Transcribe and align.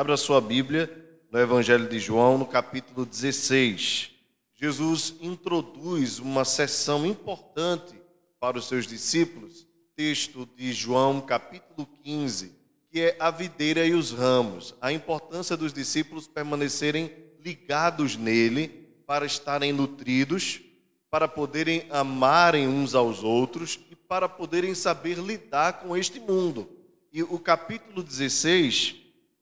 Abra 0.00 0.16
sua 0.16 0.40
Bíblia 0.40 0.90
no 1.30 1.38
Evangelho 1.38 1.86
de 1.86 1.98
João, 1.98 2.38
no 2.38 2.46
capítulo 2.46 3.04
16. 3.04 4.10
Jesus 4.56 5.14
introduz 5.20 6.18
uma 6.18 6.42
sessão 6.42 7.04
importante 7.04 8.00
para 8.40 8.56
os 8.56 8.66
seus 8.66 8.86
discípulos, 8.86 9.68
texto 9.94 10.48
de 10.56 10.72
João, 10.72 11.20
capítulo 11.20 11.86
15, 12.02 12.50
que 12.90 12.98
é 12.98 13.16
a 13.20 13.30
videira 13.30 13.84
e 13.84 13.92
os 13.92 14.10
ramos, 14.10 14.74
a 14.80 14.90
importância 14.90 15.54
dos 15.54 15.70
discípulos 15.70 16.26
permanecerem 16.26 17.12
ligados 17.44 18.16
nele 18.16 18.68
para 19.06 19.26
estarem 19.26 19.70
nutridos, 19.70 20.62
para 21.10 21.28
poderem 21.28 21.84
amarem 21.90 22.66
uns 22.66 22.94
aos 22.94 23.22
outros 23.22 23.78
e 23.90 23.94
para 23.94 24.30
poderem 24.30 24.74
saber 24.74 25.18
lidar 25.18 25.74
com 25.74 25.94
este 25.94 26.18
mundo. 26.18 26.66
E 27.12 27.22
o 27.22 27.38
capítulo 27.38 28.02
16 28.02 28.99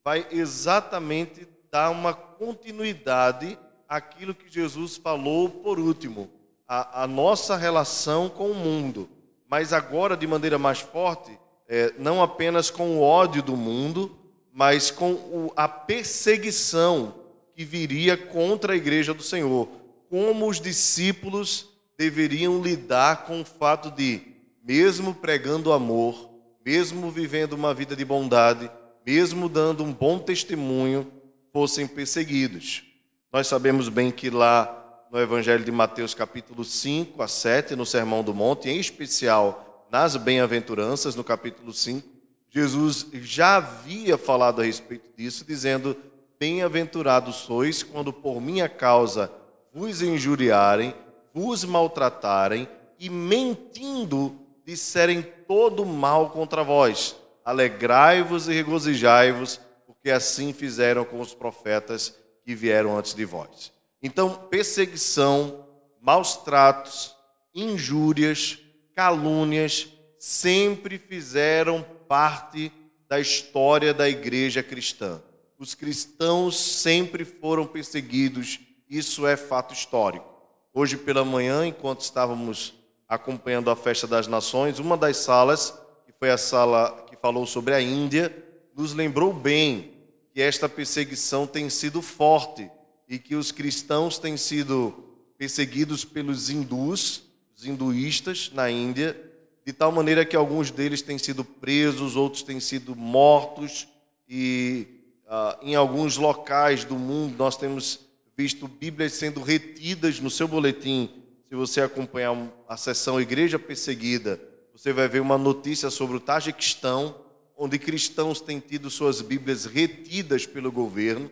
vai 0.08 0.26
exatamente 0.30 1.46
dar 1.70 1.90
uma 1.90 2.14
continuidade 2.14 3.58
àquilo 3.86 4.34
que 4.34 4.50
Jesus 4.50 4.96
falou 4.96 5.50
por 5.50 5.78
último, 5.78 6.30
a, 6.66 7.02
a 7.02 7.06
nossa 7.06 7.58
relação 7.58 8.26
com 8.26 8.50
o 8.50 8.54
mundo. 8.54 9.06
Mas 9.46 9.70
agora, 9.70 10.16
de 10.16 10.26
maneira 10.26 10.58
mais 10.58 10.80
forte, 10.80 11.38
é, 11.68 11.92
não 11.98 12.22
apenas 12.22 12.70
com 12.70 12.96
o 12.96 13.02
ódio 13.02 13.42
do 13.42 13.54
mundo, 13.54 14.18
mas 14.50 14.90
com 14.90 15.12
o, 15.12 15.52
a 15.54 15.68
perseguição 15.68 17.14
que 17.54 17.62
viria 17.62 18.16
contra 18.16 18.72
a 18.72 18.76
igreja 18.76 19.12
do 19.12 19.22
Senhor. 19.22 19.68
Como 20.08 20.48
os 20.48 20.58
discípulos 20.58 21.68
deveriam 21.98 22.62
lidar 22.62 23.26
com 23.26 23.42
o 23.42 23.44
fato 23.44 23.90
de, 23.90 24.22
mesmo 24.64 25.12
pregando 25.12 25.70
amor, 25.70 26.30
mesmo 26.64 27.10
vivendo 27.10 27.52
uma 27.52 27.74
vida 27.74 27.94
de 27.94 28.06
bondade, 28.06 28.70
mesmo 29.08 29.48
dando 29.48 29.82
um 29.82 29.90
bom 29.90 30.18
testemunho, 30.18 31.10
fossem 31.50 31.86
perseguidos. 31.86 32.84
Nós 33.32 33.46
sabemos 33.46 33.88
bem 33.88 34.10
que 34.10 34.28
lá 34.28 35.06
no 35.10 35.18
Evangelho 35.18 35.64
de 35.64 35.72
Mateus, 35.72 36.12
capítulo 36.12 36.62
5 36.62 37.22
a 37.22 37.26
7, 37.26 37.74
no 37.74 37.86
Sermão 37.86 38.22
do 38.22 38.34
Monte, 38.34 38.68
em 38.68 38.78
especial 38.78 39.86
nas 39.90 40.14
bem-aventuranças, 40.14 41.14
no 41.16 41.24
capítulo 41.24 41.72
5, 41.72 42.06
Jesus 42.50 43.06
já 43.14 43.56
havia 43.56 44.18
falado 44.18 44.60
a 44.60 44.64
respeito 44.66 45.08
disso, 45.16 45.42
dizendo: 45.42 45.96
Bem-aventurados 46.38 47.36
sois 47.36 47.82
quando 47.82 48.12
por 48.12 48.42
minha 48.42 48.68
causa 48.68 49.32
vos 49.72 50.02
injuriarem, 50.02 50.94
vos 51.32 51.64
maltratarem 51.64 52.68
e 53.00 53.08
mentindo 53.08 54.36
disserem 54.66 55.22
todo 55.46 55.86
mal 55.86 56.28
contra 56.28 56.62
vós 56.62 57.16
alegrai-vos 57.48 58.46
e 58.46 58.52
regozijai-vos, 58.52 59.58
porque 59.86 60.10
assim 60.10 60.52
fizeram 60.52 61.02
com 61.02 61.18
os 61.18 61.32
profetas 61.32 62.14
que 62.44 62.54
vieram 62.54 62.98
antes 62.98 63.14
de 63.14 63.24
vós. 63.24 63.72
Então, 64.02 64.34
perseguição, 64.50 65.66
maus 65.98 66.36
tratos, 66.36 67.16
injúrias, 67.54 68.58
calúnias, 68.94 69.88
sempre 70.18 70.98
fizeram 70.98 71.82
parte 72.06 72.70
da 73.08 73.18
história 73.18 73.94
da 73.94 74.06
igreja 74.06 74.62
cristã. 74.62 75.18
Os 75.58 75.74
cristãos 75.74 76.54
sempre 76.54 77.24
foram 77.24 77.66
perseguidos, 77.66 78.60
isso 78.90 79.26
é 79.26 79.38
fato 79.38 79.72
histórico. 79.72 80.28
Hoje 80.74 80.98
pela 80.98 81.24
manhã, 81.24 81.66
enquanto 81.66 82.02
estávamos 82.02 82.74
acompanhando 83.08 83.70
a 83.70 83.76
festa 83.76 84.06
das 84.06 84.26
nações, 84.26 84.78
uma 84.78 84.98
das 84.98 85.16
salas, 85.16 85.87
foi 86.18 86.30
a 86.30 86.38
sala 86.38 87.06
falou 87.20 87.46
sobre 87.46 87.74
a 87.74 87.80
Índia, 87.80 88.34
nos 88.76 88.92
lembrou 88.94 89.32
bem 89.32 89.92
que 90.32 90.40
esta 90.40 90.68
perseguição 90.68 91.46
tem 91.46 91.68
sido 91.68 92.00
forte 92.00 92.70
e 93.08 93.18
que 93.18 93.34
os 93.34 93.50
cristãos 93.50 94.18
têm 94.18 94.36
sido 94.36 94.94
perseguidos 95.36 96.04
pelos 96.04 96.50
hindus, 96.50 97.22
os 97.56 97.64
hinduístas 97.64 98.50
na 98.54 98.70
Índia, 98.70 99.16
de 99.64 99.72
tal 99.72 99.92
maneira 99.92 100.24
que 100.24 100.36
alguns 100.36 100.70
deles 100.70 101.02
têm 101.02 101.18
sido 101.18 101.44
presos, 101.44 102.16
outros 102.16 102.42
têm 102.42 102.60
sido 102.60 102.94
mortos 102.94 103.88
e 104.28 104.86
uh, 105.26 105.58
em 105.62 105.74
alguns 105.74 106.16
locais 106.16 106.84
do 106.84 106.94
mundo 106.96 107.36
nós 107.36 107.56
temos 107.56 108.00
visto 108.36 108.68
Bíblias 108.68 109.14
sendo 109.14 109.42
retidas 109.42 110.20
no 110.20 110.30
seu 110.30 110.46
boletim. 110.46 111.10
Se 111.48 111.54
você 111.54 111.80
acompanhar 111.80 112.36
a 112.68 112.76
sessão 112.76 113.20
Igreja 113.20 113.58
Perseguida, 113.58 114.40
você 114.78 114.92
vai 114.92 115.08
ver 115.08 115.18
uma 115.18 115.36
notícia 115.36 115.90
sobre 115.90 116.16
o 116.16 116.20
Tajiquistão, 116.20 117.12
onde 117.56 117.80
cristãos 117.80 118.40
têm 118.40 118.60
tido 118.60 118.88
suas 118.88 119.20
Bíblias 119.20 119.64
retidas 119.64 120.46
pelo 120.46 120.70
governo. 120.70 121.28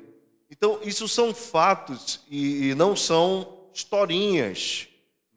Então, 0.50 0.80
isso 0.82 1.06
são 1.06 1.32
fatos 1.32 2.22
e, 2.28 2.74
não 2.74 2.96
são 2.96 3.68
historinhas, 3.72 4.88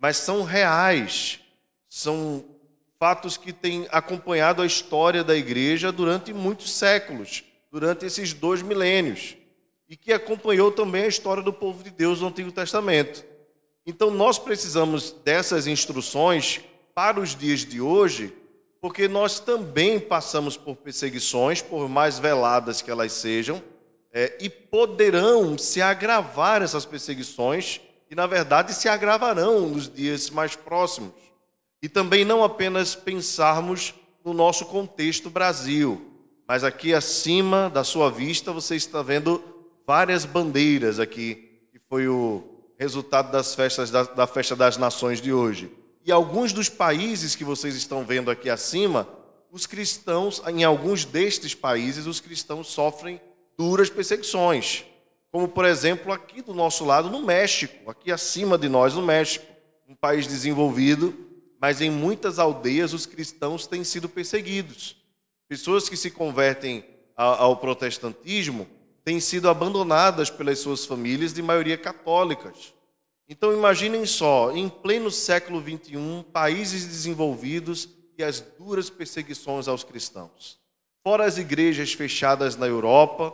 mas 0.01 0.17
são 0.17 0.41
reais. 0.41 1.39
São 1.87 2.43
fatos 2.97 3.37
que 3.37 3.53
têm 3.53 3.87
acompanhado 3.91 4.63
a 4.63 4.65
história 4.65 5.23
da 5.23 5.35
igreja 5.35 5.91
durante 5.91 6.33
muitos 6.33 6.71
séculos, 6.71 7.43
durante 7.71 8.07
esses 8.07 8.33
dois 8.33 8.63
milênios, 8.63 9.37
e 9.87 9.95
que 9.95 10.11
acompanhou 10.11 10.71
também 10.71 11.03
a 11.03 11.07
história 11.07 11.43
do 11.43 11.53
povo 11.53 11.83
de 11.83 11.91
Deus 11.91 12.21
no 12.21 12.29
Antigo 12.29 12.51
Testamento. 12.51 13.23
Então, 13.85 14.09
nós 14.09 14.39
precisamos 14.39 15.11
dessas 15.11 15.67
instruções 15.67 16.61
para 16.99 17.21
os 17.21 17.33
dias 17.33 17.61
de 17.61 17.79
hoje, 17.79 18.35
porque 18.81 19.07
nós 19.07 19.39
também 19.39 20.01
passamos 20.01 20.57
por 20.57 20.75
perseguições, 20.75 21.61
por 21.61 21.87
mais 21.87 22.19
veladas 22.19 22.81
que 22.81 22.91
elas 22.91 23.13
sejam, 23.13 23.63
é, 24.11 24.37
e 24.41 24.49
poderão 24.49 25.57
se 25.57 25.81
agravar 25.81 26.61
essas 26.61 26.83
perseguições, 26.83 27.79
e 28.11 28.15
na 28.15 28.27
verdade 28.27 28.73
se 28.73 28.89
agravarão 28.89 29.69
nos 29.69 29.87
dias 29.87 30.29
mais 30.29 30.57
próximos. 30.57 31.13
E 31.81 31.87
também 31.87 32.25
não 32.25 32.43
apenas 32.43 32.95
pensarmos 32.95 33.93
no 34.25 34.33
nosso 34.33 34.65
contexto 34.65 35.29
Brasil, 35.29 36.05
mas 36.45 36.65
aqui 36.65 36.93
acima 36.93 37.69
da 37.69 37.85
sua 37.85 38.11
vista 38.11 38.51
você 38.51 38.75
está 38.75 39.01
vendo 39.01 39.41
várias 39.87 40.25
bandeiras 40.25 40.99
aqui, 40.99 41.61
que 41.71 41.79
foi 41.87 42.09
o 42.09 42.43
resultado 42.77 43.31
das 43.31 43.55
festas 43.55 43.89
da, 43.89 44.03
da 44.03 44.27
festa 44.27 44.53
das 44.53 44.75
nações 44.75 45.21
de 45.21 45.31
hoje. 45.31 45.78
E 46.09 46.11
alguns 46.11 46.51
dos 46.51 46.69
países 46.69 47.35
que 47.35 47.43
vocês 47.43 47.75
estão 47.75 48.03
vendo 48.03 48.31
aqui 48.31 48.49
acima, 48.49 49.07
os 49.51 49.67
cristãos, 49.67 50.41
em 50.47 50.63
alguns 50.63 51.05
destes 51.05 51.53
países, 51.53 52.07
os 52.07 52.19
cristãos 52.19 52.69
sofrem 52.69 53.21
duras 53.55 53.91
perseguições. 53.91 54.85
Como, 55.31 55.47
por 55.47 55.65
exemplo, 55.65 56.11
aqui 56.11 56.41
do 56.41 56.51
nosso 56.51 56.83
lado, 56.83 57.11
no 57.11 57.21
México, 57.21 57.91
aqui 57.91 58.11
acima 58.11 58.57
de 58.57 58.67
nós, 58.67 58.95
no 58.95 59.03
México, 59.03 59.45
um 59.87 59.93
país 59.93 60.25
desenvolvido, 60.25 61.13
mas 61.61 61.79
em 61.79 61.91
muitas 61.91 62.39
aldeias 62.39 62.91
os 62.91 63.05
cristãos 63.05 63.67
têm 63.67 63.83
sido 63.83 64.09
perseguidos. 64.09 64.95
Pessoas 65.47 65.87
que 65.87 65.95
se 65.95 66.09
convertem 66.09 66.83
ao 67.15 67.57
protestantismo 67.57 68.67
têm 69.05 69.19
sido 69.19 69.47
abandonadas 69.47 70.31
pelas 70.31 70.57
suas 70.57 70.87
famílias, 70.87 71.35
de 71.35 71.43
maioria 71.43 71.77
católicas. 71.77 72.73
Então 73.29 73.53
imaginem 73.53 74.07
só, 74.07 74.51
em 74.51 74.67
pleno 74.67 75.11
século 75.11 75.61
XXI, 75.61 76.25
países 76.33 76.87
desenvolvidos 76.87 77.87
e 78.17 78.23
as 78.23 78.41
duras 78.41 78.89
perseguições 78.89 79.67
aos 79.67 79.83
cristãos. 79.83 80.59
Fora 81.03 81.25
as 81.25 81.37
igrejas 81.37 81.93
fechadas 81.93 82.55
na 82.55 82.65
Europa, 82.65 83.31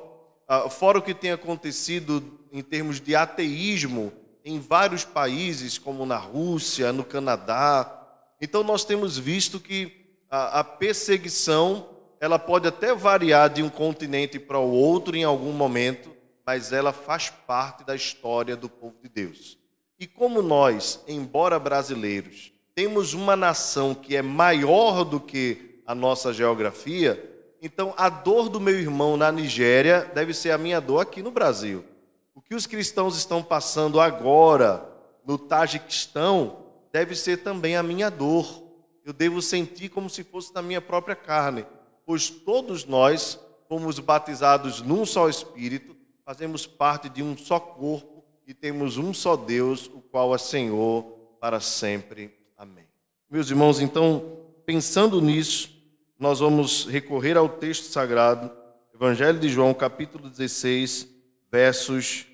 ah, 0.50 0.70
fora 0.70 1.00
o 1.00 1.02
que 1.02 1.14
tem 1.14 1.32
acontecido 1.32 2.22
em 2.52 2.62
termos 2.62 3.00
de 3.00 3.16
ateísmo 3.16 4.12
em 4.44 4.60
vários 4.60 5.06
países, 5.06 5.78
como 5.78 6.06
na 6.06 6.18
Rússia, 6.18 6.92
no 6.92 7.06
Canadá. 7.06 8.06
Então 8.42 8.64
nós 8.64 8.84
temos 8.84 9.18
visto 9.18 9.62
que 9.62 10.06
a 10.30 10.64
perseguição 10.64 11.88
ela 12.20 12.38
pode 12.38 12.68
até 12.68 12.94
variar 12.94 13.50
de 13.50 13.64
um 13.64 13.70
continente 13.70 14.40
para 14.40 14.60
o 14.60 14.72
outro 14.72 15.16
em 15.16 15.24
algum 15.24 15.54
momento, 15.54 16.14
mas 16.46 16.74
ela 16.74 16.92
faz 16.92 17.30
parte 17.30 17.86
da 17.86 17.96
história 17.96 18.58
do 18.58 18.70
povo 18.70 18.98
de 19.02 19.08
Deus. 19.08 19.65
E 19.98 20.06
como 20.06 20.42
nós, 20.42 21.02
embora 21.08 21.58
brasileiros, 21.58 22.52
temos 22.74 23.14
uma 23.14 23.36
nação 23.36 23.96
que 23.96 24.16
é 24.16 24.22
maior 24.22 25.06
do 25.06 25.20
que 25.20 25.82
a 25.88 25.96
nossa 25.96 26.34
geografia, 26.34 27.32
então 27.62 27.94
a 27.96 28.10
dor 28.10 28.50
do 28.50 28.60
meu 28.60 28.78
irmão 28.78 29.16
na 29.16 29.32
Nigéria 29.32 30.12
deve 30.14 30.34
ser 30.34 30.52
a 30.52 30.58
minha 30.58 30.82
dor 30.82 31.00
aqui 31.00 31.22
no 31.22 31.32
Brasil. 31.32 31.86
O 32.34 32.42
que 32.42 32.54
os 32.54 32.68
cristãos 32.68 33.16
estão 33.16 33.42
passando 33.42 34.02
agora 34.02 34.86
no 35.26 35.38
Tajiquistão 35.38 36.66
deve 36.92 37.16
ser 37.16 37.38
também 37.38 37.78
a 37.78 37.84
minha 37.84 38.12
dor. 38.12 38.64
Eu 39.06 39.14
devo 39.14 39.42
sentir 39.42 39.88
como 39.88 40.10
se 40.10 40.24
fosse 40.24 40.54
na 40.54 40.62
minha 40.62 40.82
própria 40.82 41.16
carne, 41.16 41.66
pois 42.06 42.30
todos 42.30 42.84
nós 42.84 43.40
fomos 43.70 43.98
batizados 44.00 44.82
num 44.82 45.06
só 45.06 45.30
Espírito, 45.30 45.96
fazemos 46.26 46.68
parte 46.68 47.08
de 47.08 47.24
um 47.24 47.38
só 47.38 47.60
corpo 47.60 48.15
e 48.46 48.54
temos 48.54 48.98
um 48.98 49.14
só 49.14 49.36
Deus, 49.36 49.88
o 49.88 50.02
qual 50.02 50.34
é 50.36 50.38
Senhor 50.38 51.04
para 51.40 51.60
sempre. 51.60 52.38
Amém. 52.56 52.88
Meus 53.30 53.50
irmãos, 53.50 53.80
então, 53.80 54.46
pensando 54.66 55.20
nisso, 55.20 55.72
nós 56.20 56.40
vamos 56.40 56.86
recorrer 56.86 57.38
ao 57.38 57.50
texto 57.50 57.86
sagrado, 57.86 58.52
Evangelho 58.94 59.40
de 59.40 59.50
João, 59.50 59.74
capítulo 59.74 60.30
16, 60.30 61.08
versos 61.52 62.28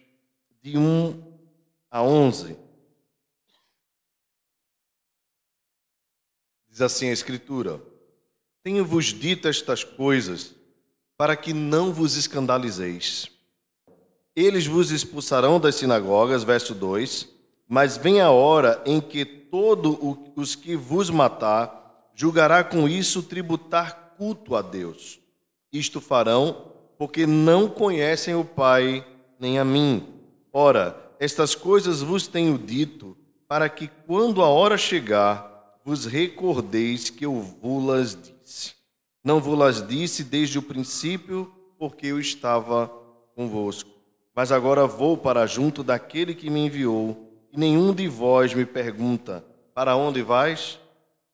de 0.61 0.77
1 0.77 1.39
a 1.89 2.03
11. 2.03 2.57
Diz 6.69 6.81
assim 6.81 7.09
a 7.09 7.13
Escritura: 7.13 7.81
Tenho-vos 8.61 9.05
dito 9.05 9.47
estas 9.47 9.83
coisas 9.83 10.53
para 11.17 11.35
que 11.35 11.53
não 11.53 11.93
vos 11.93 12.15
escandalizeis. 12.15 13.31
Eles 14.35 14.65
vos 14.65 14.91
expulsarão 14.91 15.59
das 15.59 15.75
sinagogas, 15.75 16.43
verso 16.43 16.73
2. 16.73 17.27
Mas 17.67 17.97
vem 17.97 18.21
a 18.21 18.31
hora 18.31 18.81
em 18.85 18.99
que 18.99 19.23
todos 19.25 19.97
os 20.35 20.55
que 20.55 20.75
vos 20.75 21.09
matar 21.09 22.11
julgará 22.13 22.63
com 22.63 22.87
isso 22.87 23.23
tributar 23.23 24.13
culto 24.17 24.55
a 24.55 24.61
Deus. 24.61 25.19
Isto 25.71 25.99
farão 25.99 26.71
porque 26.97 27.25
não 27.25 27.67
conhecem 27.67 28.35
o 28.35 28.45
Pai 28.45 29.05
nem 29.39 29.57
a 29.57 29.65
mim. 29.65 30.05
Ora, 30.53 30.95
estas 31.19 31.55
coisas 31.55 32.01
vos 32.01 32.27
tenho 32.27 32.57
dito, 32.57 33.17
para 33.47 33.67
que 33.69 33.87
quando 34.05 34.41
a 34.41 34.47
hora 34.47 34.77
chegar, 34.77 35.79
vos 35.83 36.05
recordeis 36.05 37.09
que 37.09 37.25
eu 37.25 37.41
vos 37.41 38.15
disse. 38.15 38.73
Não 39.23 39.39
vos 39.39 39.87
disse 39.87 40.23
desde 40.23 40.59
o 40.59 40.63
princípio, 40.63 41.51
porque 41.77 42.07
eu 42.07 42.19
estava 42.19 42.91
convosco. 43.35 43.90
Mas 44.33 44.51
agora 44.51 44.87
vou 44.87 45.17
para 45.17 45.45
junto 45.45 45.83
daquele 45.83 46.33
que 46.33 46.49
me 46.49 46.65
enviou, 46.65 47.29
e 47.51 47.59
nenhum 47.59 47.93
de 47.93 48.07
vós 48.07 48.53
me 48.53 48.65
pergunta: 48.65 49.43
Para 49.73 49.95
onde 49.95 50.21
vais? 50.21 50.79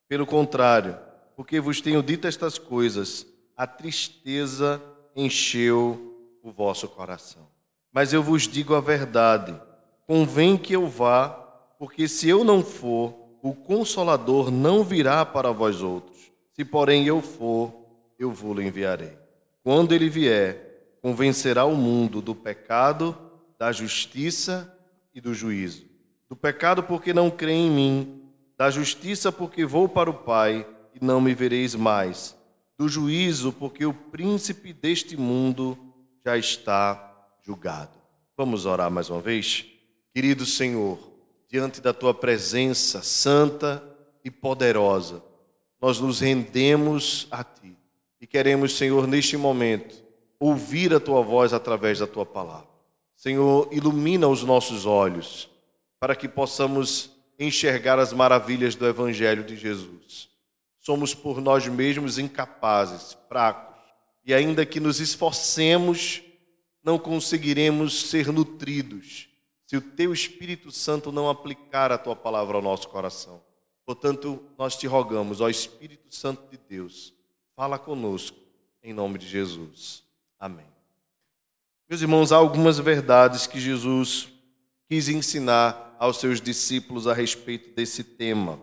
Pelo 0.08 0.26
contrário, 0.26 0.98
porque 1.36 1.60
vos 1.60 1.82
tenho 1.82 2.02
dito 2.02 2.28
estas 2.28 2.58
coisas, 2.58 3.28
a 3.56 3.68
tristeza 3.68 4.82
encheu 5.16 6.40
o 6.42 6.52
vosso 6.52 6.88
coração. 6.88 7.48
Mas 7.92 8.14
eu 8.14 8.24
vos 8.24 8.48
digo 8.48 8.74
a 8.74 8.82
verdade: 8.82 9.54
convém 10.08 10.58
que 10.58 10.74
eu 10.74 10.88
vá, 10.88 11.30
porque 11.78 12.08
se 12.08 12.30
eu 12.30 12.44
não 12.44 12.64
for, 12.64 13.14
o 13.42 13.54
consolador 13.54 14.50
não 14.50 14.84
virá 14.84 15.26
para 15.26 15.52
vós 15.52 15.82
outros. 15.82 16.32
Se, 16.54 16.66
porém, 16.66 17.06
eu 17.06 17.22
for, 17.22 17.74
eu 18.18 18.32
vou-lo 18.32 18.62
enviarei. 18.62 19.18
Quando 19.64 19.94
ele 19.94 20.10
vier, 20.10 20.67
convencerá 21.08 21.64
o 21.64 21.74
mundo 21.74 22.22
do 22.22 22.36
pecado, 22.36 23.18
da 23.58 23.72
justiça 23.72 24.78
e 25.16 25.22
do 25.22 25.34
juízo. 25.34 25.86
Do 26.28 26.36
pecado, 26.36 26.84
porque 26.84 27.14
não 27.14 27.32
crê 27.32 27.54
em 27.54 27.72
mim, 27.72 28.24
da 28.58 28.70
justiça, 28.70 29.32
porque 29.32 29.66
vou 29.66 29.88
para 29.88 30.10
o 30.10 30.14
Pai 30.14 30.68
e 30.94 31.06
não 31.06 31.22
me 31.22 31.34
vereis 31.34 31.76
mais, 31.76 32.36
do 32.78 32.90
juízo, 32.90 33.54
porque 33.54 33.86
o 33.86 33.94
príncipe 33.94 34.74
deste 34.74 35.16
mundo 35.16 35.78
já 36.26 36.38
está 36.38 37.26
julgado. 37.42 37.98
Vamos 38.36 38.66
orar 38.66 38.92
mais 38.92 39.10
uma 39.10 39.22
vez? 39.22 39.66
Querido 40.14 40.46
Senhor, 40.46 41.00
diante 41.48 41.80
da 41.80 41.94
tua 41.94 42.14
presença 42.14 43.02
santa 43.02 43.82
e 44.26 44.30
poderosa, 44.30 45.24
nós 45.82 46.02
nos 46.02 46.20
rendemos 46.20 47.30
a 47.32 47.46
Ti 47.46 47.78
e 48.20 48.28
queremos, 48.28 48.76
Senhor, 48.76 49.08
neste 49.08 49.38
momento, 49.38 50.06
ouvir 50.40 50.94
a 50.94 51.00
Tua 51.00 51.22
voz 51.22 51.54
através 51.54 52.00
da 52.00 52.08
Tua 52.08 52.26
palavra. 52.26 52.68
Senhor, 53.16 53.68
ilumina 53.72 54.28
os 54.28 54.44
nossos 54.44 54.86
olhos 54.86 55.50
para 56.00 56.16
que 56.16 56.28
possamos 56.28 57.12
enxergar 57.40 58.00
as 58.00 58.14
maravilhas 58.14 58.76
do 58.76 58.88
Evangelho 58.88 59.44
de 59.44 59.56
Jesus. 59.56 60.30
Somos 60.80 61.14
por 61.14 61.42
nós 61.42 61.68
mesmos 61.68 62.18
incapazes, 62.18 63.18
fracos, 63.28 63.76
e 64.26 64.34
ainda 64.34 64.66
que 64.66 64.80
nos 64.80 65.00
esforcemos, 65.00 66.22
não 66.84 66.98
conseguiremos 67.00 68.10
ser 68.10 68.32
nutridos 68.32 69.28
se 69.66 69.76
o 69.76 69.82
Teu 69.82 70.14
Espírito 70.14 70.72
Santo 70.72 71.12
não 71.12 71.30
aplicar 71.30 71.92
a 71.92 71.98
Tua 71.98 72.16
palavra 72.16 72.56
ao 72.56 72.64
nosso 72.64 72.88
coração. 72.88 73.42
Portanto, 73.86 74.42
nós 74.58 74.78
te 74.78 74.88
rogamos, 74.88 75.42
ó 75.42 75.50
Espírito 75.50 76.14
Santo 76.14 76.50
de 76.50 76.58
Deus, 76.58 77.14
fala 77.56 77.78
conosco, 77.78 78.38
em 78.82 78.94
nome 78.94 79.18
de 79.18 79.28
Jesus. 79.28 80.07
Amém. 80.40 80.66
Meus 81.90 82.02
irmãos, 82.02 82.32
há 82.32 82.36
algumas 82.36 82.78
verdades 82.78 83.48
que 83.48 83.60
Jesus 83.60 84.30
quis 84.88 85.10
ensinar 85.10 85.96
aos 85.98 86.18
seus 86.18 86.40
discípulos 86.40 87.08
a 87.08 87.14
respeito 87.14 87.74
desse 87.76 88.04
tema. 88.04 88.60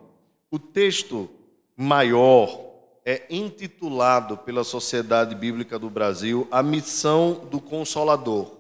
O 0.50 0.59
texto 0.59 1.29
maior 1.76 2.61
é 3.05 3.26
intitulado 3.29 4.37
pela 4.37 4.62
Sociedade 4.62 5.35
Bíblica 5.35 5.79
do 5.79 5.91
Brasil 5.91 6.47
A 6.50 6.62
Missão 6.62 7.47
do 7.50 7.61
Consolador. 7.61 8.53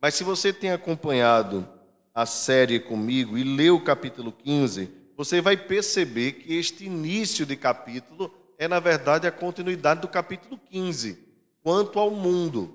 Mas 0.00 0.14
se 0.14 0.22
você 0.22 0.52
tem 0.52 0.70
acompanhado 0.70 1.66
a 2.14 2.26
série 2.26 2.78
comigo 2.78 3.38
e 3.38 3.42
leu 3.42 3.76
o 3.76 3.84
capítulo 3.84 4.30
15, 4.30 4.90
você 5.16 5.40
vai 5.40 5.56
perceber 5.56 6.32
que 6.32 6.54
este 6.54 6.84
início 6.84 7.44
de 7.44 7.56
capítulo 7.56 8.32
é, 8.58 8.66
na 8.66 8.80
verdade, 8.80 9.26
a 9.26 9.32
continuidade 9.32 10.00
do 10.00 10.08
capítulo 10.08 10.58
15, 10.70 11.27
quanto 11.68 11.98
ao 11.98 12.10
mundo. 12.10 12.70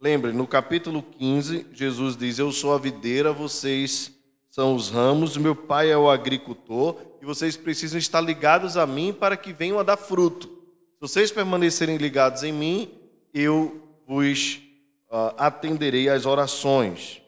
Lembre, 0.00 0.32
no 0.32 0.46
capítulo 0.46 1.02
15, 1.02 1.66
Jesus 1.74 2.16
diz: 2.16 2.38
Eu 2.38 2.50
sou 2.50 2.72
a 2.72 2.78
videira, 2.78 3.34
vocês 3.34 4.12
são 4.48 4.74
os 4.74 4.88
ramos, 4.88 5.36
meu 5.36 5.54
pai 5.54 5.90
é 5.90 5.98
o 5.98 6.08
agricultor, 6.08 6.96
e 7.20 7.26
vocês 7.26 7.54
precisam 7.54 7.98
estar 7.98 8.22
ligados 8.22 8.78
a 8.78 8.86
mim 8.86 9.12
para 9.12 9.36
que 9.36 9.52
venham 9.52 9.78
a 9.78 9.82
dar 9.82 9.98
fruto. 9.98 10.48
Se 10.94 11.00
vocês 11.02 11.30
permanecerem 11.30 11.98
ligados 11.98 12.42
em 12.42 12.50
mim, 12.50 12.90
eu 13.34 13.78
vos 14.06 14.62
uh, 15.10 15.36
atenderei 15.36 16.08
às 16.08 16.24
orações. 16.24 17.20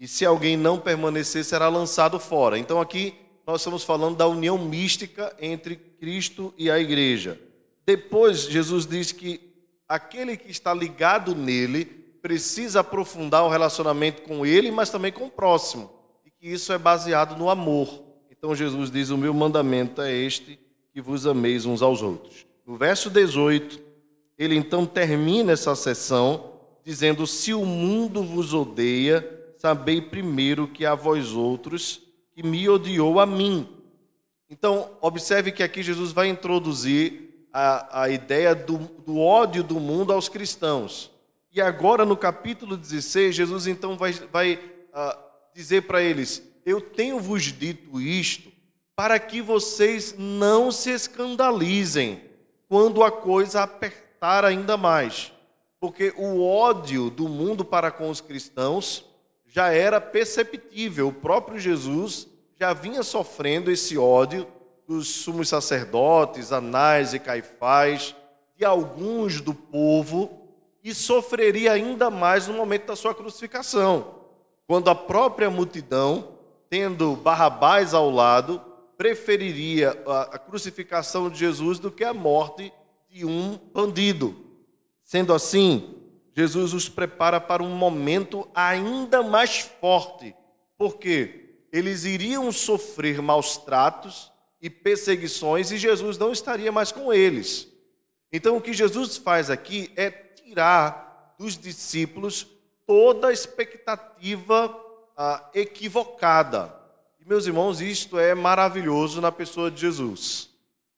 E 0.00 0.08
se 0.08 0.26
alguém 0.26 0.56
não 0.56 0.80
permanecer, 0.80 1.44
será 1.44 1.68
lançado 1.68 2.18
fora. 2.18 2.58
Então, 2.58 2.80
aqui 2.80 3.14
nós 3.46 3.60
estamos 3.60 3.84
falando 3.84 4.16
da 4.16 4.26
união 4.26 4.58
mística 4.58 5.32
entre 5.40 5.76
Cristo 5.76 6.52
e 6.58 6.68
a 6.68 6.76
igreja. 6.76 7.40
Depois, 7.86 8.40
Jesus 8.40 8.84
diz 8.84 9.12
que 9.12 9.45
aquele 9.88 10.36
que 10.36 10.50
está 10.50 10.72
ligado 10.74 11.34
nele 11.34 11.84
precisa 12.20 12.80
aprofundar 12.80 13.44
o 13.44 13.48
relacionamento 13.48 14.22
com 14.22 14.44
ele, 14.44 14.70
mas 14.70 14.90
também 14.90 15.12
com 15.12 15.26
o 15.26 15.30
próximo. 15.30 15.90
E 16.24 16.30
que 16.30 16.48
isso 16.48 16.72
é 16.72 16.78
baseado 16.78 17.38
no 17.38 17.48
amor. 17.48 18.02
Então, 18.30 18.54
Jesus 18.54 18.90
diz: 18.90 19.10
O 19.10 19.18
meu 19.18 19.32
mandamento 19.32 20.02
é 20.02 20.12
este, 20.12 20.58
que 20.92 21.00
vos 21.00 21.26
ameis 21.26 21.64
uns 21.64 21.82
aos 21.82 22.02
outros. 22.02 22.46
No 22.66 22.76
verso 22.76 23.08
18, 23.10 23.80
ele 24.36 24.56
então 24.56 24.84
termina 24.84 25.52
essa 25.52 25.74
sessão 25.74 26.52
dizendo: 26.84 27.26
Se 27.26 27.54
o 27.54 27.64
mundo 27.64 28.22
vos 28.22 28.52
odeia, 28.52 29.28
sabei 29.56 30.00
primeiro 30.00 30.68
que 30.68 30.84
a 30.84 30.94
vós 30.94 31.32
outros 31.32 32.02
que 32.32 32.42
me 32.42 32.68
odiou 32.68 33.18
a 33.18 33.24
mim. 33.24 33.66
Então, 34.50 34.90
observe 35.00 35.50
que 35.50 35.62
aqui 35.62 35.82
Jesus 35.82 36.12
vai 36.12 36.28
introduzir 36.28 37.25
a, 37.58 38.02
a 38.02 38.10
ideia 38.10 38.54
do, 38.54 38.76
do 38.76 39.18
ódio 39.18 39.62
do 39.62 39.80
mundo 39.80 40.12
aos 40.12 40.28
cristãos. 40.28 41.10
E 41.50 41.58
agora, 41.58 42.04
no 42.04 42.14
capítulo 42.14 42.76
16, 42.76 43.34
Jesus 43.34 43.66
então 43.66 43.96
vai, 43.96 44.12
vai 44.12 44.54
uh, 44.56 45.18
dizer 45.54 45.86
para 45.86 46.02
eles: 46.02 46.42
Eu 46.66 46.82
tenho 46.82 47.18
vos 47.18 47.44
dito 47.44 47.98
isto 47.98 48.52
para 48.94 49.18
que 49.18 49.40
vocês 49.40 50.14
não 50.18 50.70
se 50.70 50.90
escandalizem 50.90 52.20
quando 52.68 53.02
a 53.02 53.10
coisa 53.10 53.62
apertar 53.62 54.44
ainda 54.44 54.76
mais. 54.76 55.32
Porque 55.80 56.12
o 56.18 56.44
ódio 56.44 57.08
do 57.08 57.26
mundo 57.26 57.64
para 57.64 57.90
com 57.90 58.10
os 58.10 58.20
cristãos 58.20 59.02
já 59.46 59.72
era 59.72 59.98
perceptível. 59.98 61.08
O 61.08 61.12
próprio 61.12 61.58
Jesus 61.58 62.28
já 62.60 62.74
vinha 62.74 63.02
sofrendo 63.02 63.70
esse 63.70 63.96
ódio 63.96 64.46
dos 64.86 65.08
sumos 65.08 65.48
sacerdotes, 65.48 66.52
Anás 66.52 67.12
e 67.12 67.18
Caifás, 67.18 68.14
de 68.56 68.64
alguns 68.64 69.40
do 69.40 69.52
povo, 69.52 70.46
e 70.82 70.94
sofreria 70.94 71.72
ainda 71.72 72.08
mais 72.08 72.46
no 72.46 72.54
momento 72.54 72.86
da 72.86 72.96
sua 72.96 73.14
crucificação, 73.14 74.14
quando 74.66 74.88
a 74.88 74.94
própria 74.94 75.50
multidão, 75.50 76.38
tendo 76.70 77.16
Barrabás 77.16 77.92
ao 77.92 78.08
lado, 78.08 78.62
preferiria 78.96 79.90
a, 80.06 80.38
crucificação 80.38 81.28
de 81.28 81.38
Jesus 81.38 81.78
do 81.78 81.90
que 81.90 82.04
a 82.04 82.14
morte 82.14 82.72
de 83.10 83.26
um 83.26 83.58
bandido. 83.74 84.34
Sendo 85.02 85.34
assim, 85.34 85.96
Jesus 86.34 86.72
os 86.72 86.88
prepara 86.88 87.40
para 87.40 87.62
um 87.62 87.74
momento 87.74 88.48
ainda 88.54 89.22
mais 89.22 89.58
forte, 89.80 90.34
porque 90.78 91.58
eles 91.72 92.04
iriam 92.04 92.50
sofrer 92.52 93.20
maus 93.20 93.56
tratos 93.56 94.32
e 94.60 94.70
perseguições 94.70 95.70
e 95.70 95.78
Jesus 95.78 96.18
não 96.18 96.32
estaria 96.32 96.72
mais 96.72 96.90
com 96.90 97.12
eles. 97.12 97.68
Então, 98.32 98.56
o 98.56 98.60
que 98.60 98.72
Jesus 98.72 99.16
faz 99.16 99.50
aqui 99.50 99.90
é 99.96 100.10
tirar 100.10 101.34
dos 101.38 101.56
discípulos 101.56 102.46
toda 102.86 103.28
a 103.28 103.32
expectativa 103.32 104.74
ah, 105.16 105.48
equivocada. 105.54 106.74
E, 107.20 107.28
meus 107.28 107.46
irmãos, 107.46 107.80
isto 107.80 108.18
é 108.18 108.34
maravilhoso 108.34 109.20
na 109.20 109.30
pessoa 109.30 109.70
de 109.70 109.80
Jesus. 109.80 110.50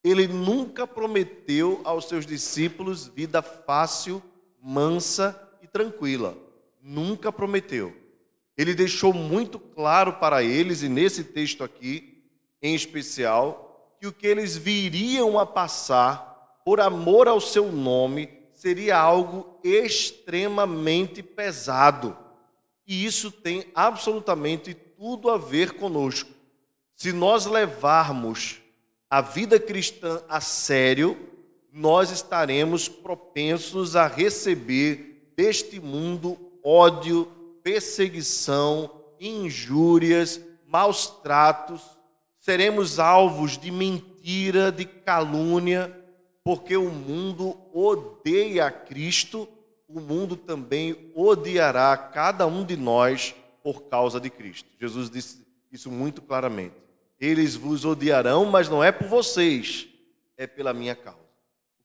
Ele 0.03 0.27
nunca 0.27 0.87
prometeu 0.87 1.81
aos 1.85 2.09
seus 2.09 2.25
discípulos 2.25 3.07
vida 3.09 3.43
fácil, 3.43 4.23
mansa 4.63 5.39
e 5.63 5.67
tranquila. 5.67 6.37
Nunca 6.81 7.33
prometeu. 7.33 7.95
Ele 8.57 8.75
deixou 8.75 9.13
muito 9.13 9.59
claro 9.59 10.15
para 10.15 10.43
eles, 10.43 10.83
e 10.83 10.89
nesse 10.89 11.25
texto 11.25 11.63
aqui 11.63 12.08
em 12.63 12.75
especial, 12.75 13.97
que 14.01 14.07
o 14.07 14.13
que 14.13 14.27
eles 14.27 14.57
viriam 14.57 15.39
a 15.39 15.47
passar 15.47 16.61
por 16.65 16.81
amor 16.81 17.29
ao 17.29 17.41
seu 17.41 17.73
nome 17.73 18.29
seria 18.53 18.99
algo 18.99 19.59
extremamente 19.63 21.23
pesado. 21.23 22.17
E 22.87 23.05
isso 23.05 23.31
tem 23.31 23.67
absolutamente 23.75 24.75
tudo 24.75 25.31
a 25.31 25.39
ver 25.39 25.75
conosco. 25.75 26.31
Se 26.95 27.13
nós 27.13 27.47
levarmos 27.47 28.61
a 29.09 29.21
vida 29.21 29.61
cristã 29.61 30.23
a 30.29 30.41
sério, 30.41 31.17
nós 31.73 32.11
estaremos 32.11 32.89
propensos 32.89 33.95
a 33.95 34.07
receber 34.07 35.33
deste 35.37 35.79
mundo 35.79 36.37
ódio, 36.65 37.27
perseguição, 37.63 38.91
injúrias, 39.21 40.41
maus 40.67 41.07
tratos, 41.07 41.98
seremos 42.49 42.99
alvos 42.99 43.59
de 43.59 43.71
mentira, 43.71 44.73
de 44.73 44.87
calúnia, 44.87 45.95
porque 46.43 46.79
o 46.79 46.89
mundo 46.91 47.55
odeia 47.75 48.71
Cristo, 48.71 49.47
o 49.87 50.01
mundo 50.01 50.35
também 50.35 51.13
odiará 51.15 51.95
cada 51.95 52.47
um 52.47 52.65
de 52.65 52.75
nós 52.75 53.35
por 53.63 53.83
causa 53.83 54.19
de 54.19 54.31
Cristo. 54.31 54.67
Jesus 54.81 55.11
disse 55.11 55.47
isso 55.71 55.91
muito 55.91 56.23
claramente. 56.23 56.75
Eles 57.21 57.55
vos 57.55 57.85
odiarão, 57.85 58.47
mas 58.47 58.67
não 58.67 58.83
é 58.83 58.91
por 58.91 59.09
vocês, 59.09 59.87
é 60.35 60.47
pela 60.47 60.73
minha 60.73 60.95
causa. 60.95 61.19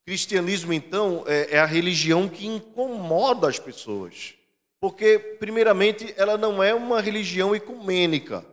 O 0.02 0.06
cristianismo, 0.06 0.72
então, 0.72 1.26
é, 1.28 1.58
é 1.58 1.60
a 1.60 1.66
religião 1.66 2.30
que 2.30 2.48
incomoda 2.48 3.50
as 3.50 3.60
pessoas. 3.60 4.34
Porque, 4.80 5.20
primeiramente, 5.20 6.14
ela 6.16 6.38
não 6.38 6.64
é 6.64 6.74
uma 6.74 7.02
religião 7.02 7.54
ecumênica. 7.54 8.53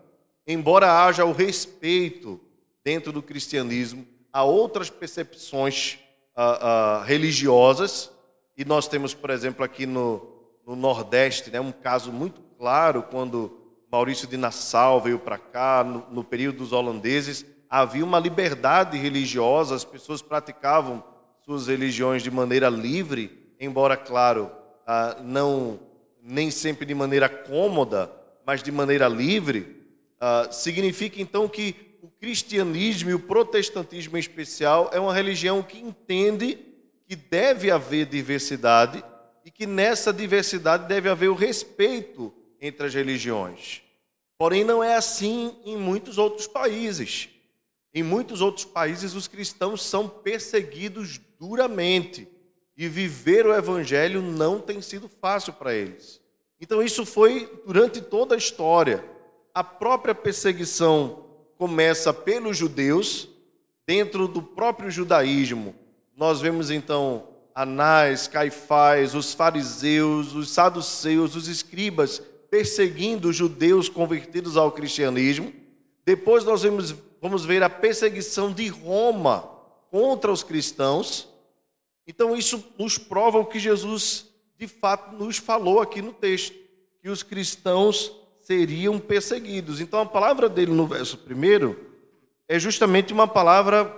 Embora 0.51 1.05
haja 1.05 1.25
o 1.25 1.31
respeito 1.31 2.41
dentro 2.83 3.13
do 3.13 3.23
cristianismo 3.23 4.05
a 4.33 4.43
outras 4.43 4.91
percepções 4.91 5.99
uh, 6.37 7.03
uh, 7.03 7.05
religiosas, 7.05 8.11
e 8.57 8.65
nós 8.65 8.89
temos, 8.89 9.15
por 9.15 9.31
exemplo, 9.31 9.65
aqui 9.65 9.87
no, 9.87 10.29
no 10.67 10.75
Nordeste, 10.75 11.53
né, 11.53 11.61
um 11.61 11.71
caso 11.71 12.11
muito 12.11 12.41
claro, 12.59 13.05
quando 13.05 13.61
Maurício 13.93 14.27
de 14.27 14.37
Nassau 14.37 15.01
veio 15.01 15.21
para 15.21 15.39
cá, 15.39 15.85
no, 15.85 16.05
no 16.11 16.25
período 16.25 16.59
dos 16.59 16.73
holandeses, 16.73 17.47
havia 17.69 18.05
uma 18.05 18.19
liberdade 18.19 18.99
religiosa, 18.99 19.77
as 19.77 19.85
pessoas 19.85 20.21
praticavam 20.21 21.05
suas 21.45 21.69
religiões 21.69 22.25
de 22.25 22.31
maneira 22.31 22.69
livre, 22.69 23.55
embora, 23.61 23.97
claro, 23.97 24.51
ah, 24.85 25.17
não 25.23 25.79
nem 26.21 26.51
sempre 26.51 26.85
de 26.85 26.95
maneira 26.95 27.29
cômoda, 27.29 28.11
mas 28.45 28.65
de 28.65 28.73
maneira 28.73 29.07
livre. 29.07 29.80
Ah, 30.21 30.49
significa 30.53 31.21
então 31.21 31.49
que 31.49 31.75
o 32.03 32.09
cristianismo 32.09 33.11
e 33.11 33.15
o 33.15 33.21
protestantismo 33.21 34.19
em 34.19 34.21
especial 34.21 34.91
é 34.93 35.01
uma 35.01 35.15
religião 35.15 35.63
que 35.63 35.79
entende 35.79 36.59
que 37.09 37.17
deve 37.17 37.71
haver 37.71 38.07
diversidade 38.07 39.03
e 39.45 39.51
que 39.51 39.67
nessa 39.67 40.13
diversidade 40.13 40.87
deve 40.87 41.09
haver 41.09 41.29
o 41.29 41.35
respeito 41.35 42.33
entre 42.61 42.87
as 42.87 42.95
religiões. 42.95 43.83
Porém, 44.39 44.63
não 44.63 44.85
é 44.85 44.95
assim 44.95 45.57
em 45.65 45.77
muitos 45.77 46.19
outros 46.19 46.47
países. 46.47 47.29
Em 47.93 48.03
muitos 48.03 48.41
outros 48.41 48.65
países, 48.65 49.15
os 49.15 49.27
cristãos 49.27 49.83
são 49.83 50.09
perseguidos 50.09 51.19
duramente 51.39 52.29
e 52.77 52.89
viver 52.89 53.47
o 53.47 53.55
evangelho 53.55 54.23
não 54.23 54.61
tem 54.61 54.81
sido 54.81 55.09
fácil 55.09 55.53
para 55.55 55.75
eles. 55.75 56.21
Então, 56.61 56.83
isso 56.83 57.05
foi 57.05 57.51
durante 57.67 58.01
toda 58.01 58.35
a 58.35 58.39
história. 58.39 59.05
A 59.55 59.65
própria 59.65 60.15
perseguição 60.15 61.25
começa 61.59 62.13
pelos 62.13 62.57
judeus, 62.57 63.29
dentro 63.87 64.29
do 64.29 64.43
próprio 64.43 64.91
judaísmo. 64.91 65.75
Nós 66.17 66.41
vemos 66.41 66.71
então 66.71 67.29
Anás, 67.55 68.29
Caifás, 68.29 69.15
os 69.15 69.35
fariseus, 69.35 70.35
os 70.35 70.51
saduceus, 70.51 71.35
os 71.35 71.49
escribas 71.49 72.23
perseguindo 72.51 73.29
os 73.29 73.37
judeus 73.37 73.89
convertidos 73.89 74.57
ao 74.57 74.73
cristianismo. 74.73 75.53
Depois 76.05 76.45
nós 76.45 76.63
vamos, 76.63 76.95
vamos 77.21 77.45
ver 77.45 77.63
a 77.63 77.71
perseguição 77.71 78.53
de 78.53 78.69
Roma 78.69 79.49
contra 79.91 80.33
os 80.33 80.43
cristãos. 80.43 81.29
Então 82.07 82.37
isso 82.37 82.65
nos 82.79 82.99
prova 82.99 83.39
o 83.39 83.47
que 83.47 83.59
Jesus 83.59 84.27
de 84.59 84.67
fato 84.69 85.17
nos 85.17 85.39
falou 85.39 85.81
aqui 85.81 86.03
no 86.03 86.13
texto, 86.13 86.55
que 87.01 87.09
os 87.09 87.23
cristãos 87.23 88.13
seriam 88.51 88.99
perseguidos. 88.99 89.81
Então 89.81 90.01
a 90.01 90.07
palavra 90.07 90.49
dele 90.49 90.73
no 90.73 90.85
verso 90.85 91.17
primeiro 91.17 91.79
é 92.49 92.59
justamente 92.59 93.13
uma 93.13 93.29
palavra 93.29 93.97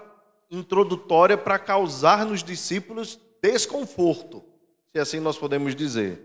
introdutória 0.50 1.38
para 1.38 1.58
causar 1.58 2.26
nos 2.26 2.44
discípulos 2.44 3.18
desconforto, 3.40 4.44
se 4.92 4.98
assim 4.98 5.20
nós 5.20 5.38
podemos 5.38 5.74
dizer. 5.74 6.20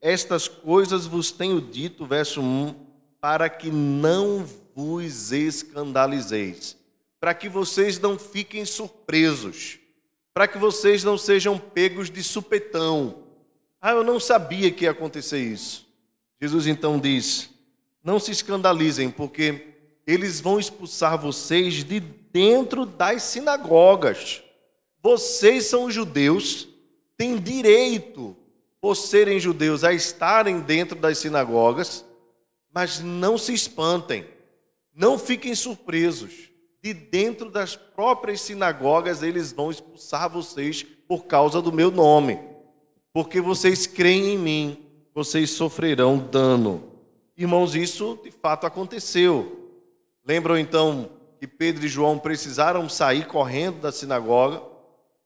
Estas 0.00 0.46
coisas 0.46 1.06
vos 1.06 1.32
tenho 1.32 1.60
dito, 1.60 2.06
verso 2.06 2.40
1, 2.40 2.72
para 3.20 3.48
que 3.48 3.68
não 3.68 4.46
vos 4.76 5.32
escandalizeis, 5.32 6.76
para 7.18 7.34
que 7.34 7.48
vocês 7.48 7.98
não 7.98 8.16
fiquem 8.16 8.64
surpresos, 8.64 9.80
para 10.32 10.46
que 10.46 10.56
vocês 10.56 11.02
não 11.02 11.18
sejam 11.18 11.58
pegos 11.58 12.08
de 12.08 12.22
supetão. 12.22 13.24
Ah, 13.80 13.90
eu 13.90 14.04
não 14.04 14.20
sabia 14.20 14.70
que 14.70 14.84
ia 14.84 14.92
acontecer 14.92 15.40
isso. 15.40 15.84
Jesus 16.40 16.68
então 16.68 16.96
diz: 16.96 17.52
Não 18.02 18.18
se 18.18 18.30
escandalizem, 18.30 19.10
porque 19.10 19.74
eles 20.06 20.40
vão 20.40 20.58
expulsar 20.58 21.16
vocês 21.18 21.84
de 21.84 22.00
dentro 22.00 22.84
das 22.84 23.22
sinagogas. 23.22 24.42
Vocês 25.02 25.66
são 25.66 25.90
judeus, 25.90 26.68
têm 27.16 27.38
direito 27.38 28.36
por 28.80 28.96
serem 28.96 29.38
judeus, 29.38 29.84
a 29.84 29.92
estarem 29.92 30.60
dentro 30.60 30.98
das 30.98 31.18
sinagogas, 31.18 32.04
mas 32.74 33.00
não 33.00 33.38
se 33.38 33.52
espantem, 33.52 34.26
não 34.94 35.18
fiquem 35.18 35.54
surpresos. 35.54 36.50
De 36.82 36.92
dentro 36.92 37.48
das 37.48 37.76
próprias 37.76 38.40
sinagogas, 38.40 39.22
eles 39.22 39.52
vão 39.52 39.70
expulsar 39.70 40.28
vocês 40.28 40.82
por 41.06 41.26
causa 41.26 41.62
do 41.62 41.70
meu 41.72 41.92
nome, 41.92 42.40
porque 43.12 43.40
vocês 43.40 43.86
creem 43.86 44.34
em 44.34 44.38
mim, 44.38 44.86
vocês 45.14 45.50
sofrerão 45.50 46.18
dano. 46.18 46.91
Irmãos, 47.42 47.74
isso 47.74 48.20
de 48.22 48.30
fato 48.30 48.68
aconteceu. 48.68 49.68
Lembram 50.24 50.56
então 50.56 51.10
que 51.40 51.46
Pedro 51.48 51.84
e 51.84 51.88
João 51.88 52.16
precisaram 52.16 52.88
sair 52.88 53.26
correndo 53.26 53.80
da 53.80 53.90
sinagoga, 53.90 54.62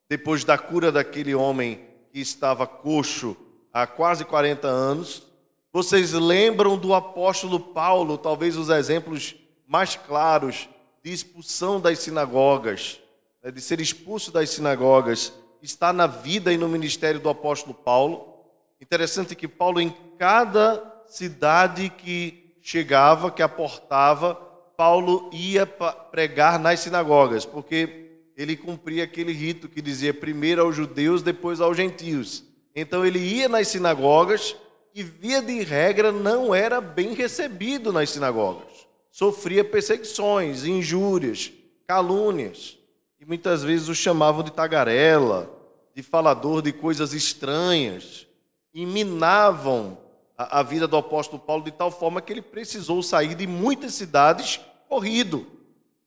depois 0.09 0.43
da 0.43 0.57
cura 0.57 0.91
daquele 0.91 1.35
homem 1.35 1.85
que 2.11 2.19
estava 2.19 2.67
coxo 2.67 3.37
há 3.71 3.87
quase 3.87 4.25
40 4.25 4.67
anos. 4.67 5.25
Vocês 5.71 6.15
lembram 6.15 6.79
do 6.79 6.95
apóstolo 6.95 7.61
Paulo, 7.61 8.17
talvez 8.17 8.57
os 8.57 8.71
exemplos 8.71 9.37
mais 9.69 9.95
claros 9.95 10.71
de 11.05 11.13
expulsão 11.13 11.79
das 11.79 11.99
sinagogas, 11.99 12.99
né, 13.45 13.51
de 13.51 13.61
ser 13.61 13.79
expulso 13.79 14.33
das 14.33 14.49
sinagogas, 14.49 15.35
está 15.61 15.93
na 15.93 16.07
vida 16.07 16.51
e 16.51 16.57
no 16.57 16.67
ministério 16.67 17.21
do 17.21 17.29
apóstolo 17.29 17.75
Paulo. 17.75 18.43
Interessante 18.81 19.35
que 19.35 19.47
Paulo, 19.47 19.83
em 19.83 19.95
cada 20.17 20.96
cidade 21.09 21.89
que 21.91 22.55
chegava, 22.61 23.31
que 23.31 23.43
aportava, 23.43 24.35
Paulo 24.77 25.31
ia 25.33 25.67
pregar 25.67 26.59
nas 26.59 26.81
sinagogas, 26.81 27.47
porque 27.47 28.07
ele 28.37 28.57
cumpria 28.57 29.05
aquele 29.05 29.33
rito 29.33 29.69
que 29.69 29.81
dizia 29.81 30.13
primeiro 30.13 30.63
aos 30.63 30.77
judeus, 30.77 31.23
depois 31.23 31.61
aos 31.61 31.77
gentios. 31.77 32.45
Então 32.75 33.07
ele 33.07 33.19
ia 33.19 33.49
nas 33.49 33.69
sinagogas 33.69 34.55
e, 34.95 35.03
via 35.03 35.41
de 35.41 35.63
regra, 35.63 36.13
não 36.13 36.55
era 36.55 36.81
bem 36.81 37.15
recebido 37.15 37.93
nas 37.93 38.11
sinagogas. 38.11 38.87
sofria 39.11 39.65
perseguições, 39.65 40.65
injúrias, 40.65 41.51
calúnias. 41.87 42.77
E 43.19 43.25
muitas 43.25 43.63
vezes 43.63 43.89
o 43.89 43.95
chamavam 43.95 44.43
de 44.43 44.53
tagarela, 44.53 45.51
de 45.95 46.03
falador 46.03 46.61
de 46.61 46.73
coisas 46.73 47.15
estranhas. 47.15 48.27
E 48.75 48.85
minavam 48.85 49.97
a, 50.37 50.61
a 50.61 50.63
vida 50.63 50.87
do 50.87 50.97
apóstolo 50.97 51.41
Paulo 51.41 51.65
de 51.65 51.71
tal 51.71 51.91
forma 51.91 52.21
que 52.21 52.33
ele 52.33 52.43
precisou 52.43 53.03
sair 53.03 53.35
de 53.35 53.47
muitas 53.47 53.95
cidades 53.95 54.61
corrido. 54.89 55.47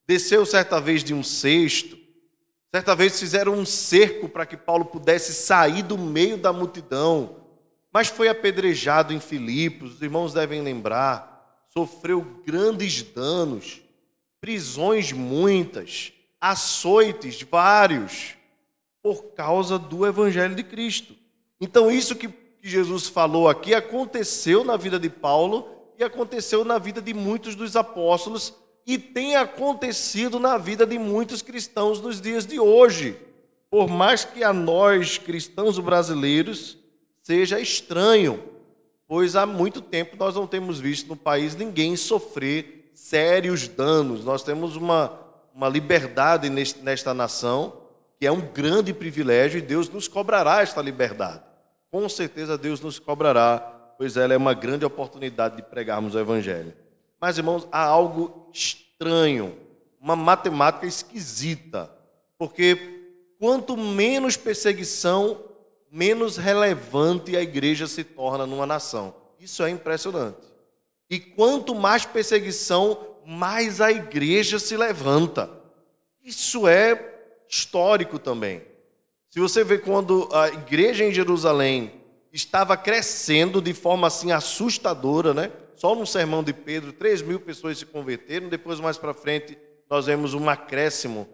Desceu 0.08 0.46
certa 0.46 0.80
vez 0.80 1.04
de 1.04 1.14
um 1.14 1.24
cesto, 1.24 1.98
certa 2.72 2.96
vez 2.96 3.20
fizeram 3.20 3.54
um 3.54 3.66
cerco 3.66 4.28
para 4.28 4.46
que 4.46 4.58
Paulo 4.58 4.86
pudesse 4.86 5.34
sair 5.34 5.84
do 5.84 5.98
meio 5.98 6.38
da 6.38 6.52
multidão, 6.52 7.38
mas 7.92 8.08
foi 8.08 8.28
apedrejado 8.28 9.14
em 9.14 9.20
Filipos, 9.20 9.96
os 9.96 10.02
irmãos 10.02 10.34
devem 10.34 10.62
lembrar, 10.62 11.66
sofreu 11.72 12.22
grandes 12.46 13.02
danos, 13.02 13.82
prisões 14.40 15.12
muitas, 15.12 16.14
açoites 16.40 17.42
vários, 17.42 18.36
por 19.02 19.34
causa 19.34 19.80
do 19.80 20.06
Evangelho 20.06 20.56
de 20.56 20.64
Cristo. 20.64 21.16
Então, 21.60 21.92
isso 21.92 22.16
que 22.16 22.28
que 22.62 22.70
Jesus 22.70 23.08
falou 23.08 23.48
aqui 23.48 23.74
aconteceu 23.74 24.64
na 24.64 24.76
vida 24.76 25.00
de 25.00 25.10
Paulo 25.10 25.68
e 25.98 26.04
aconteceu 26.04 26.66
na 26.66 26.78
vida 26.78 27.02
de 27.02 27.14
muitos 27.14 27.56
dos 27.56 27.76
apóstolos 27.76 28.54
e 28.86 28.98
tem 28.98 29.36
acontecido 29.36 30.40
na 30.40 30.58
vida 30.58 30.86
de 30.86 30.98
muitos 30.98 31.42
cristãos 31.42 32.02
nos 32.02 32.20
dias 32.20 32.46
de 32.46 32.60
hoje. 32.60 33.18
Por 33.70 33.88
mais 33.88 34.26
que 34.26 34.44
a 34.44 34.52
nós, 34.52 35.18
cristãos 35.18 35.78
brasileiros, 35.80 36.78
seja 37.22 37.60
estranho, 37.60 38.44
pois 39.08 39.36
há 39.36 39.46
muito 39.46 39.82
tempo 39.82 40.18
nós 40.18 40.36
não 40.36 40.48
temos 40.48 40.80
visto 40.80 41.08
no 41.08 41.16
país 41.16 41.56
ninguém 41.56 41.96
sofrer 41.96 42.92
sérios 42.94 43.68
danos. 43.68 44.26
Nós 44.26 44.44
temos 44.44 44.76
uma, 44.76 45.18
uma 45.54 45.70
liberdade 45.70 46.50
nesta 46.50 47.14
nação, 47.14 47.82
que 48.20 48.26
é 48.26 48.32
um 48.32 48.42
grande 48.42 48.94
privilégio, 48.94 49.60
e 49.60 49.62
Deus 49.62 49.88
nos 49.88 50.08
cobrará 50.08 50.62
esta 50.62 50.82
liberdade 50.82 51.49
com 51.92 52.08
certeza 52.08 52.58
Deus 52.58 52.82
nos 52.82 53.00
cobrará, 53.00 53.60
pois 53.98 54.16
ela 54.16 54.34
é 54.34 54.38
uma 54.38 54.54
grande 54.54 54.86
oportunidade 54.86 55.58
de 55.58 55.64
pregarmos 55.64 56.16
o 56.16 56.20
Evangelho. 56.20 56.74
Mas, 57.20 57.38
irmãos, 57.38 57.68
há 57.72 57.84
algo 57.84 58.50
estranho, 58.54 59.58
uma 60.00 60.16
matemática 60.16 60.86
esquisita, 60.86 61.92
porque 62.38 63.00
quanto 63.40 63.76
menos 63.76 64.38
perseguição, 64.38 65.44
menos 65.92 66.38
relevante 66.38 67.36
a 67.36 67.42
igreja 67.42 67.88
se 67.88 68.04
torna 68.04 68.46
numa 68.46 68.66
nação. 68.66 69.14
Isso 69.40 69.64
é 69.64 69.70
impressionante. 69.70 70.38
E 71.10 71.20
quanto 71.20 71.74
mais 71.74 72.06
perseguição, 72.06 73.18
mais 73.26 73.82
a 73.82 73.92
igreja 73.92 74.60
se 74.60 74.78
levanta. 74.78 75.50
Isso 76.24 76.68
é 76.68 77.16
histórico 77.48 78.20
também. 78.20 78.62
Se 79.30 79.40
você 79.40 79.64
vê 79.64 79.78
quando 79.78 80.28
a 80.34 80.48
igreja 80.48 81.06
em 81.06 81.14
Jerusalém 81.14 81.92
estava 82.34 82.76
crescendo 82.76 83.62
de 83.62 83.76
forma 83.76 84.08
assim 84.08 84.32
assustadora, 84.32 85.36
né? 85.36 85.52
Só 85.76 85.94
no 85.94 86.06
sermão 86.08 86.44
de 86.44 86.52
Pedro, 86.52 86.92
3 86.92 87.22
mil 87.22 87.40
pessoas 87.40 87.78
se 87.78 87.86
converteram. 87.86 88.50
Depois, 88.50 88.80
mais 88.80 88.98
para 88.98 89.14
frente, 89.14 89.56
nós 89.88 90.08
vemos 90.08 90.34
um 90.34 90.50
acréscimo, 90.50 91.28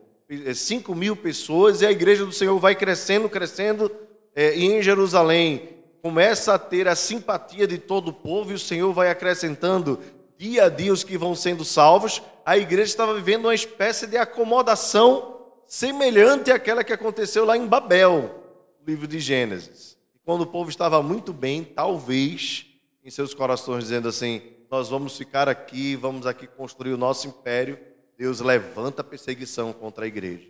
5 0.54 0.92
é, 0.92 0.96
mil 0.96 1.16
pessoas, 1.16 1.82
e 1.82 1.86
a 1.86 1.92
igreja 1.92 2.26
do 2.26 2.34
Senhor 2.34 2.60
vai 2.60 2.76
crescendo, 2.76 3.30
crescendo. 3.30 3.90
É, 4.36 4.54
e 4.58 4.66
em 4.66 4.82
Jerusalém 4.82 5.70
começa 6.02 6.54
a 6.54 6.60
ter 6.60 6.90
a 6.90 6.96
simpatia 6.96 7.66
de 7.66 7.78
todo 7.78 8.10
o 8.10 8.14
povo, 8.14 8.52
e 8.52 8.56
o 8.56 8.60
Senhor 8.60 8.92
vai 8.92 9.10
acrescentando 9.10 10.02
dia 10.38 10.66
a 10.66 10.70
dia 10.70 10.92
os 10.92 11.06
que 11.06 11.18
vão 11.18 11.34
sendo 11.34 11.64
salvos. 11.64 12.22
A 12.46 12.58
igreja 12.58 12.90
estava 12.90 13.14
vivendo 13.14 13.46
uma 13.46 13.56
espécie 13.56 14.06
de 14.06 14.18
acomodação 14.18 15.35
semelhante 15.68 16.52
àquela 16.52 16.84
que 16.84 16.94
aconteceu 16.94 17.46
lá 17.46 17.58
em 17.58 17.68
Babel, 17.68 18.44
no 18.80 18.86
livro 18.88 19.08
de 19.08 19.20
Gênesis. 19.20 19.98
Quando 20.24 20.42
o 20.42 20.48
povo 20.48 20.70
estava 20.70 21.02
muito 21.04 21.32
bem, 21.32 21.64
talvez 21.64 22.66
em 23.04 23.10
seus 23.10 23.34
corações 23.34 23.84
dizendo 23.84 24.08
assim: 24.08 24.42
Nós 24.70 24.90
vamos 24.90 25.18
ficar 25.18 25.48
aqui, 25.48 25.96
vamos 25.96 26.26
aqui 26.26 26.48
construir 26.48 26.94
o 26.94 26.98
nosso 26.98 27.28
império. 27.28 27.78
Deus 28.18 28.40
levanta 28.40 29.02
a 29.02 29.06
perseguição 29.06 29.74
contra 29.74 30.06
a 30.06 30.08
igreja. 30.08 30.50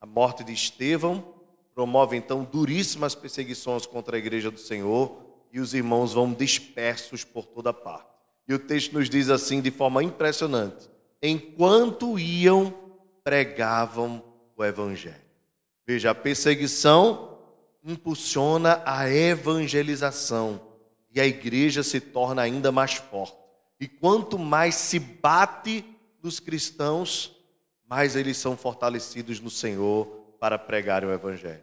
A 0.00 0.06
morte 0.06 0.44
de 0.44 0.52
Estevão 0.52 1.34
promove 1.74 2.16
então 2.16 2.44
duríssimas 2.44 3.14
perseguições 3.14 3.86
contra 3.86 4.16
a 4.16 4.18
igreja 4.18 4.50
do 4.50 4.60
Senhor 4.60 5.16
e 5.52 5.58
os 5.58 5.74
irmãos 5.74 6.12
vão 6.12 6.32
dispersos 6.32 7.24
por 7.24 7.46
toda 7.46 7.72
parte. 7.72 8.10
E 8.48 8.54
o 8.54 8.58
texto 8.58 8.92
nos 8.92 9.10
diz 9.10 9.28
assim 9.28 9.60
de 9.60 9.70
forma 9.70 10.02
impressionante: 10.02 10.88
enquanto 11.22 12.18
iam, 12.18 12.72
pregavam 13.24 14.22
o 14.56 14.64
Evangelho. 14.64 15.26
Veja, 15.86 16.10
a 16.10 16.14
perseguição 16.14 17.38
impulsiona 17.84 18.82
a 18.84 19.08
evangelização 19.08 20.60
e 21.14 21.20
a 21.20 21.26
igreja 21.26 21.82
se 21.82 22.00
torna 22.00 22.42
ainda 22.42 22.72
mais 22.72 22.94
forte. 22.94 23.36
E 23.78 23.86
quanto 23.86 24.38
mais 24.38 24.74
se 24.74 24.98
bate 24.98 25.84
nos 26.22 26.40
cristãos, 26.40 27.36
mais 27.88 28.16
eles 28.16 28.36
são 28.36 28.56
fortalecidos 28.56 29.38
no 29.38 29.50
Senhor 29.50 30.06
para 30.40 30.58
pregar 30.58 31.04
o 31.04 31.12
Evangelho. 31.12 31.62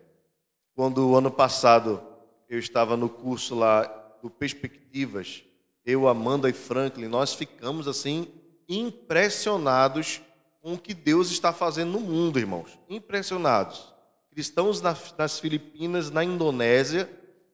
Quando 0.75 1.09
o 1.09 1.17
ano 1.17 1.29
passado 1.29 2.01
eu 2.47 2.57
estava 2.57 2.95
no 2.95 3.09
curso 3.09 3.55
lá 3.55 3.83
do 4.21 4.29
Perspectivas, 4.29 5.43
eu, 5.85 6.07
Amanda 6.07 6.49
e 6.49 6.53
Franklin, 6.53 7.07
nós 7.07 7.33
ficamos 7.33 7.87
assim 7.87 8.27
impressionados 8.69 10.21
com 10.63 10.75
o 10.75 10.79
que 10.79 10.93
Deus 10.93 11.29
está 11.29 11.51
fazendo 11.51 11.91
no 11.91 11.99
mundo, 11.99 12.39
irmãos. 12.39 12.79
Impressionados. 12.89 13.93
Cristãos 14.31 14.81
nas 14.81 15.37
Filipinas, 15.37 16.09
na 16.09 16.23
Indonésia, 16.23 17.09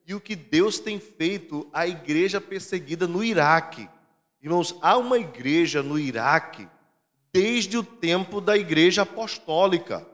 e 0.06 0.14
o 0.14 0.20
que 0.20 0.36
Deus 0.36 0.78
tem 0.78 1.00
feito 1.00 1.68
à 1.72 1.88
igreja 1.88 2.40
perseguida 2.40 3.08
no 3.08 3.24
Iraque. 3.24 3.88
Irmãos, 4.40 4.76
há 4.80 4.96
uma 4.96 5.18
igreja 5.18 5.82
no 5.82 5.98
Iraque 5.98 6.68
desde 7.32 7.76
o 7.76 7.82
tempo 7.82 8.40
da 8.40 8.56
igreja 8.56 9.02
apostólica. 9.02 10.06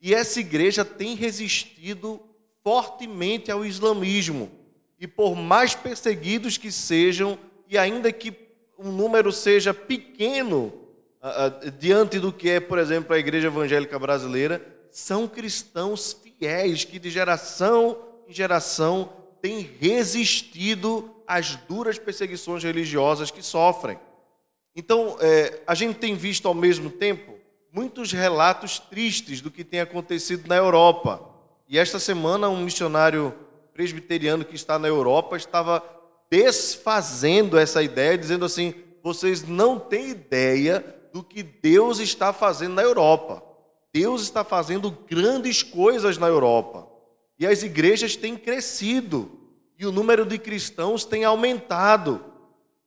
E 0.00 0.12
essa 0.12 0.40
igreja 0.40 0.84
tem 0.84 1.14
resistido 1.14 2.20
fortemente 2.64 3.52
ao 3.52 3.64
islamismo. 3.64 4.50
E 4.98 5.06
por 5.06 5.36
mais 5.36 5.76
perseguidos 5.76 6.58
que 6.58 6.72
sejam, 6.72 7.38
e 7.68 7.78
ainda 7.78 8.10
que 8.10 8.34
um 8.76 8.90
número 8.90 9.30
seja 9.30 9.72
pequeno 9.72 10.85
diante 11.78 12.18
do 12.18 12.32
que 12.32 12.50
é, 12.50 12.60
por 12.60 12.78
exemplo, 12.78 13.14
a 13.14 13.18
igreja 13.18 13.48
evangélica 13.48 13.98
brasileira, 13.98 14.64
são 14.90 15.26
cristãos 15.26 16.12
fiéis 16.12 16.84
que 16.84 16.98
de 16.98 17.10
geração 17.10 17.98
em 18.28 18.32
geração 18.32 19.12
têm 19.40 19.60
resistido 19.80 21.14
às 21.26 21.56
duras 21.56 21.98
perseguições 21.98 22.62
religiosas 22.62 23.30
que 23.30 23.42
sofrem. 23.42 23.98
Então, 24.74 25.16
é, 25.20 25.60
a 25.66 25.74
gente 25.74 25.98
tem 25.98 26.14
visto 26.14 26.46
ao 26.46 26.54
mesmo 26.54 26.90
tempo 26.90 27.34
muitos 27.72 28.12
relatos 28.12 28.78
tristes 28.78 29.40
do 29.40 29.50
que 29.50 29.64
tem 29.64 29.80
acontecido 29.80 30.48
na 30.48 30.56
Europa. 30.56 31.20
E 31.68 31.78
esta 31.78 31.98
semana, 31.98 32.48
um 32.48 32.62
missionário 32.62 33.34
presbiteriano 33.74 34.44
que 34.44 34.54
está 34.54 34.78
na 34.78 34.88
Europa 34.88 35.36
estava 35.36 35.82
desfazendo 36.30 37.58
essa 37.58 37.82
ideia, 37.82 38.16
dizendo 38.16 38.44
assim: 38.44 38.74
vocês 39.02 39.46
não 39.46 39.78
têm 39.78 40.10
ideia 40.10 40.95
do 41.16 41.22
que 41.22 41.42
Deus 41.42 41.98
está 41.98 42.30
fazendo 42.30 42.74
na 42.74 42.82
Europa. 42.82 43.42
Deus 43.90 44.20
está 44.20 44.44
fazendo 44.44 44.90
grandes 44.90 45.62
coisas 45.62 46.18
na 46.18 46.26
Europa. 46.26 46.86
E 47.38 47.46
as 47.46 47.62
igrejas 47.62 48.16
têm 48.16 48.36
crescido. 48.36 49.30
E 49.78 49.86
o 49.86 49.92
número 49.92 50.26
de 50.26 50.38
cristãos 50.38 51.06
tem 51.06 51.24
aumentado. 51.24 52.22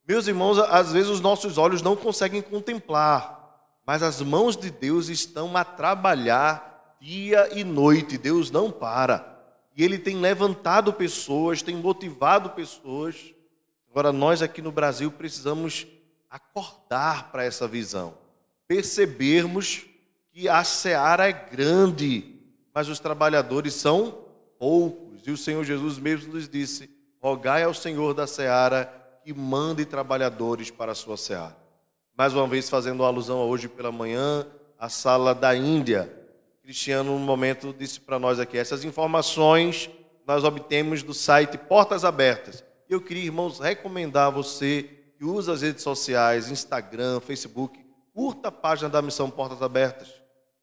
Meus 0.07 0.27
irmãos, 0.27 0.59
às 0.59 0.91
vezes 0.91 1.09
os 1.09 1.19
nossos 1.19 1.57
olhos 1.57 1.81
não 1.81 1.95
conseguem 1.95 2.39
contemplar, 2.39 3.65
mas 3.83 4.03
as 4.03 4.21
mãos 4.21 4.55
de 4.55 4.69
Deus 4.69 5.09
estão 5.09 5.57
a 5.57 5.63
trabalhar 5.63 6.97
dia 7.01 7.49
e 7.51 7.63
noite. 7.63 8.15
Deus 8.15 8.51
não 8.51 8.69
para. 8.69 9.39
E 9.75 9.83
Ele 9.83 9.97
tem 9.97 10.17
levantado 10.17 10.93
pessoas, 10.93 11.63
tem 11.63 11.75
motivado 11.75 12.51
pessoas. 12.51 13.33
Agora, 13.89 14.13
nós 14.13 14.43
aqui 14.43 14.61
no 14.61 14.71
Brasil 14.71 15.09
precisamos 15.09 15.87
acordar 16.29 17.31
para 17.31 17.43
essa 17.43 17.67
visão, 17.67 18.13
percebermos 18.67 19.85
que 20.31 20.47
a 20.47 20.63
seara 20.63 21.27
é 21.27 21.33
grande, 21.33 22.35
mas 22.73 22.87
os 22.87 22.99
trabalhadores 22.99 23.73
são 23.73 24.25
poucos. 24.59 25.25
E 25.25 25.31
o 25.31 25.37
Senhor 25.37 25.63
Jesus 25.63 25.97
mesmo 25.97 26.33
nos 26.33 26.47
disse: 26.47 26.89
rogai 27.21 27.63
ao 27.63 27.73
Senhor 27.73 28.13
da 28.13 28.27
seara 28.27 28.85
que 29.23 29.33
mande 29.33 29.85
trabalhadores 29.85 30.69
para 30.71 30.91
a 30.91 30.95
sua 30.95 31.17
seara. 31.17 31.57
Mais 32.15 32.33
uma 32.33 32.47
vez, 32.47 32.69
fazendo 32.69 33.03
alusão 33.03 33.39
a 33.39 33.45
hoje 33.45 33.67
pela 33.67 33.91
manhã, 33.91 34.45
a 34.77 34.89
sala 34.89 35.33
da 35.33 35.55
Índia. 35.55 36.13
Cristiano, 36.61 37.17
no 37.17 37.25
momento, 37.25 37.73
disse 37.77 37.99
para 37.99 38.19
nós 38.19 38.39
aqui: 38.39 38.57
essas 38.57 38.83
informações 38.83 39.89
nós 40.27 40.43
obtemos 40.43 41.01
do 41.01 41.13
site 41.13 41.57
Portas 41.57 42.05
Abertas. 42.05 42.63
Eu 42.87 43.01
queria, 43.01 43.23
irmãos, 43.23 43.59
recomendar 43.59 44.27
a 44.27 44.29
você 44.29 44.98
que 45.19 45.25
usa 45.25 45.51
as 45.51 45.61
redes 45.61 45.83
sociais, 45.83 46.49
Instagram, 46.49 47.19
Facebook, 47.19 47.77
curta 48.13 48.47
a 48.47 48.51
página 48.51 48.87
da 48.87 49.01
Missão 49.01 49.29
Portas 49.29 49.61
Abertas. 49.61 50.13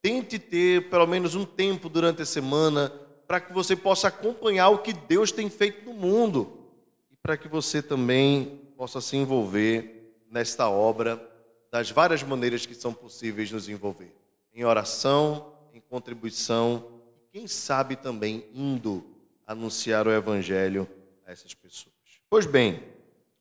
Tente 0.01 0.39
ter 0.39 0.89
pelo 0.89 1.07
menos 1.07 1.35
um 1.35 1.45
tempo 1.45 1.91
durante 1.91 2.23
a 2.23 2.27
semana 2.27 2.89
para 3.27 3.39
que 3.39 3.53
você 3.53 3.77
possa 3.77 4.09
acompanhar 4.09 4.71
o 4.71 4.79
que 4.79 4.95
Deus 4.95 5.31
tem 5.31 5.51
feito 5.51 5.85
no 5.85 5.93
mundo 5.93 6.71
e 7.13 7.17
para 7.17 7.37
que 7.37 7.49
você 7.49 7.83
também 7.83 8.63
possa 8.79 8.99
se 9.03 9.15
envolver 9.19 10.17
nesta 10.31 10.71
obra 10.71 11.23
das 11.71 11.91
várias 11.91 12.23
maneiras 12.23 12.65
que 12.65 12.75
são 12.75 12.95
possíveis 12.95 13.53
nos 13.53 13.69
envolver 13.69 14.17
em 14.55 14.65
oração, 14.65 15.53
em 15.75 15.83
contribuição 15.83 17.03
e, 17.15 17.39
quem 17.39 17.47
sabe, 17.47 17.95
também 17.95 18.47
indo 18.55 19.05
anunciar 19.47 20.09
o 20.09 20.13
Evangelho 20.13 20.89
a 21.27 21.33
essas 21.33 21.53
pessoas. 21.53 21.95
Pois 22.31 22.47
bem, 22.47 22.96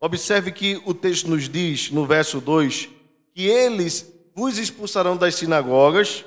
observe 0.06 0.52
que 0.52 0.82
o 0.86 0.94
texto 0.94 1.28
nos 1.28 1.50
diz, 1.50 1.90
no 1.90 2.06
verso 2.06 2.40
2, 2.40 2.90
que 3.34 3.48
eles 3.48 4.14
vos 4.36 4.58
expulsarão 4.58 5.18
das 5.18 5.36
sinagogas, 5.36 6.24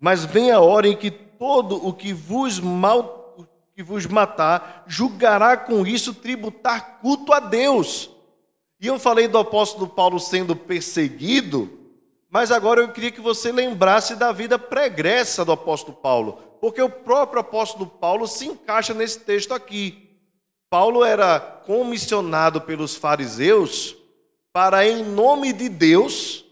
mas 0.00 0.24
vem 0.24 0.50
a 0.50 0.60
hora 0.60 0.88
em 0.88 0.96
que 0.96 1.10
todo 1.10 1.86
o 1.86 1.92
que 1.92 2.12
vos 2.12 2.58
mal 2.58 3.20
que 3.74 3.82
vos 3.82 4.04
matar 4.04 4.84
julgará 4.86 5.56
com 5.56 5.86
isso 5.86 6.12
tributar 6.12 6.98
culto 7.00 7.32
a 7.32 7.40
Deus. 7.40 8.10
E 8.78 8.86
eu 8.86 8.98
falei 8.98 9.28
do 9.28 9.38
apóstolo 9.38 9.86
Paulo 9.86 10.20
sendo 10.20 10.54
perseguido, 10.54 11.70
mas 12.28 12.50
agora 12.50 12.80
eu 12.80 12.88
queria 12.88 13.10
que 13.10 13.20
você 13.20 13.50
lembrasse 13.50 14.14
da 14.14 14.30
vida 14.30 14.58
pregressa 14.58 15.44
do 15.44 15.52
apóstolo 15.52 15.96
Paulo, 15.96 16.38
porque 16.60 16.82
o 16.82 16.90
próprio 16.90 17.40
apóstolo 17.40 17.86
Paulo 17.86 18.26
se 18.26 18.46
encaixa 18.46 18.92
nesse 18.92 19.20
texto 19.20 19.54
aqui. 19.54 20.01
Paulo 20.72 21.04
era 21.04 21.38
comissionado 21.38 22.58
pelos 22.58 22.94
fariseus 22.94 23.94
para, 24.54 24.88
em 24.88 25.04
nome 25.04 25.52
de 25.52 25.68
Deus, 25.68 26.46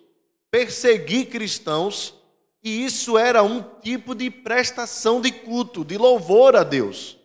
perseguir 0.51 1.31
cristãos, 1.31 2.13
e 2.63 2.85
isso 2.85 3.17
era 3.17 3.43
um 3.43 3.63
tipo 3.81 4.15
de 4.15 4.31
prestação 4.31 5.23
de 5.23 5.33
culto, 5.33 5.87
de 5.87 5.97
louvor 5.97 6.55
a 6.55 6.63
Deus. 6.63 7.17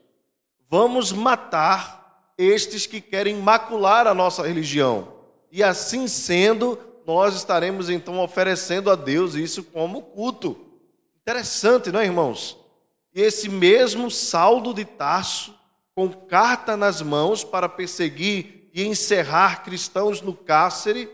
Vamos 0.70 1.12
matar 1.12 2.32
estes 2.38 2.86
que 2.86 3.02
querem 3.02 3.36
macular 3.36 4.08
a 4.08 4.14
nossa 4.14 4.48
religião. 4.48 5.16
E 5.52 5.62
assim 5.62 6.08
sendo, 6.08 6.80
nós 7.06 7.36
estaremos 7.36 7.90
então 7.90 8.22
oferecendo 8.22 8.90
a 8.90 8.96
Deus 8.96 9.36
isso 9.36 9.66
como 9.66 10.02
culto. 10.02 10.58
Interessante, 11.22 11.92
não 11.92 12.00
é, 12.00 12.06
irmãos? 12.06 12.58
E 13.14 13.22
esse 13.22 13.50
mesmo 13.50 14.10
Saldo 14.10 14.74
de 14.74 14.86
Tarso, 14.86 15.54
com 15.96 16.10
carta 16.10 16.76
nas 16.76 17.02
mãos 17.02 17.44
para 17.46 17.70
perseguir 17.70 18.70
e 18.74 18.86
encerrar 18.86 19.64
cristãos 19.64 20.22
no 20.22 20.34
cárcere, 20.36 21.10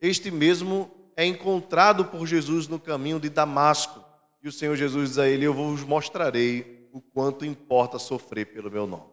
este 0.00 0.30
mesmo 0.30 0.90
é 1.16 1.24
encontrado 1.24 2.04
por 2.04 2.26
Jesus 2.26 2.68
no 2.68 2.78
caminho 2.78 3.18
de 3.18 3.30
Damasco. 3.30 4.04
E 4.42 4.48
o 4.48 4.52
Senhor 4.52 4.76
Jesus 4.76 5.10
diz 5.10 5.18
a 5.18 5.26
ele: 5.26 5.46
Eu 5.46 5.54
vos 5.54 5.82
mostrarei 5.82 6.88
o 6.92 7.00
quanto 7.00 7.46
importa 7.46 7.98
sofrer 7.98 8.46
pelo 8.46 8.70
meu 8.70 8.86
nome. 8.86 9.04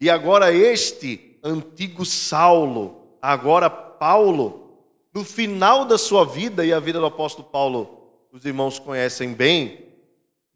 E 0.00 0.08
agora, 0.08 0.52
este 0.52 1.38
antigo 1.44 2.04
Saulo, 2.04 3.18
agora 3.20 3.68
Paulo, 3.68 4.78
no 5.14 5.22
final 5.22 5.84
da 5.84 5.98
sua 5.98 6.24
vida, 6.24 6.64
e 6.64 6.72
a 6.72 6.80
vida 6.80 6.98
do 6.98 7.06
apóstolo 7.06 7.48
Paulo, 7.48 8.26
os 8.32 8.44
irmãos 8.44 8.78
conhecem 8.78 9.32
bem, 9.32 9.86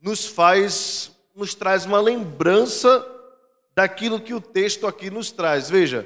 nos 0.01 0.27
faz, 0.27 1.13
nos 1.37 1.55
traz 1.55 1.85
uma 1.85 2.01
lembrança 2.01 3.07
daquilo 3.79 4.21
que 4.21 4.35
o 4.35 4.41
texto 4.41 4.89
aqui 4.89 5.09
nos 5.09 5.31
traz. 5.31 5.71
Veja, 5.71 6.05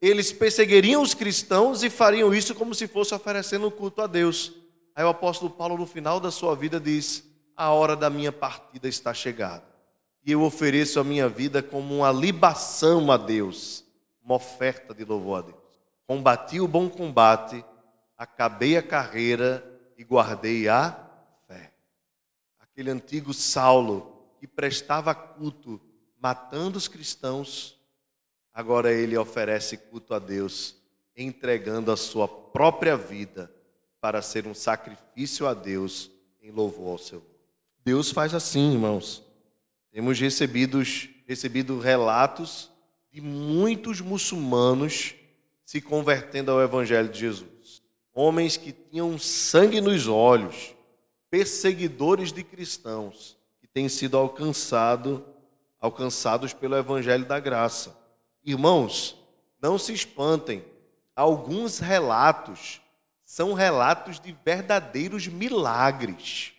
eles 0.00 0.30
perseguiriam 0.30 1.02
os 1.02 1.14
cristãos 1.14 1.82
e 1.82 1.90
fariam 1.90 2.32
isso 2.32 2.54
como 2.54 2.72
se 2.72 2.86
fosse 2.86 3.12
oferecendo 3.12 3.68
culto 3.72 4.00
a 4.00 4.06
Deus. 4.06 4.52
Aí 4.94 5.04
o 5.04 5.08
apóstolo 5.08 5.50
Paulo, 5.50 5.76
no 5.76 5.84
final 5.84 6.20
da 6.20 6.30
sua 6.30 6.54
vida, 6.54 6.78
diz: 6.78 7.24
A 7.56 7.70
hora 7.70 7.96
da 7.96 8.08
minha 8.08 8.30
partida 8.30 8.86
está 8.86 9.12
chegada. 9.12 9.64
E 10.24 10.30
eu 10.30 10.42
ofereço 10.42 11.00
a 11.00 11.04
minha 11.04 11.28
vida 11.28 11.60
como 11.60 11.96
uma 11.96 12.12
libação 12.12 13.10
a 13.10 13.16
Deus, 13.16 13.84
uma 14.22 14.36
oferta 14.36 14.94
de 14.94 15.04
louvor 15.04 15.38
a 15.40 15.42
Deus. 15.42 15.58
Combati 16.06 16.60
o 16.60 16.68
bom 16.68 16.88
combate, 16.88 17.64
acabei 18.16 18.76
a 18.76 18.82
carreira 18.82 19.68
e 19.96 20.04
guardei 20.04 20.68
a 20.68 20.96
fé. 21.48 21.72
Aquele 22.60 22.92
antigo 22.92 23.34
Saulo 23.34 24.36
que 24.38 24.46
prestava 24.46 25.12
culto 25.16 25.80
matando 26.20 26.78
os 26.78 26.88
cristãos, 26.88 27.78
agora 28.52 28.92
ele 28.92 29.16
oferece 29.16 29.76
culto 29.76 30.14
a 30.14 30.18
Deus, 30.18 30.76
entregando 31.16 31.90
a 31.90 31.96
sua 31.96 32.28
própria 32.28 32.96
vida 32.96 33.52
para 34.00 34.22
ser 34.22 34.46
um 34.46 34.54
sacrifício 34.54 35.46
a 35.46 35.54
Deus 35.54 36.10
em 36.40 36.50
louvor 36.50 36.92
ao 36.92 36.98
seu. 36.98 37.24
Deus 37.84 38.10
faz 38.10 38.34
assim, 38.34 38.72
irmãos. 38.72 39.22
Temos 39.90 40.18
recebido, 40.18 40.80
recebido 41.26 41.78
relatos 41.78 42.70
de 43.10 43.20
muitos 43.20 44.00
muçulmanos 44.00 45.14
se 45.64 45.80
convertendo 45.80 46.50
ao 46.50 46.62
Evangelho 46.62 47.08
de 47.08 47.18
Jesus 47.20 47.58
homens 48.20 48.56
que 48.56 48.72
tinham 48.72 49.16
sangue 49.16 49.80
nos 49.80 50.08
olhos, 50.08 50.74
perseguidores 51.30 52.32
de 52.32 52.42
cristãos, 52.42 53.38
que 53.60 53.68
têm 53.68 53.88
sido 53.88 54.16
alcançado, 54.16 55.24
alcançados 55.80 56.52
pelo 56.52 56.76
Evangelho 56.76 57.24
da 57.24 57.38
Graça. 57.38 57.96
Irmãos, 58.44 59.16
não 59.60 59.78
se 59.78 59.92
espantem, 59.92 60.64
alguns 61.14 61.78
relatos 61.78 62.80
são 63.24 63.52
relatos 63.52 64.18
de 64.18 64.34
verdadeiros 64.44 65.26
milagres, 65.26 66.52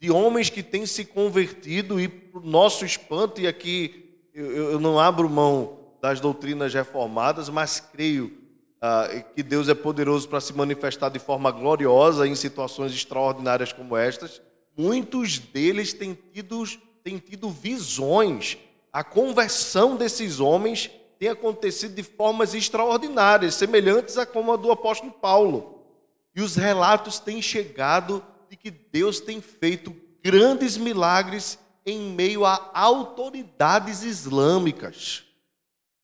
de 0.00 0.10
homens 0.10 0.50
que 0.50 0.62
têm 0.62 0.86
se 0.86 1.04
convertido 1.04 2.00
e, 2.00 2.06
para 2.06 2.40
o 2.40 2.46
nosso 2.46 2.84
espanto, 2.84 3.40
e 3.40 3.46
aqui 3.46 4.28
eu, 4.32 4.72
eu 4.72 4.80
não 4.80 5.00
abro 5.00 5.28
mão 5.28 5.78
das 6.00 6.20
doutrinas 6.20 6.72
reformadas, 6.72 7.48
mas 7.48 7.80
creio 7.80 8.46
ah, 8.80 9.08
que 9.34 9.42
Deus 9.42 9.68
é 9.68 9.74
poderoso 9.74 10.28
para 10.28 10.40
se 10.40 10.52
manifestar 10.52 11.08
de 11.08 11.18
forma 11.18 11.50
gloriosa 11.50 12.28
em 12.28 12.34
situações 12.34 12.92
extraordinárias 12.92 13.72
como 13.72 13.96
estas, 13.96 14.40
muitos 14.76 15.38
deles 15.38 15.94
têm 15.94 16.16
tido, 16.32 16.62
têm 17.06 17.18
tido 17.18 17.48
visões. 17.48 18.58
A 18.92 19.04
conversão 19.04 19.94
desses 19.94 20.40
homens 20.40 20.90
tem 21.20 21.28
acontecido 21.28 21.94
de 21.94 22.02
formas 22.02 22.52
extraordinárias, 22.52 23.54
semelhantes 23.54 24.18
a 24.18 24.26
como 24.26 24.52
a 24.52 24.56
do 24.56 24.72
apóstolo 24.72 25.12
Paulo. 25.12 25.86
E 26.34 26.42
os 26.42 26.56
relatos 26.56 27.20
têm 27.20 27.40
chegado 27.40 28.24
de 28.50 28.56
que 28.56 28.72
Deus 28.72 29.20
tem 29.20 29.40
feito 29.40 29.94
grandes 30.20 30.76
milagres 30.76 31.60
em 31.86 32.10
meio 32.10 32.44
a 32.44 32.72
autoridades 32.74 34.02
islâmicas. 34.02 35.22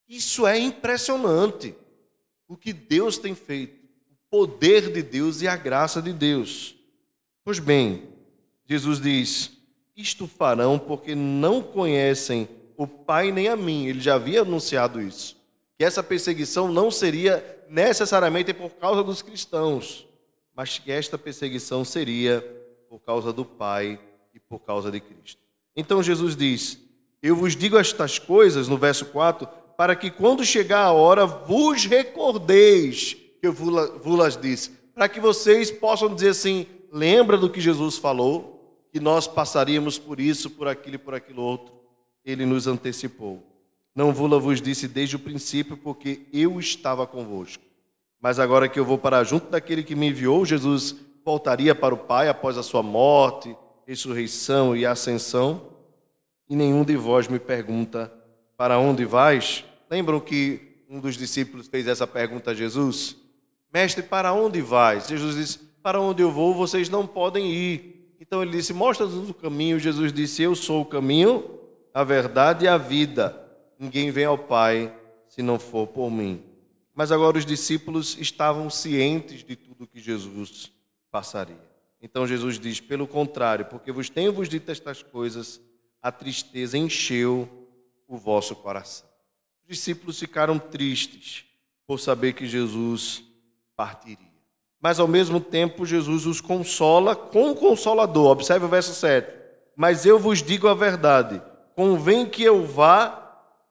Isso 0.08 0.46
é 0.46 0.56
impressionante 0.56 1.74
o 2.46 2.56
que 2.56 2.72
Deus 2.72 3.18
tem 3.18 3.34
feito, 3.34 3.74
o 4.08 4.14
poder 4.30 4.92
de 4.92 5.02
Deus 5.02 5.42
e 5.42 5.48
a 5.48 5.56
graça 5.56 6.00
de 6.00 6.12
Deus. 6.12 6.76
Pois 7.44 7.58
bem, 7.58 8.08
Jesus 8.68 9.00
diz: 9.00 9.61
Isto 9.96 10.26
farão 10.26 10.78
porque 10.78 11.14
não 11.14 11.62
conhecem 11.62 12.48
o 12.76 12.86
Pai 12.86 13.30
nem 13.30 13.48
a 13.48 13.56
mim. 13.56 13.86
Ele 13.86 14.00
já 14.00 14.14
havia 14.14 14.42
anunciado 14.42 15.00
isso. 15.00 15.36
Que 15.76 15.84
essa 15.84 16.02
perseguição 16.02 16.70
não 16.70 16.90
seria 16.90 17.64
necessariamente 17.68 18.52
por 18.52 18.70
causa 18.70 19.02
dos 19.02 19.22
cristãos, 19.22 20.06
mas 20.54 20.78
que 20.78 20.92
esta 20.92 21.16
perseguição 21.16 21.84
seria 21.84 22.40
por 22.88 23.00
causa 23.00 23.32
do 23.32 23.44
Pai 23.44 23.98
e 24.34 24.38
por 24.38 24.60
causa 24.60 24.90
de 24.90 25.00
Cristo. 25.00 25.40
Então 25.74 26.02
Jesus 26.02 26.36
diz: 26.36 26.78
Eu 27.22 27.34
vos 27.34 27.56
digo 27.56 27.78
estas 27.78 28.18
coisas, 28.18 28.68
no 28.68 28.76
verso 28.76 29.06
4, 29.06 29.48
para 29.76 29.96
que 29.96 30.10
quando 30.10 30.44
chegar 30.44 30.84
a 30.84 30.92
hora 30.92 31.24
vos 31.26 31.86
recordeis 31.86 33.16
que 33.40 33.46
eu 33.46 33.52
vos 33.52 34.36
disse, 34.36 34.70
para 34.94 35.08
que 35.08 35.18
vocês 35.18 35.70
possam 35.70 36.14
dizer 36.14 36.28
assim: 36.28 36.66
lembra 36.92 37.36
do 37.36 37.50
que 37.50 37.60
Jesus 37.60 37.96
falou, 37.96 38.51
que 38.92 39.00
nós 39.00 39.26
passaríamos 39.26 39.98
por 39.98 40.20
isso, 40.20 40.50
por 40.50 40.68
aquilo 40.68 40.96
e 40.96 40.98
por 40.98 41.14
aquilo 41.14 41.42
outro. 41.42 41.74
Ele 42.24 42.44
nos 42.44 42.66
antecipou. 42.66 43.42
Não 43.94 44.12
vula 44.12 44.38
vos 44.38 44.60
disse 44.60 44.86
desde 44.86 45.16
o 45.16 45.18
princípio, 45.18 45.76
porque 45.76 46.26
eu 46.32 46.60
estava 46.60 47.06
convosco. 47.06 47.64
Mas 48.20 48.38
agora 48.38 48.68
que 48.68 48.78
eu 48.78 48.84
vou 48.84 48.98
para 48.98 49.24
junto 49.24 49.50
daquele 49.50 49.82
que 49.82 49.94
me 49.94 50.08
enviou, 50.08 50.44
Jesus 50.44 50.94
voltaria 51.24 51.74
para 51.74 51.94
o 51.94 51.98
Pai 51.98 52.28
após 52.28 52.56
a 52.56 52.62
sua 52.62 52.82
morte, 52.82 53.56
ressurreição 53.86 54.76
e 54.76 54.86
ascensão. 54.86 55.70
E 56.48 56.54
nenhum 56.54 56.84
de 56.84 56.96
vós 56.96 57.26
me 57.28 57.38
pergunta: 57.38 58.12
Para 58.56 58.78
onde 58.78 59.04
vais? 59.04 59.64
Lembram 59.90 60.20
que 60.20 60.84
um 60.88 61.00
dos 61.00 61.16
discípulos 61.16 61.66
fez 61.66 61.86
essa 61.86 62.06
pergunta 62.06 62.52
a 62.52 62.54
Jesus? 62.54 63.16
Mestre, 63.72 64.02
para 64.02 64.32
onde 64.32 64.60
vais? 64.60 65.08
Jesus 65.08 65.34
disse: 65.34 65.58
Para 65.82 66.00
onde 66.00 66.22
eu 66.22 66.30
vou, 66.30 66.54
vocês 66.54 66.88
não 66.88 67.06
podem 67.06 67.50
ir. 67.50 67.91
Então 68.32 68.42
ele 68.42 68.52
disse: 68.52 68.72
Mostra-nos 68.72 69.28
o 69.28 69.34
caminho. 69.34 69.78
Jesus 69.78 70.10
disse: 70.10 70.42
Eu 70.42 70.54
sou 70.54 70.80
o 70.80 70.86
caminho, 70.86 71.60
a 71.92 72.02
verdade 72.02 72.64
e 72.64 72.68
a 72.68 72.78
vida. 72.78 73.38
Ninguém 73.78 74.10
vem 74.10 74.24
ao 74.24 74.38
Pai 74.38 74.90
se 75.28 75.42
não 75.42 75.58
for 75.58 75.86
por 75.86 76.10
mim. 76.10 76.42
Mas 76.94 77.12
agora 77.12 77.36
os 77.36 77.44
discípulos 77.44 78.16
estavam 78.18 78.70
cientes 78.70 79.44
de 79.44 79.54
tudo 79.54 79.86
que 79.86 80.00
Jesus 80.00 80.72
passaria. 81.10 81.60
Então 82.00 82.26
Jesus 82.26 82.58
diz: 82.58 82.80
pelo 82.80 83.06
contrário, 83.06 83.66
porque 83.66 83.92
vos 83.92 84.08
tenho 84.08 84.32
vos 84.32 84.48
dito 84.48 84.72
estas 84.72 85.02
coisas, 85.02 85.60
a 86.00 86.10
tristeza 86.10 86.78
encheu 86.78 87.46
o 88.08 88.16
vosso 88.16 88.56
coração. 88.56 89.06
Os 89.62 89.76
discípulos 89.76 90.18
ficaram 90.18 90.58
tristes 90.58 91.44
por 91.86 92.00
saber 92.00 92.32
que 92.32 92.46
Jesus 92.46 93.22
partiria. 93.76 94.31
Mas 94.82 94.98
ao 94.98 95.06
mesmo 95.06 95.40
tempo, 95.40 95.86
Jesus 95.86 96.26
os 96.26 96.40
consola 96.40 97.14
com 97.16 97.52
o 97.52 97.54
consolador. 97.54 98.32
Observe 98.32 98.66
o 98.66 98.68
verso 98.68 98.92
7. 98.92 99.32
Mas 99.76 100.04
eu 100.04 100.18
vos 100.18 100.42
digo 100.42 100.66
a 100.66 100.74
verdade: 100.74 101.40
convém 101.74 102.26
que 102.26 102.42
eu 102.42 102.66
vá 102.66 103.22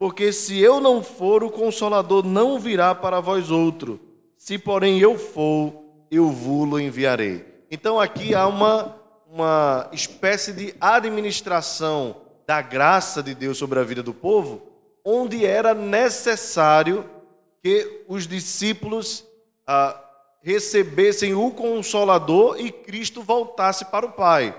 porque 0.01 0.33
se 0.33 0.59
eu 0.59 0.79
não 0.79 1.03
for, 1.03 1.43
o 1.43 1.51
consolador 1.51 2.25
não 2.25 2.57
virá 2.57 2.95
para 2.95 3.19
vós 3.19 3.51
outro. 3.51 3.99
Se, 4.35 4.57
porém, 4.57 4.97
eu 4.97 5.15
for, 5.15 5.75
eu 6.09 6.31
vou-lo 6.31 6.79
enviarei. 6.79 7.45
Então, 7.69 7.99
aqui 7.99 8.33
há 8.33 8.47
uma, 8.47 8.95
uma 9.31 9.87
espécie 9.93 10.53
de 10.53 10.73
administração 10.81 12.15
da 12.47 12.63
graça 12.63 13.21
de 13.21 13.35
Deus 13.35 13.59
sobre 13.59 13.77
a 13.77 13.83
vida 13.83 14.01
do 14.01 14.11
povo, 14.11 14.63
onde 15.05 15.45
era 15.45 15.75
necessário 15.75 17.07
que 17.61 18.03
os 18.07 18.25
discípulos 18.25 19.23
ah, 19.67 20.01
recebessem 20.41 21.33
o 21.33 21.51
Consolador 21.51 22.59
e 22.59 22.71
Cristo 22.71 23.21
voltasse 23.21 23.85
para 23.85 24.05
o 24.05 24.11
Pai. 24.11 24.55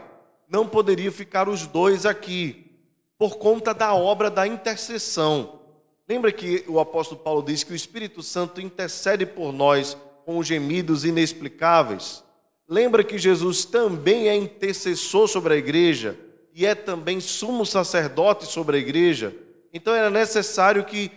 Não 0.49 0.66
poderia 0.66 1.11
ficar 1.11 1.49
os 1.49 1.66
dois 1.66 2.07
aqui 2.07 2.71
por 3.18 3.37
conta 3.38 3.73
da 3.73 3.95
obra 3.95 4.31
da 4.31 4.47
intercessão. 4.47 5.61
Lembra 6.09 6.33
que 6.33 6.64
o 6.68 6.79
apóstolo 6.79 7.21
Paulo 7.21 7.42
diz 7.42 7.64
que 7.64 7.73
o 7.73 7.77
Espírito 7.77 8.23
Santo 8.23 8.61
intercede 8.61 9.25
por 9.25 9.53
nós 9.53 9.97
com 10.25 10.42
gemidos 10.42 11.05
inexplicáveis? 11.05 12.23
Lembra 12.68 13.05
que 13.05 13.18
Jesus 13.18 13.64
também 13.64 14.29
é 14.29 14.37
intercessor 14.37 15.29
sobre 15.29 15.55
a 15.55 15.57
igreja 15.57 16.18
e 16.55 16.66
é 16.66 16.75
também 16.75 17.21
sumo 17.21 17.64
sacerdote 17.64 18.47
sobre 18.47 18.77
a 18.77 18.81
igreja? 18.81 19.35
Então 19.73 19.95
era 19.95 20.11
necessário 20.11 20.85
que 20.85 21.11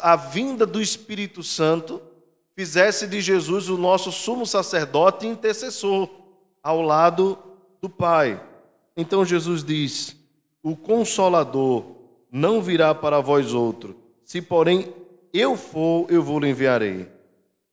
a 0.00 0.14
vinda 0.14 0.66
do 0.66 0.80
Espírito 0.80 1.42
Santo 1.42 2.00
fizesse 2.54 3.06
de 3.06 3.20
Jesus 3.20 3.68
o 3.68 3.76
nosso 3.76 4.12
sumo 4.12 4.46
sacerdote 4.46 5.26
e 5.26 5.30
intercessor 5.30 6.08
ao 6.62 6.80
lado 6.80 7.38
do 7.80 7.88
Pai. 7.88 8.40
Então 8.96 9.24
Jesus 9.24 9.64
diz: 9.64 10.16
o 10.62 10.76
Consolador 10.76 11.84
não 12.30 12.62
virá 12.62 12.94
para 12.94 13.20
vós 13.20 13.52
outro. 13.52 13.96
Se, 14.24 14.40
porém, 14.40 14.92
eu 15.32 15.56
for, 15.56 16.06
eu 16.08 16.22
vou 16.22 16.38
lhe 16.38 16.48
enviarei. 16.48 17.08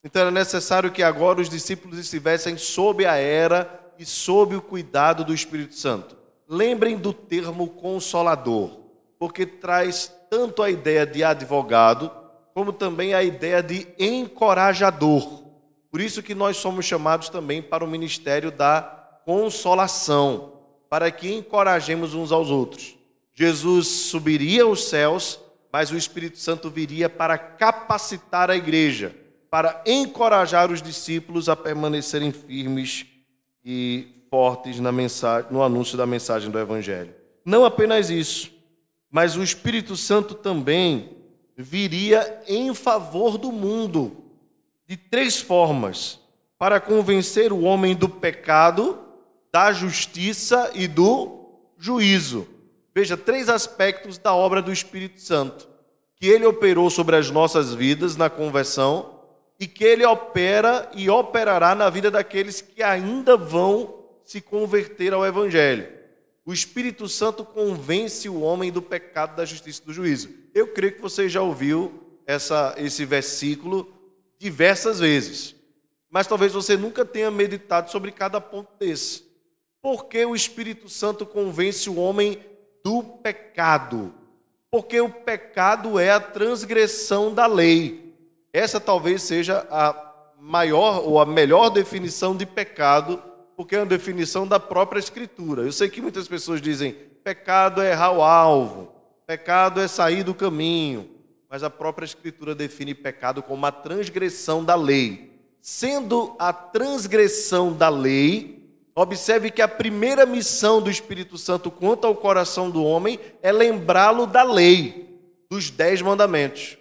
Então 0.03 0.23
era 0.23 0.31
necessário 0.31 0.91
que 0.91 1.03
agora 1.03 1.39
os 1.39 1.49
discípulos 1.49 1.97
estivessem 1.97 2.57
sob 2.57 3.05
a 3.05 3.15
era 3.15 3.93
e 3.97 4.05
sob 4.05 4.55
o 4.55 4.61
cuidado 4.61 5.23
do 5.23 5.33
Espírito 5.33 5.75
Santo. 5.75 6.17
Lembrem 6.47 6.97
do 6.97 7.13
termo 7.13 7.67
consolador, 7.67 8.79
porque 9.17 9.45
traz 9.45 10.11
tanto 10.29 10.63
a 10.63 10.69
ideia 10.69 11.05
de 11.05 11.23
advogado, 11.23 12.11
como 12.53 12.73
também 12.73 13.13
a 13.13 13.23
ideia 13.23 13.61
de 13.61 13.87
encorajador. 13.97 15.43
Por 15.89 15.99
isso 16.01 16.23
que 16.23 16.33
nós 16.33 16.57
somos 16.57 16.85
chamados 16.85 17.29
também 17.29 17.61
para 17.61 17.83
o 17.83 17.87
ministério 17.87 18.51
da 18.51 18.81
consolação 19.25 20.51
para 20.91 21.09
que 21.09 21.33
encorajemos 21.33 22.13
uns 22.13 22.33
aos 22.33 22.49
outros. 22.49 22.97
Jesus 23.33 23.87
subiria 23.87 24.63
aos 24.63 24.89
céus, 24.89 25.39
mas 25.71 25.89
o 25.89 25.95
Espírito 25.95 26.37
Santo 26.37 26.69
viria 26.69 27.09
para 27.09 27.37
capacitar 27.37 28.51
a 28.51 28.57
igreja, 28.57 29.15
para 29.49 29.81
encorajar 29.85 30.69
os 30.69 30.81
discípulos 30.81 31.47
a 31.47 31.55
permanecerem 31.55 32.33
firmes 32.33 33.05
e 33.63 34.25
fortes 34.29 34.81
mensagem, 34.91 35.49
no 35.49 35.63
anúncio 35.63 35.97
da 35.97 36.05
mensagem 36.05 36.51
do 36.51 36.59
Evangelho. 36.59 37.15
Não 37.45 37.63
apenas 37.63 38.09
isso, 38.09 38.51
mas 39.09 39.37
o 39.37 39.43
Espírito 39.43 39.95
Santo 39.95 40.35
também 40.35 41.20
viria 41.61 42.41
em 42.47 42.73
favor 42.73 43.37
do 43.37 43.51
mundo, 43.51 44.17
de 44.87 44.97
três 44.97 45.39
formas: 45.39 46.19
para 46.57 46.79
convencer 46.79 47.53
o 47.53 47.61
homem 47.61 47.95
do 47.95 48.09
pecado, 48.09 48.99
da 49.51 49.71
justiça 49.71 50.71
e 50.73 50.87
do 50.87 51.45
juízo. 51.77 52.47
Veja, 52.93 53.15
três 53.15 53.49
aspectos 53.49 54.17
da 54.17 54.33
obra 54.33 54.61
do 54.61 54.71
Espírito 54.71 55.21
Santo: 55.21 55.67
que 56.15 56.27
ele 56.27 56.45
operou 56.45 56.89
sobre 56.89 57.15
as 57.15 57.29
nossas 57.29 57.73
vidas 57.73 58.15
na 58.15 58.29
conversão 58.29 59.19
e 59.59 59.67
que 59.67 59.83
ele 59.83 60.05
opera 60.05 60.89
e 60.95 61.09
operará 61.09 61.75
na 61.75 61.89
vida 61.89 62.09
daqueles 62.09 62.61
que 62.61 62.81
ainda 62.81 63.37
vão 63.37 64.01
se 64.23 64.41
converter 64.41 65.13
ao 65.13 65.25
Evangelho. 65.25 65.87
O 66.45 66.51
Espírito 66.51 67.07
Santo 67.07 67.45
convence 67.45 68.27
o 68.27 68.41
homem 68.41 68.71
do 68.71 68.81
pecado, 68.81 69.35
da 69.35 69.45
justiça 69.45 69.81
e 69.83 69.85
do 69.85 69.93
juízo. 69.93 70.40
Eu 70.53 70.67
creio 70.67 70.93
que 70.93 71.01
você 71.01 71.29
já 71.29 71.41
ouviu 71.41 71.93
essa, 72.25 72.75
esse 72.77 73.05
versículo 73.05 73.91
diversas 74.37 74.99
vezes, 74.99 75.55
mas 76.09 76.27
talvez 76.27 76.53
você 76.53 76.75
nunca 76.75 77.05
tenha 77.05 77.31
meditado 77.31 77.89
sobre 77.91 78.11
cada 78.11 78.41
ponto 78.41 78.69
desse. 78.79 79.23
Porque 79.81 80.25
o 80.25 80.35
Espírito 80.35 80.89
Santo 80.89 81.25
convence 81.25 81.89
o 81.89 81.95
homem 81.95 82.39
do 82.83 83.01
pecado. 83.01 84.13
Porque 84.69 84.99
o 84.99 85.09
pecado 85.09 85.99
é 85.99 86.11
a 86.11 86.19
transgressão 86.19 87.33
da 87.33 87.45
lei. 87.45 88.15
Essa 88.53 88.79
talvez 88.79 89.23
seja 89.23 89.65
a 89.69 90.11
maior 90.39 91.07
ou 91.07 91.19
a 91.19 91.25
melhor 91.25 91.69
definição 91.69 92.35
de 92.35 92.45
pecado, 92.45 93.21
porque 93.55 93.75
é 93.75 93.79
uma 93.79 93.85
definição 93.85 94.47
da 94.47 94.59
própria 94.59 94.99
Escritura. 94.99 95.63
Eu 95.63 95.71
sei 95.71 95.89
que 95.89 96.01
muitas 96.01 96.27
pessoas 96.27 96.61
dizem 96.61 96.93
pecado 97.23 97.81
é 97.81 97.91
errar 97.91 98.11
o 98.11 98.23
alvo, 98.23 98.91
pecado 99.31 99.79
é 99.79 99.87
sair 99.87 100.23
do 100.23 100.35
caminho, 100.35 101.09
mas 101.49 101.63
a 101.63 101.69
própria 101.69 102.03
Escritura 102.03 102.53
define 102.53 102.93
pecado 102.93 103.41
como 103.41 103.65
a 103.65 103.71
transgressão 103.71 104.61
da 104.61 104.75
lei. 104.75 105.31
Sendo 105.61 106.35
a 106.37 106.51
transgressão 106.51 107.71
da 107.71 107.87
lei, 107.87 108.59
Observe 108.93 109.49
que 109.49 109.61
a 109.61 109.69
primeira 109.69 110.25
missão 110.25 110.81
do 110.81 110.91
Espírito 110.91 111.37
Santo 111.37 111.71
quanto 111.71 112.05
ao 112.05 112.13
coração 112.13 112.69
do 112.69 112.83
homem 112.83 113.17
é 113.41 113.49
lembrá-lo 113.49 114.27
da 114.27 114.43
lei, 114.43 115.17
dos 115.49 115.69
dez 115.69 116.01
mandamentos. 116.01 116.77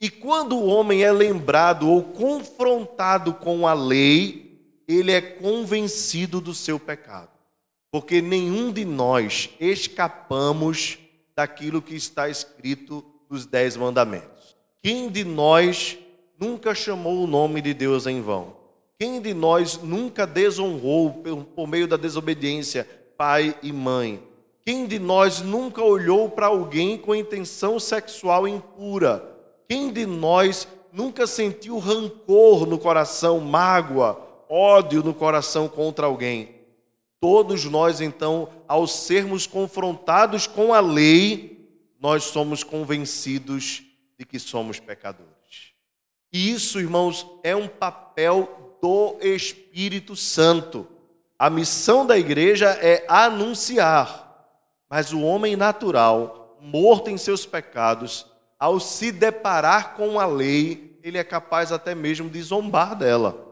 E 0.00 0.10
quando 0.10 0.56
o 0.56 0.66
homem 0.66 1.04
é 1.04 1.12
lembrado 1.12 1.88
ou 1.88 2.02
confrontado 2.02 3.32
com 3.32 3.64
a 3.64 3.74
lei, 3.74 4.60
ele 4.88 5.12
é 5.12 5.20
convencido 5.20 6.40
do 6.40 6.52
seu 6.52 6.80
pecado. 6.80 7.30
Porque 7.92 8.20
nenhum 8.20 8.72
de 8.72 8.84
nós 8.84 9.48
escapamos 9.60 10.98
daquilo 11.36 11.82
que 11.82 11.94
está 11.94 12.28
escrito 12.28 13.04
nos 13.28 13.44
dez 13.44 13.76
mandamentos. 13.76 14.56
Quem 14.82 15.10
de 15.10 15.22
nós 15.24 15.98
nunca 16.38 16.74
chamou 16.74 17.22
o 17.22 17.26
nome 17.26 17.60
de 17.60 17.74
Deus 17.74 18.06
em 18.06 18.22
vão? 18.22 18.56
Quem 18.98 19.20
de 19.20 19.34
nós 19.34 19.78
nunca 19.82 20.26
desonrou 20.26 21.22
por 21.54 21.68
meio 21.68 21.86
da 21.86 21.98
desobediência 21.98 22.88
pai 23.18 23.54
e 23.62 23.72
mãe? 23.72 24.22
Quem 24.64 24.86
de 24.86 24.98
nós 24.98 25.42
nunca 25.42 25.82
olhou 25.82 26.30
para 26.30 26.46
alguém 26.46 26.96
com 26.96 27.14
intenção 27.14 27.78
sexual 27.78 28.48
impura? 28.48 29.22
Quem 29.68 29.92
de 29.92 30.06
nós 30.06 30.66
nunca 30.92 31.26
sentiu 31.26 31.78
rancor 31.78 32.66
no 32.66 32.78
coração, 32.78 33.38
mágoa, 33.38 34.18
ódio 34.48 35.02
no 35.02 35.12
coração 35.12 35.68
contra 35.68 36.06
alguém? 36.06 36.56
Todos 37.20 37.64
nós, 37.64 38.00
então, 38.00 38.48
ao 38.68 38.86
sermos 38.86 39.46
confrontados 39.46 40.46
com 40.46 40.72
a 40.72 40.80
lei, 40.80 41.68
nós 42.00 42.24
somos 42.24 42.62
convencidos 42.62 43.82
de 44.18 44.24
que 44.24 44.38
somos 44.38 44.78
pecadores. 44.78 45.72
E 46.32 46.50
isso, 46.50 46.80
irmãos, 46.80 47.26
é 47.42 47.54
um 47.54 47.68
papel 47.68 48.78
do 48.80 49.16
Espírito 49.20 50.14
Santo. 50.14 50.86
A 51.38 51.50
missão 51.50 52.06
da 52.06 52.18
igreja 52.18 52.70
é 52.80 53.04
anunciar, 53.08 54.46
mas 54.88 55.12
o 55.12 55.20
homem 55.22 55.56
natural, 55.56 56.58
morto 56.60 57.10
em 57.10 57.16
seus 57.16 57.44
pecados, 57.44 58.26
ao 58.58 58.80
se 58.80 59.12
deparar 59.12 59.94
com 59.94 60.18
a 60.18 60.26
lei, 60.26 60.98
ele 61.02 61.18
é 61.18 61.24
capaz 61.24 61.72
até 61.72 61.94
mesmo 61.94 62.28
de 62.28 62.40
zombar 62.42 62.96
dela. 62.96 63.46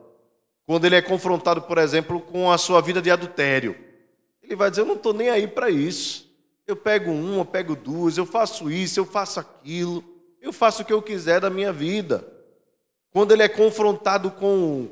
Quando 0.66 0.86
ele 0.86 0.96
é 0.96 1.02
confrontado, 1.02 1.62
por 1.62 1.76
exemplo, 1.76 2.20
com 2.20 2.50
a 2.50 2.56
sua 2.56 2.80
vida 2.80 3.02
de 3.02 3.10
adultério, 3.10 3.76
ele 4.44 4.56
vai 4.56 4.70
dizer: 4.70 4.82
Eu 4.82 4.86
não 4.86 4.94
estou 4.94 5.12
nem 5.12 5.30
aí 5.30 5.46
para 5.46 5.70
isso. 5.70 6.32
Eu 6.66 6.76
pego 6.76 7.10
uma, 7.10 7.40
eu 7.40 7.44
pego 7.44 7.76
duas, 7.76 8.16
eu 8.16 8.24
faço 8.24 8.70
isso, 8.70 8.98
eu 8.98 9.04
faço 9.04 9.38
aquilo, 9.38 10.02
eu 10.40 10.52
faço 10.52 10.82
o 10.82 10.84
que 10.84 10.92
eu 10.92 11.02
quiser 11.02 11.40
da 11.40 11.50
minha 11.50 11.72
vida. 11.72 12.26
Quando 13.10 13.32
ele 13.32 13.42
é 13.42 13.48
confrontado 13.48 14.30
com 14.30 14.88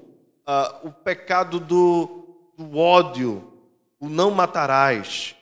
uh, 0.47 0.89
o 0.89 0.93
pecado 0.93 1.59
do, 1.59 2.53
do 2.57 2.77
ódio, 2.77 3.53
o 3.99 4.09
não 4.09 4.31
matarás. 4.31 5.35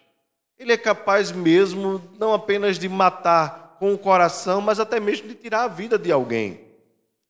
Ele 0.59 0.73
é 0.73 0.77
capaz 0.77 1.33
mesmo 1.33 2.01
não 2.19 2.33
apenas 2.33 2.79
de 2.79 2.89
matar 2.89 3.77
com 3.79 3.93
o 3.95 3.99
coração, 3.99 4.61
mas 4.61 4.79
até 4.79 5.01
mesmo 5.01 5.27
de 5.27 5.35
tirar 5.35 5.65
a 5.65 5.69
vida 5.69 5.99
de 5.99 6.13
alguém. 6.13 6.61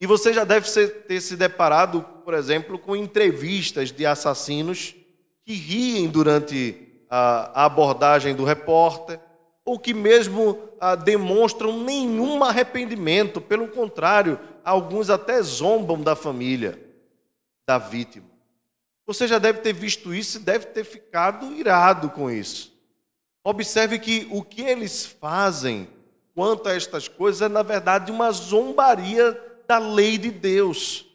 E 0.01 0.07
você 0.07 0.33
já 0.33 0.45
deve 0.45 0.69
ter 1.07 1.21
se 1.21 1.37
deparado, 1.37 2.03
por 2.25 2.35
exemplo, 2.35 2.79
com 2.79 2.97
entrevistas 2.97 3.93
de 3.93 4.05
assassinos 4.05 4.95
que 5.44 5.53
riem 5.53 6.09
durante 6.09 6.88
a 7.09 7.64
abordagem 7.64 8.35
do 8.35 8.44
repórter, 8.44 9.18
ou 9.64 9.79
que 9.79 9.92
mesmo 9.92 10.59
ah, 10.81 10.94
demonstram 10.94 11.83
nenhum 11.83 12.42
arrependimento, 12.42 13.40
pelo 13.40 13.68
contrário, 13.68 14.38
alguns 14.64 15.11
até 15.11 15.42
zombam 15.42 16.00
da 16.00 16.16
família 16.16 16.79
da 17.66 17.79
vítima. 17.79 18.26
Você 19.07 19.26
já 19.26 19.38
deve 19.38 19.61
ter 19.61 19.72
visto 19.72 20.14
isso 20.14 20.38
e 20.38 20.40
deve 20.40 20.66
ter 20.66 20.85
ficado 20.85 21.53
irado 21.53 22.11
com 22.11 22.31
isso. 22.31 22.72
Observe 23.42 23.98
que 23.98 24.29
o 24.31 24.42
que 24.42 24.62
eles 24.62 25.05
fazem 25.05 25.88
quanto 26.35 26.68
a 26.68 26.74
estas 26.74 27.09
coisas 27.09 27.42
é, 27.42 27.48
na 27.48 27.62
verdade, 27.62 28.12
uma 28.12 28.31
zombaria 28.31 29.38
da 29.66 29.79
lei 29.79 30.16
de 30.16 30.31
Deus. 30.31 31.07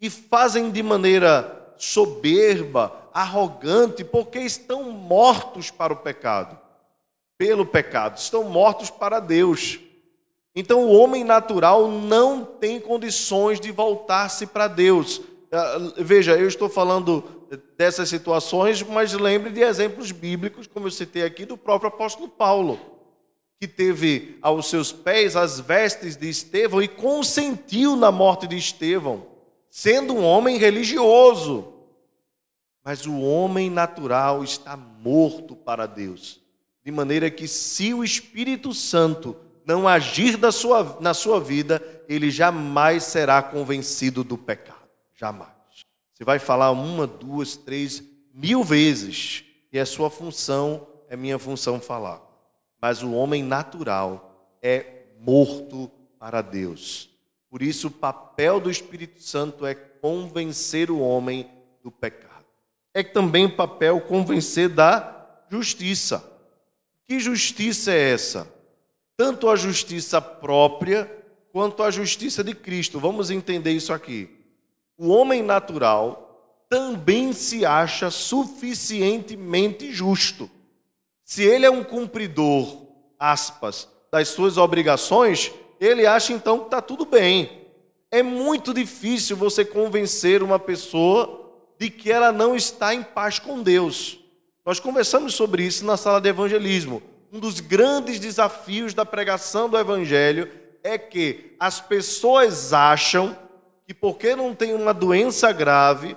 E 0.00 0.10
fazem 0.10 0.70
de 0.70 0.82
maneira 0.82 1.74
soberba, 1.76 3.05
arrogante, 3.16 4.04
porque 4.04 4.38
estão 4.40 4.92
mortos 4.92 5.70
para 5.70 5.90
o 5.90 5.96
pecado. 5.96 6.58
Pelo 7.38 7.64
pecado, 7.64 8.18
estão 8.18 8.44
mortos 8.44 8.90
para 8.90 9.20
Deus. 9.20 9.80
Então 10.54 10.84
o 10.84 10.92
homem 10.92 11.24
natural 11.24 11.88
não 11.88 12.44
tem 12.44 12.78
condições 12.78 13.58
de 13.58 13.72
voltar-se 13.72 14.46
para 14.46 14.68
Deus. 14.68 15.22
Ah, 15.50 15.78
veja, 15.96 16.36
eu 16.36 16.46
estou 16.46 16.68
falando 16.68 17.24
dessas 17.78 18.10
situações, 18.10 18.82
mas 18.82 19.14
lembre 19.14 19.50
de 19.50 19.62
exemplos 19.62 20.12
bíblicos, 20.12 20.66
como 20.66 20.86
eu 20.86 20.90
citei 20.90 21.22
aqui, 21.22 21.46
do 21.46 21.56
próprio 21.56 21.88
apóstolo 21.88 22.28
Paulo, 22.28 22.78
que 23.58 23.66
teve 23.66 24.36
aos 24.42 24.68
seus 24.68 24.92
pés 24.92 25.36
as 25.36 25.58
vestes 25.58 26.16
de 26.16 26.28
Estevão 26.28 26.82
e 26.82 26.88
consentiu 26.88 27.96
na 27.96 28.12
morte 28.12 28.46
de 28.46 28.58
Estevão, 28.58 29.24
sendo 29.70 30.12
um 30.12 30.22
homem 30.22 30.58
religioso. 30.58 31.75
Mas 32.86 33.04
o 33.04 33.18
homem 33.18 33.68
natural 33.68 34.44
está 34.44 34.76
morto 34.76 35.56
para 35.56 35.86
Deus, 35.86 36.40
de 36.84 36.92
maneira 36.92 37.28
que, 37.28 37.48
se 37.48 37.92
o 37.92 38.04
Espírito 38.04 38.72
Santo 38.72 39.36
não 39.64 39.88
agir 39.88 40.36
da 40.36 40.52
sua, 40.52 40.96
na 41.00 41.12
sua 41.12 41.40
vida, 41.40 41.82
ele 42.08 42.30
jamais 42.30 43.02
será 43.02 43.42
convencido 43.42 44.22
do 44.22 44.38
pecado. 44.38 44.88
Jamais. 45.16 45.50
Você 46.14 46.22
vai 46.22 46.38
falar 46.38 46.70
uma, 46.70 47.08
duas, 47.08 47.56
três, 47.56 48.04
mil 48.32 48.62
vezes, 48.62 49.42
e 49.72 49.78
é 49.78 49.84
sua 49.84 50.08
função, 50.08 50.86
é 51.08 51.16
minha 51.16 51.40
função 51.40 51.80
falar. 51.80 52.22
Mas 52.80 53.02
o 53.02 53.10
homem 53.14 53.42
natural 53.42 54.56
é 54.62 55.06
morto 55.18 55.90
para 56.20 56.40
Deus. 56.40 57.10
Por 57.50 57.62
isso, 57.62 57.88
o 57.88 57.90
papel 57.90 58.60
do 58.60 58.70
Espírito 58.70 59.20
Santo 59.20 59.66
é 59.66 59.74
convencer 59.74 60.88
o 60.88 61.00
homem 61.00 61.50
do 61.82 61.90
pecado. 61.90 62.35
É 62.96 63.02
também 63.02 63.44
o 63.44 63.54
papel 63.54 64.00
convencer 64.00 64.68
da 64.68 65.26
justiça. 65.50 66.24
Que 67.06 67.20
justiça 67.20 67.92
é 67.92 68.12
essa? 68.12 68.56
tanto 69.16 69.48
a 69.48 69.56
justiça 69.56 70.20
própria 70.20 71.10
quanto 71.52 71.82
a 71.82 71.90
justiça 71.90 72.44
de 72.44 72.54
Cristo. 72.54 73.00
Vamos 73.00 73.30
entender 73.30 73.72
isso 73.72 73.92
aqui. 73.92 74.28
O 74.98 75.08
homem 75.08 75.42
natural 75.42 76.22
também 76.68 77.32
se 77.32 77.64
acha 77.64 78.10
suficientemente 78.10 79.92
justo. 79.92 80.50
Se 81.24 81.42
ele 81.42 81.64
é 81.64 81.70
um 81.70 81.82
cumpridor, 81.82 82.86
aspas, 83.18 83.88
das 84.12 84.28
suas 84.28 84.58
obrigações, 84.58 85.50
ele 85.80 86.06
acha 86.06 86.32
então 86.32 86.60
que 86.60 86.66
está 86.66 86.82
tudo 86.82 87.06
bem. 87.06 87.66
É 88.10 88.22
muito 88.22 88.72
difícil 88.74 89.36
você 89.36 89.64
convencer 89.64 90.42
uma 90.42 90.58
pessoa 90.58 91.45
de 91.78 91.90
que 91.90 92.10
ela 92.10 92.32
não 92.32 92.56
está 92.56 92.94
em 92.94 93.02
paz 93.02 93.38
com 93.38 93.62
Deus. 93.62 94.18
Nós 94.64 94.80
conversamos 94.80 95.34
sobre 95.34 95.62
isso 95.62 95.84
na 95.84 95.96
sala 95.96 96.20
de 96.20 96.28
evangelismo 96.28 97.02
um 97.32 97.40
dos 97.40 97.60
grandes 97.60 98.18
desafios 98.18 98.94
da 98.94 99.04
pregação 99.04 99.68
do 99.68 99.78
Evangelho 99.78 100.48
é 100.82 100.96
que 100.96 101.54
as 101.58 101.80
pessoas 101.80 102.72
acham 102.72 103.36
que 103.86 103.92
porque 103.92 104.34
não 104.34 104.54
tem 104.54 104.74
uma 104.74 104.94
doença 104.94 105.52
grave, 105.52 106.16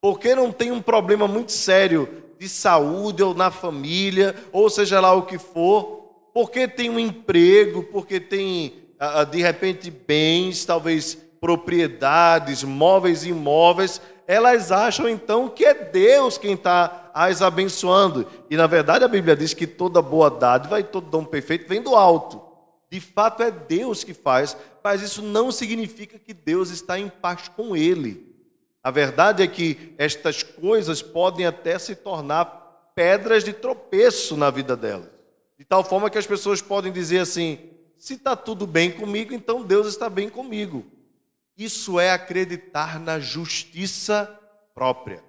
porque 0.00 0.34
não 0.34 0.50
tem 0.50 0.72
um 0.72 0.80
problema 0.80 1.26
muito 1.28 1.52
sério 1.52 2.08
de 2.38 2.48
saúde 2.48 3.22
ou 3.22 3.34
na 3.34 3.50
família, 3.50 4.34
ou 4.52 4.70
seja 4.70 5.00
lá 5.00 5.12
o 5.12 5.26
que 5.26 5.38
for, 5.38 6.30
porque 6.32 6.66
tem 6.66 6.90
um 6.90 6.98
emprego, 6.98 7.84
porque 7.84 8.18
tem 8.18 8.74
ah, 8.98 9.20
ah, 9.20 9.24
de 9.24 9.42
repente 9.42 9.90
bens, 9.90 10.64
talvez 10.64 11.14
propriedades, 11.40 12.64
móveis 12.64 13.24
e 13.24 13.28
imóveis, 13.28 14.00
elas 14.26 14.72
acham 14.72 15.08
então 15.08 15.48
que 15.48 15.64
é 15.64 15.74
Deus 15.74 16.38
quem 16.38 16.54
está 16.54 17.10
as 17.14 17.42
abençoando. 17.42 18.26
E 18.50 18.56
na 18.56 18.66
verdade 18.66 19.04
a 19.04 19.08
Bíblia 19.08 19.36
diz 19.36 19.54
que 19.54 19.66
toda 19.66 20.00
boa 20.02 20.30
dádiva 20.30 20.80
e 20.80 20.84
todo 20.84 21.10
dom 21.10 21.24
perfeito 21.24 21.68
vem 21.68 21.82
do 21.82 21.94
alto. 21.94 22.42
De 22.90 23.00
fato 23.00 23.42
é 23.42 23.50
Deus 23.50 24.04
que 24.04 24.14
faz, 24.14 24.56
mas 24.82 25.02
isso 25.02 25.22
não 25.22 25.50
significa 25.50 26.18
que 26.18 26.32
Deus 26.32 26.70
está 26.70 26.98
em 26.98 27.08
paz 27.08 27.48
com 27.48 27.76
ele. 27.76 28.34
A 28.82 28.90
verdade 28.90 29.42
é 29.42 29.46
que 29.46 29.94
estas 29.98 30.42
coisas 30.42 31.02
podem 31.02 31.46
até 31.46 31.78
se 31.78 31.94
tornar 31.94 32.92
pedras 32.94 33.42
de 33.42 33.52
tropeço 33.52 34.36
na 34.36 34.50
vida 34.50 34.76
delas. 34.76 35.10
De 35.58 35.64
tal 35.64 35.82
forma 35.82 36.10
que 36.10 36.18
as 36.18 36.26
pessoas 36.26 36.60
podem 36.60 36.92
dizer 36.92 37.20
assim: 37.20 37.58
se 37.96 38.14
está 38.14 38.36
tudo 38.36 38.66
bem 38.66 38.90
comigo, 38.90 39.32
então 39.32 39.62
Deus 39.62 39.86
está 39.86 40.10
bem 40.10 40.28
comigo. 40.28 40.84
Isso 41.56 42.00
é 42.00 42.10
acreditar 42.10 42.98
na 42.98 43.20
justiça 43.20 44.28
própria. 44.74 45.22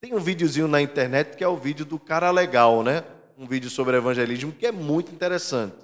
Tem 0.00 0.14
um 0.14 0.20
videozinho 0.20 0.68
na 0.68 0.80
internet 0.80 1.36
que 1.36 1.42
é 1.42 1.48
o 1.48 1.56
vídeo 1.56 1.84
do 1.84 1.98
cara 1.98 2.30
legal, 2.30 2.84
né? 2.84 3.02
Um 3.36 3.46
vídeo 3.46 3.68
sobre 3.68 3.96
evangelismo 3.96 4.52
que 4.52 4.66
é 4.66 4.72
muito 4.72 5.12
interessante. 5.12 5.74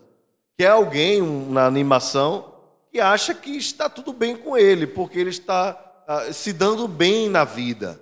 Que 0.57 0.65
é 0.65 0.69
alguém 0.69 1.21
na 1.21 1.67
animação 1.67 2.55
que 2.93 3.01
acha 3.01 3.35
que 3.35 3.57
está 3.57 3.89
tudo 3.89 4.13
bem 4.13 4.37
com 4.37 4.57
ele, 4.57 4.87
porque 4.87 5.19
ele 5.19 5.31
está 5.31 5.77
ah, 6.07 6.33
se 6.33 6.53
dando 6.53 6.87
bem 6.87 7.29
na 7.29 7.43
vida. 7.43 8.01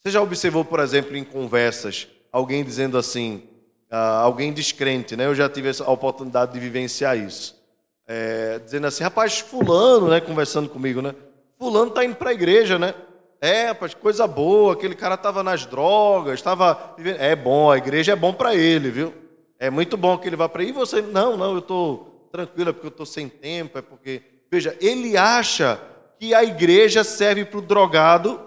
Você 0.00 0.10
já 0.10 0.22
observou, 0.22 0.64
por 0.64 0.80
exemplo, 0.80 1.14
em 1.14 1.24
conversas, 1.24 2.08
alguém 2.32 2.64
dizendo 2.64 2.96
assim, 2.96 3.42
ah, 3.90 4.20
alguém 4.20 4.50
descrente, 4.54 5.14
né? 5.14 5.26
Eu 5.26 5.34
já 5.34 5.50
tive 5.50 5.68
a 5.68 5.90
oportunidade 5.90 6.54
de 6.54 6.60
vivenciar 6.60 7.18
isso 7.18 7.65
é, 8.06 8.58
dizendo 8.60 8.86
assim, 8.86 9.02
rapaz, 9.02 9.40
fulano, 9.40 10.08
né, 10.08 10.20
conversando 10.20 10.68
comigo, 10.68 11.02
né? 11.02 11.14
Fulano 11.58 11.90
tá 11.90 12.04
indo 12.04 12.16
para 12.16 12.30
a 12.30 12.34
igreja, 12.34 12.78
né? 12.78 12.94
É, 13.40 13.68
rapaz, 13.68 13.94
coisa 13.94 14.26
boa, 14.26 14.72
aquele 14.72 14.94
cara 14.94 15.14
estava 15.14 15.42
nas 15.42 15.66
drogas, 15.66 16.34
estava 16.34 16.94
É 17.18 17.34
bom, 17.34 17.70
a 17.70 17.76
igreja 17.76 18.12
é 18.12 18.16
bom 18.16 18.32
para 18.32 18.54
ele, 18.54 18.90
viu? 18.90 19.14
É 19.58 19.70
muito 19.70 19.96
bom 19.96 20.16
que 20.18 20.28
ele 20.28 20.36
vá 20.36 20.48
para 20.48 20.62
aí. 20.62 20.68
E 20.68 20.72
você, 20.72 21.02
não, 21.02 21.36
não, 21.36 21.52
eu 21.52 21.58
estou 21.58 22.28
tranquilo, 22.30 22.70
é 22.70 22.72
porque 22.72 22.86
eu 22.86 22.90
estou 22.90 23.06
sem 23.06 23.28
tempo, 23.28 23.78
é 23.78 23.82
porque. 23.82 24.22
Veja, 24.50 24.76
ele 24.80 25.16
acha 25.16 25.80
que 26.18 26.34
a 26.34 26.44
igreja 26.44 27.02
serve 27.02 27.44
para 27.44 27.58
o 27.58 27.62
drogado, 27.62 28.40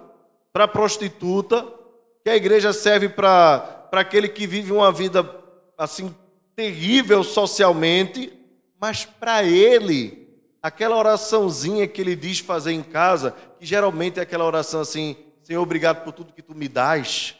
para 0.52 0.64
a 0.64 0.68
prostituta, 0.68 1.66
que 2.24 2.30
a 2.30 2.36
igreja 2.36 2.74
serve 2.74 3.10
para 3.10 3.90
aquele 3.92 4.28
que 4.28 4.48
vive 4.48 4.72
uma 4.72 4.92
vida 4.92 5.30
assim 5.78 6.14
terrível 6.56 7.24
socialmente, 7.24 8.34
mas 8.80 9.06
para 9.06 9.44
ele, 9.44 10.28
aquela 10.62 10.96
oraçãozinha 10.96 11.88
que 11.88 12.00
ele 12.00 12.16
diz 12.16 12.40
fazer 12.40 12.72
em 12.72 12.84
casa, 12.84 13.36
que 13.60 13.66
geralmente 13.66 14.20
é 14.20 14.24
aquela 14.24 14.46
oração 14.46 14.82
assim: 14.82 15.18
Senhor, 15.44 15.62
obrigado 15.62 16.04
por 16.04 16.14
tudo 16.14 16.34
que 16.34 16.42
tu 16.42 16.56
me 16.56 16.68
dás, 16.68 17.36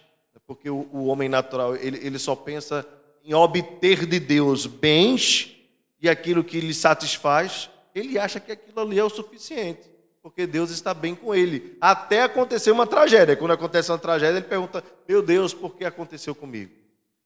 porque 0.46 0.70
o, 0.70 0.88
o 0.92 1.06
homem 1.06 1.30
natural 1.30 1.76
ele, 1.76 2.00
ele 2.06 2.20
só 2.20 2.36
pensa 2.36 2.86
em 3.24 3.34
obter 3.34 4.06
de 4.06 4.20
Deus 4.20 4.66
bens 4.66 5.56
e 6.02 6.10
aquilo 6.10 6.44
que 6.44 6.60
lhe 6.60 6.74
satisfaz, 6.74 7.70
ele 7.94 8.18
acha 8.18 8.40
que 8.40 8.52
aquilo 8.52 8.80
ali 8.80 8.98
é 8.98 9.04
o 9.04 9.10
suficiente, 9.10 9.90
porque 10.22 10.48
Deus 10.48 10.72
está 10.72 10.94
bem 10.94 11.14
com 11.14 11.36
ele. 11.36 11.78
Até 11.80 12.24
acontecer 12.24 12.72
uma 12.72 12.88
tragédia. 12.88 13.36
Quando 13.36 13.52
acontece 13.52 13.92
uma 13.92 13.98
tragédia, 13.98 14.38
ele 14.38 14.48
pergunta: 14.48 14.84
Meu 15.08 15.22
Deus, 15.22 15.54
por 15.54 15.76
que 15.76 15.86
aconteceu 15.86 16.34
comigo? 16.34 16.79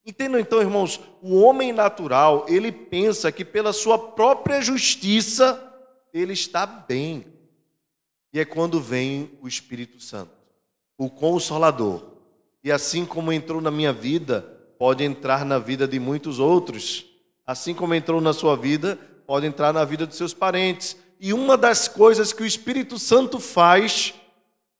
Entendam 0.05 0.39
então, 0.39 0.59
irmãos, 0.59 0.99
o 1.21 1.39
homem 1.41 1.71
natural, 1.71 2.45
ele 2.49 2.71
pensa 2.71 3.31
que 3.31 3.45
pela 3.45 3.71
sua 3.71 3.97
própria 3.97 4.61
justiça 4.61 5.61
ele 6.13 6.33
está 6.33 6.65
bem. 6.65 7.25
E 8.33 8.39
é 8.39 8.45
quando 8.45 8.81
vem 8.81 9.31
o 9.41 9.47
Espírito 9.47 10.01
Santo, 10.01 10.31
o 10.97 11.09
consolador. 11.09 12.03
E 12.63 12.71
assim 12.71 13.05
como 13.05 13.31
entrou 13.31 13.61
na 13.61 13.71
minha 13.71 13.93
vida, 13.93 14.41
pode 14.77 15.03
entrar 15.03 15.45
na 15.45 15.57
vida 15.57 15.87
de 15.87 15.99
muitos 15.99 16.39
outros. 16.39 17.05
Assim 17.45 17.73
como 17.73 17.93
entrou 17.93 18.19
na 18.19 18.33
sua 18.33 18.57
vida, 18.57 18.97
pode 19.25 19.45
entrar 19.45 19.71
na 19.71 19.85
vida 19.85 20.05
dos 20.05 20.17
seus 20.17 20.33
parentes. 20.33 20.97
E 21.19 21.31
uma 21.31 21.55
das 21.55 21.87
coisas 21.87 22.33
que 22.33 22.43
o 22.43 22.45
Espírito 22.45 22.99
Santo 22.99 23.39
faz 23.39 24.13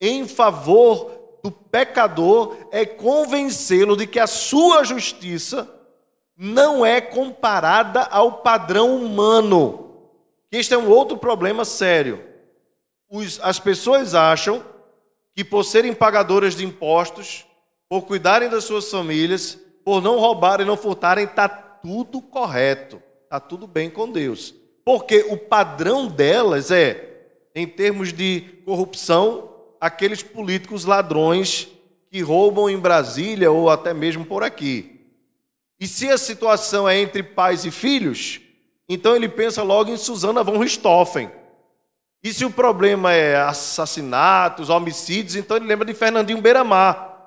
em 0.02 0.28
favor 0.28 1.23
do 1.44 1.52
pecador 1.52 2.56
é 2.72 2.86
convencê-lo 2.86 3.98
de 3.98 4.08
que 4.08 4.20
a 4.20 4.26
sua 4.26 4.86
justiça 4.86 5.70
não 6.38 6.86
é 6.86 7.02
comparada 7.02 8.04
ao 8.04 8.38
padrão 8.38 8.96
humano. 8.96 10.08
Este 10.50 10.74
é 10.74 10.78
um 10.78 10.90
outro 10.90 11.18
problema 11.18 11.66
sério. 11.66 12.24
as 13.42 13.60
pessoas 13.60 14.16
acham 14.16 14.64
que 15.36 15.44
por 15.44 15.64
serem 15.64 15.94
pagadoras 15.94 16.56
de 16.56 16.64
impostos, 16.64 17.46
por 17.90 18.04
cuidarem 18.04 18.50
das 18.50 18.64
suas 18.64 18.90
famílias, 18.90 19.58
por 19.84 20.02
não 20.02 20.20
roubarem, 20.20 20.66
não 20.66 20.78
furtarem, 20.78 21.26
está 21.26 21.50
tudo 21.50 22.22
correto, 22.22 23.02
está 23.24 23.40
tudo 23.40 23.68
bem 23.68 23.90
com 23.90 24.10
Deus. 24.10 24.54
Porque 24.86 25.26
o 25.30 25.38
padrão 25.38 26.08
delas 26.08 26.72
é, 26.72 27.28
em 27.54 27.68
termos 27.68 28.14
de 28.14 28.62
corrupção, 28.66 29.53
aqueles 29.84 30.24
políticos 30.24 30.86
ladrões 30.86 31.68
que 32.10 32.22
roubam 32.22 32.70
em 32.70 32.80
Brasília 32.80 33.52
ou 33.52 33.70
até 33.70 33.94
mesmo 33.94 34.24
por 34.24 34.42
aqui. 34.42 35.02
E 35.78 35.86
se 35.86 36.10
a 36.10 36.18
situação 36.18 36.88
é 36.88 36.98
entre 36.98 37.22
pais 37.22 37.66
e 37.66 37.72
filhos, 37.72 38.40
então 38.88 39.14
ele 39.14 39.28
pensa 39.28 39.62
logo 39.62 39.92
em 39.92 39.98
Susana 39.98 40.42
von 40.42 40.58
Richthofen. 40.58 41.30
E 42.24 42.34
se 42.34 42.46
o 42.46 42.50
problema 42.50 43.12
é 43.12 43.36
assassinatos, 43.36 44.70
homicídios, 44.70 45.36
então 45.36 45.58
ele 45.58 45.66
lembra 45.66 45.86
de 45.86 45.94
Fernandinho 45.94 46.40
Beiramar. 46.40 47.18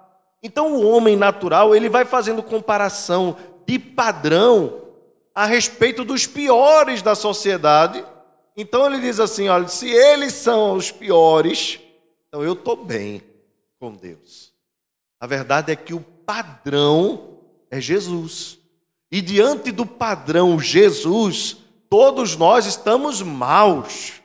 Então 0.43 0.73
o 0.73 0.89
homem 0.89 1.15
natural, 1.15 1.77
ele 1.77 1.91
vai 1.91 2.07
fazendo 2.07 2.43
comparação 2.43 3.37
de 3.67 3.79
padrão 3.79 4.81
a 5.35 5.45
respeito 5.45 6.07
dos 6.07 6.27
piores 6.27 7.03
da 7.03 7.15
sociedade. 7.15 8.03
Então 8.57 8.87
ele 8.87 8.99
diz 8.99 9.21
assim, 9.21 9.47
olha, 9.47 9.69
se 9.69 9.91
eles 9.91 10.33
são 10.33 10.73
os 10.73 10.91
piores, 10.91 11.81
então 12.37 12.45
eu 12.45 12.53
estou 12.53 12.77
bem 12.77 13.23
com 13.81 13.95
Deus. 13.95 14.53
A 15.19 15.27
verdade 15.27 15.73
é 15.73 15.77
que 15.77 15.95
o 15.95 16.01
padrão 16.01 17.39
é 17.71 17.81
Jesus. 17.81 18.59
E 19.11 19.23
diante 19.23 19.73
do 19.73 19.87
padrão 19.87 20.61
Jesus, 20.61 21.57
todos 21.89 22.37
nós 22.37 22.67
estamos 22.67 23.23
maus. 23.23 24.21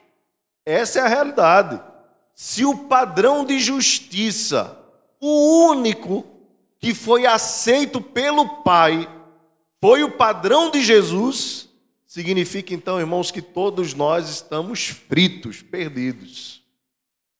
Essa 0.65 0.99
é 0.99 1.03
a 1.03 1.07
realidade. 1.07 1.81
Se 2.35 2.65
o 2.65 2.79
padrão 2.79 3.45
de 3.45 3.61
justiça, 3.61 4.77
o 5.17 5.69
único 5.69 6.25
que 6.79 6.93
foi 6.93 7.25
aceito 7.25 8.01
pelo 8.01 8.61
Pai, 8.61 9.09
foi 9.79 10.03
o 10.03 10.11
padrão 10.11 10.69
de 10.69 10.81
Jesus, 10.81 11.69
significa 12.05 12.73
então, 12.73 12.99
irmãos, 12.99 13.31
que 13.31 13.41
todos 13.41 13.93
nós 13.93 14.27
estamos 14.27 14.87
fritos, 14.87 15.61
perdidos. 15.61 16.60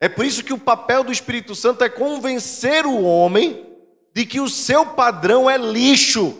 É 0.01 0.09
por 0.09 0.25
isso 0.25 0.43
que 0.43 0.51
o 0.51 0.57
papel 0.57 1.03
do 1.03 1.11
Espírito 1.11 1.53
Santo 1.53 1.83
é 1.83 1.89
convencer 1.89 2.87
o 2.87 3.03
homem 3.03 3.67
de 4.15 4.25
que 4.25 4.39
o 4.39 4.49
seu 4.49 4.83
padrão 4.83 5.47
é 5.47 5.57
lixo 5.57 6.35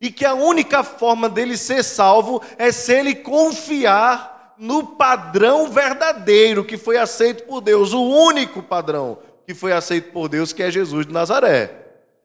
e 0.00 0.10
que 0.10 0.24
a 0.24 0.32
única 0.32 0.82
forma 0.82 1.28
dele 1.28 1.58
ser 1.58 1.82
salvo 1.84 2.42
é 2.56 2.72
se 2.72 2.94
ele 2.94 3.14
confiar 3.14 4.54
no 4.58 4.86
padrão 4.96 5.68
verdadeiro 5.68 6.64
que 6.64 6.78
foi 6.78 6.96
aceito 6.96 7.44
por 7.44 7.60
Deus, 7.60 7.92
o 7.92 8.02
único 8.02 8.62
padrão 8.62 9.18
que 9.46 9.52
foi 9.52 9.72
aceito 9.72 10.10
por 10.10 10.28
Deus, 10.28 10.54
que 10.54 10.62
é 10.62 10.70
Jesus 10.70 11.06
de 11.06 11.12
Nazaré. 11.12 11.84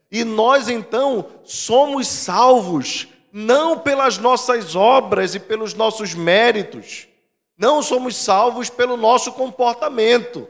E 0.09 0.23
nós 0.23 0.69
então 0.69 1.25
somos 1.43 2.07
salvos 2.07 3.09
não 3.33 3.77
pelas 3.77 4.17
nossas 4.17 4.75
obras 4.75 5.35
e 5.35 5.39
pelos 5.39 5.73
nossos 5.73 6.13
méritos, 6.13 7.07
não 7.57 7.83
somos 7.83 8.15
salvos 8.15 8.69
pelo 8.69 8.95
nosso 8.95 9.33
comportamento, 9.33 10.47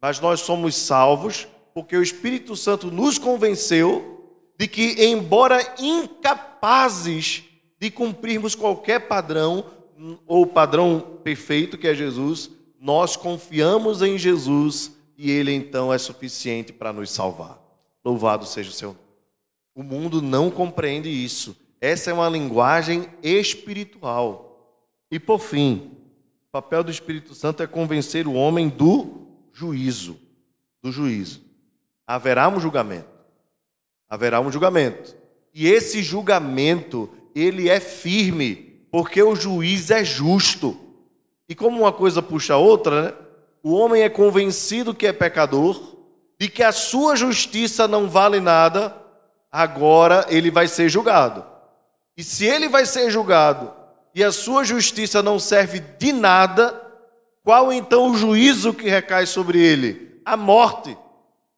mas 0.00 0.20
nós 0.20 0.40
somos 0.40 0.74
salvos 0.74 1.46
porque 1.74 1.96
o 1.96 2.02
Espírito 2.02 2.56
Santo 2.56 2.90
nos 2.90 3.18
convenceu 3.18 4.34
de 4.58 4.66
que, 4.66 5.04
embora 5.04 5.74
incapazes 5.78 7.44
de 7.78 7.90
cumprirmos 7.90 8.54
qualquer 8.54 9.06
padrão, 9.06 9.64
ou 10.26 10.46
padrão 10.46 11.18
perfeito 11.22 11.76
que 11.76 11.86
é 11.86 11.94
Jesus, 11.94 12.50
nós 12.80 13.16
confiamos 13.16 14.00
em 14.00 14.16
Jesus 14.16 14.96
e 15.18 15.30
ele 15.30 15.52
então 15.52 15.92
é 15.92 15.98
suficiente 15.98 16.72
para 16.72 16.92
nos 16.92 17.10
salvar. 17.10 17.58
Louvado 18.04 18.46
seja 18.46 18.70
o 18.70 18.72
seu 18.72 18.88
nome. 18.88 19.00
O 19.74 19.82
mundo 19.82 20.22
não 20.22 20.50
compreende 20.50 21.10
isso. 21.10 21.56
Essa 21.80 22.10
é 22.10 22.14
uma 22.14 22.28
linguagem 22.28 23.06
espiritual. 23.22 24.80
E 25.10 25.18
por 25.18 25.38
fim, 25.38 25.90
o 26.48 26.52
papel 26.52 26.82
do 26.82 26.90
Espírito 26.90 27.34
Santo 27.34 27.62
é 27.62 27.66
convencer 27.66 28.26
o 28.26 28.32
homem 28.32 28.68
do 28.68 29.25
juízo, 29.56 30.20
do 30.82 30.92
juízo. 30.92 31.40
Haverá 32.06 32.46
um 32.48 32.60
julgamento. 32.60 33.08
Haverá 34.08 34.40
um 34.40 34.52
julgamento. 34.52 35.16
E 35.54 35.66
esse 35.66 36.02
julgamento, 36.02 37.08
ele 37.34 37.68
é 37.68 37.80
firme 37.80 38.86
porque 38.90 39.22
o 39.22 39.34
juiz 39.34 39.90
é 39.90 40.04
justo. 40.04 40.78
E 41.48 41.54
como 41.54 41.80
uma 41.80 41.92
coisa 41.92 42.20
puxa 42.20 42.54
a 42.54 42.58
outra, 42.58 43.02
né? 43.02 43.12
o 43.62 43.72
homem 43.72 44.02
é 44.02 44.08
convencido 44.10 44.94
que 44.94 45.06
é 45.06 45.12
pecador, 45.12 45.96
de 46.38 46.48
que 46.48 46.62
a 46.62 46.70
sua 46.72 47.16
justiça 47.16 47.88
não 47.88 48.10
vale 48.10 48.40
nada, 48.40 48.94
agora 49.50 50.26
ele 50.28 50.50
vai 50.50 50.68
ser 50.68 50.90
julgado. 50.90 51.44
E 52.14 52.22
se 52.22 52.44
ele 52.44 52.68
vai 52.68 52.84
ser 52.84 53.10
julgado 53.10 53.72
e 54.14 54.22
a 54.22 54.30
sua 54.30 54.64
justiça 54.64 55.22
não 55.22 55.38
serve 55.38 55.80
de 55.80 56.12
nada, 56.12 56.85
qual 57.46 57.72
então 57.72 58.10
o 58.10 58.16
juízo 58.16 58.74
que 58.74 58.88
recai 58.88 59.24
sobre 59.24 59.58
ele? 59.58 60.20
A 60.24 60.36
morte. 60.36 60.98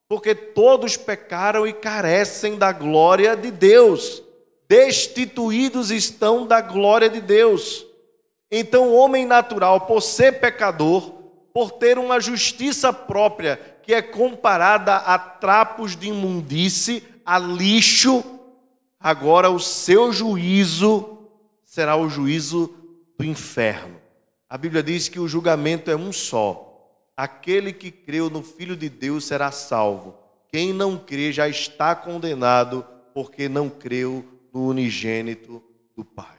Porque 0.07 0.35
todos 0.35 0.97
pecaram 0.97 1.67
e 1.67 1.73
carecem 1.73 2.57
da 2.57 2.71
glória 2.73 3.35
de 3.35 3.51
Deus 3.51 4.23
destituídos 4.69 5.91
estão 5.91 6.47
da 6.47 6.61
glória 6.61 7.09
de 7.09 7.21
Deus. 7.21 7.87
Então, 8.51 8.89
o 8.89 8.95
homem 8.95 9.25
natural, 9.25 9.83
por 9.83 10.03
ser 10.03 10.41
pecador, 10.41 11.11
por 11.55 11.73
ter 11.73 11.99
uma 11.99 12.21
justiça 12.21 12.93
própria 12.93 13.57
que 13.83 13.95
é 13.95 14.03
comparada 14.03 14.95
a 14.97 15.19
trapos 15.19 15.97
de 15.97 16.09
imundície, 16.09 17.03
a 17.25 17.39
lixo, 17.39 18.23
agora 19.01 19.51
o 19.51 19.59
seu 19.59 20.13
juízo 20.13 21.19
será 21.65 21.97
o 21.97 22.09
juízo 22.09 22.75
do 23.19 23.25
inferno. 23.25 23.98
A 24.51 24.57
Bíblia 24.57 24.83
diz 24.83 25.09
que 25.09 25.21
o 25.21 25.29
julgamento 25.29 25.91
é 25.91 25.97
um 25.97 26.11
só. 26.11 26.65
Aquele 27.15 27.73
que 27.73 27.91
creu 27.91 28.31
no 28.31 28.43
Filho 28.43 28.77
de 28.77 28.89
Deus 28.89 29.25
será 29.27 29.51
salvo. 29.51 30.17
Quem 30.51 30.73
não 30.73 30.97
crê 30.97 31.31
já 31.31 31.47
está 31.47 31.95
condenado, 31.95 32.87
porque 33.13 33.49
não 33.49 33.69
creu 33.69 34.25
no 34.53 34.67
unigênito 34.69 35.63
do 35.95 36.03
Pai. 36.03 36.39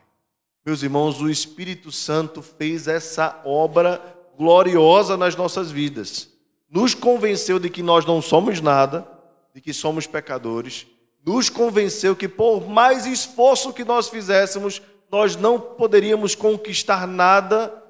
Meus 0.66 0.82
irmãos, 0.82 1.22
o 1.22 1.30
Espírito 1.30 1.92
Santo 1.92 2.42
fez 2.42 2.88
essa 2.88 3.42
obra 3.46 4.02
gloriosa 4.38 5.16
nas 5.16 5.36
nossas 5.36 5.70
vidas. 5.70 6.30
Nos 6.70 6.96
convenceu 6.96 7.60
de 7.60 7.70
que 7.70 7.84
nós 7.84 8.06
não 8.06 8.22
somos 8.22 8.60
nada, 8.60 9.08
de 9.54 9.62
que 9.62 9.74
somos 9.74 10.08
pecadores, 10.08 10.88
nos 11.26 11.50
convenceu 11.50 12.16
que 12.16 12.28
por 12.28 12.68
mais 12.68 13.06
esforço 13.06 13.74
que 13.74 13.84
nós 13.84 14.10
fizéssemos, 14.10 14.82
nós 15.12 15.36
não 15.36 15.60
poderíamos 15.60 16.34
conquistar 16.34 17.06
nada, 17.06 17.84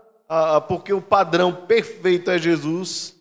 porque 0.67 0.93
o 0.93 1.01
padrão 1.01 1.53
perfeito 1.53 2.29
é 2.31 2.37
Jesus. 2.37 3.15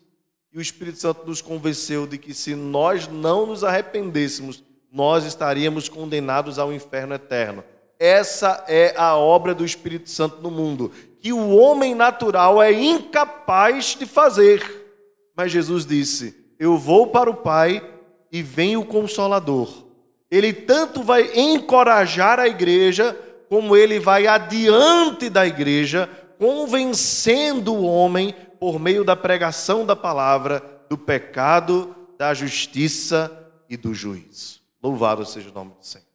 E 0.51 0.57
o 0.57 0.61
Espírito 0.61 0.99
Santo 0.99 1.25
nos 1.25 1.41
convenceu 1.41 2.07
de 2.07 2.17
que 2.17 2.33
se 2.33 2.55
nós 2.55 3.07
não 3.07 3.45
nos 3.45 3.63
arrependêssemos 3.63 4.63
nós 4.91 5.23
estaríamos 5.23 5.87
condenados 5.87 6.57
ao 6.57 6.73
inferno 6.73 7.13
eterno. 7.13 7.63
Essa 7.99 8.63
é 8.67 8.93
a 8.97 9.15
obra 9.15 9.53
do 9.53 9.65
Espírito 9.65 10.09
Santo 10.09 10.41
no 10.41 10.49
mundo, 10.49 10.91
que 11.21 11.33
o 11.33 11.55
homem 11.55 11.93
natural 11.93 12.61
é 12.61 12.71
incapaz 12.71 13.95
de 13.97 14.05
fazer. 14.05 14.87
Mas 15.35 15.51
Jesus 15.51 15.85
disse: 15.85 16.35
Eu 16.57 16.77
vou 16.77 17.07
para 17.07 17.29
o 17.29 17.35
Pai 17.35 17.83
e 18.31 18.41
vem 18.41 18.77
o 18.77 18.85
Consolador. 18.85 19.85
Ele 20.31 20.53
tanto 20.53 21.03
vai 21.03 21.29
encorajar 21.35 22.39
a 22.39 22.47
igreja, 22.47 23.17
como 23.49 23.75
ele 23.75 23.99
vai 23.99 24.27
adiante 24.27 25.29
da 25.29 25.45
igreja, 25.45 26.09
convencendo 26.39 27.73
o 27.73 27.83
homem, 27.83 28.33
por 28.59 28.79
meio 28.79 29.03
da 29.03 29.15
pregação 29.15 29.85
da 29.85 29.95
palavra, 29.95 30.63
do 30.89 30.97
pecado, 30.97 31.93
da 32.17 32.33
justiça 32.33 33.51
e 33.69 33.75
do 33.75 33.93
juízo. 33.93 34.61
Louvado 34.81 35.25
seja 35.25 35.49
o 35.49 35.53
nome 35.53 35.73
do 35.77 35.85
Senhor. 35.85 36.07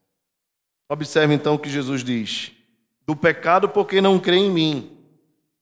Observe 0.89 1.35
então 1.35 1.55
o 1.55 1.59
que 1.59 1.68
Jesus 1.68 2.03
diz: 2.03 2.53
Do 3.07 3.14
pecado, 3.14 3.68
porque 3.68 4.01
não 4.01 4.18
crê 4.18 4.37
em 4.37 4.51
mim, 4.51 4.97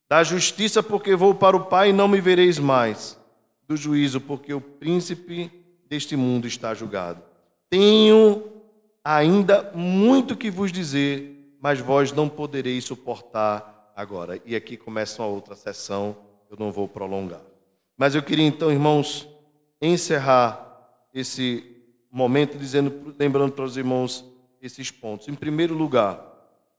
da 0.09 0.23
justiça, 0.23 0.83
porque 0.83 1.17
vou 1.17 1.35
para 1.35 1.57
o 1.57 1.65
Pai 1.65 1.91
e 1.91 1.93
não 1.93 2.07
me 2.07 2.21
vereis 2.21 2.59
mais, 2.59 3.19
do 3.67 3.77
juízo, 3.77 4.21
porque 4.21 4.55
o 4.55 4.61
príncipe 4.61 5.51
deste 5.89 6.17
mundo 6.17 6.47
está 6.47 6.73
julgado. 6.73 7.21
Tenho 7.69 8.45
ainda 9.05 9.73
muito 9.75 10.37
que 10.37 10.51
vos 10.51 10.71
dizer, 10.71 11.57
mas 11.61 11.81
vós 11.81 12.13
não 12.13 12.29
podereis 12.29 12.85
suportar 12.85 13.72
agora. 13.95 14.41
E 14.45 14.57
aqui 14.57 14.77
começa 14.77 15.23
uma 15.23 15.29
outra 15.29 15.55
sessão, 15.55 16.17
eu 16.51 16.57
não 16.59 16.73
vou 16.73 16.89
prolongar. 16.89 17.43
Mas 17.97 18.15
eu 18.15 18.23
queria 18.23 18.47
então, 18.47 18.71
irmãos, 18.71 19.29
encerrar 19.81 20.69
esse 21.15 21.65
momento 22.11 22.59
dizendo, 22.59 23.15
lembrando 23.19 23.53
para 23.53 23.65
os 23.65 23.77
irmãos 23.77 24.25
esses 24.61 24.91
pontos. 24.91 25.29
Em 25.29 25.35
primeiro 25.35 25.75
lugar, 25.75 26.21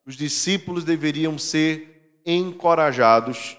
os 0.05 0.15
discípulos 0.15 0.83
deveriam 0.83 1.37
ser 1.37 2.19
encorajados 2.25 3.57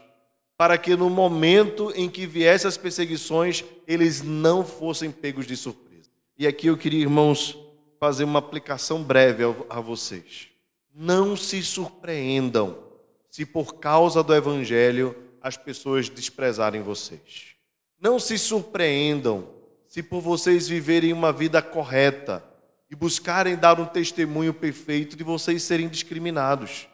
para 0.56 0.78
que 0.78 0.96
no 0.96 1.10
momento 1.10 1.92
em 1.96 2.08
que 2.08 2.26
viessem 2.26 2.68
as 2.68 2.76
perseguições, 2.76 3.64
eles 3.86 4.22
não 4.22 4.64
fossem 4.64 5.10
pegos 5.10 5.46
de 5.46 5.56
surpresa. 5.56 6.10
E 6.38 6.46
aqui 6.46 6.68
eu 6.68 6.76
queria, 6.76 7.02
irmãos, 7.02 7.58
fazer 7.98 8.24
uma 8.24 8.38
aplicação 8.38 9.02
breve 9.02 9.42
a 9.68 9.80
vocês. 9.80 10.48
Não 10.94 11.36
se 11.36 11.62
surpreendam 11.62 12.83
se 13.34 13.44
por 13.44 13.80
causa 13.80 14.22
do 14.22 14.32
evangelho 14.32 15.12
as 15.42 15.56
pessoas 15.56 16.08
desprezarem 16.08 16.82
vocês. 16.82 17.56
Não 18.00 18.16
se 18.16 18.38
surpreendam 18.38 19.48
se 19.88 20.04
por 20.04 20.20
vocês 20.20 20.68
viverem 20.68 21.12
uma 21.12 21.32
vida 21.32 21.60
correta 21.60 22.44
e 22.88 22.94
buscarem 22.94 23.56
dar 23.56 23.80
um 23.80 23.86
testemunho 23.86 24.54
perfeito 24.54 25.16
de 25.16 25.24
vocês 25.24 25.64
serem 25.64 25.88
discriminados. 25.88 26.86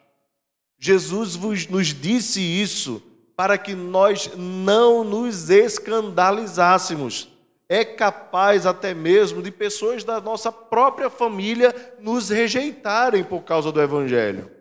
Jesus 0.78 1.36
vos, 1.36 1.66
nos 1.66 1.88
disse 1.88 2.41
isso 2.41 3.03
para 3.36 3.59
que 3.59 3.74
nós 3.74 4.30
não 4.34 5.05
nos 5.05 5.51
escandalizássemos. 5.51 7.28
É 7.68 7.84
capaz 7.84 8.64
até 8.64 8.95
mesmo 8.95 9.43
de 9.43 9.51
pessoas 9.51 10.05
da 10.05 10.18
nossa 10.22 10.51
própria 10.51 11.11
família 11.11 11.74
nos 12.01 12.30
rejeitarem 12.30 13.24
por 13.24 13.43
causa 13.43 13.70
do 13.70 13.82
Evangelho. 13.82 14.59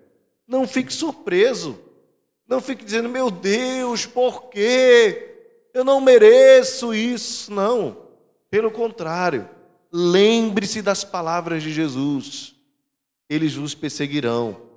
Não 0.49 0.67
fique 0.67 0.93
surpreso. 0.93 1.79
Não 2.45 2.59
fique 2.59 2.83
dizendo, 2.83 3.07
meu 3.07 3.31
Deus, 3.31 4.05
por 4.05 4.49
quê? 4.49 5.37
Eu 5.73 5.85
não 5.85 6.01
mereço 6.01 6.93
isso. 6.93 7.53
Não. 7.53 8.09
Pelo 8.49 8.69
contrário, 8.69 9.47
lembre-se 9.89 10.81
das 10.81 11.05
palavras 11.05 11.63
de 11.63 11.71
Jesus. 11.71 12.53
Eles 13.29 13.55
vos 13.55 13.73
perseguirão 13.73 14.69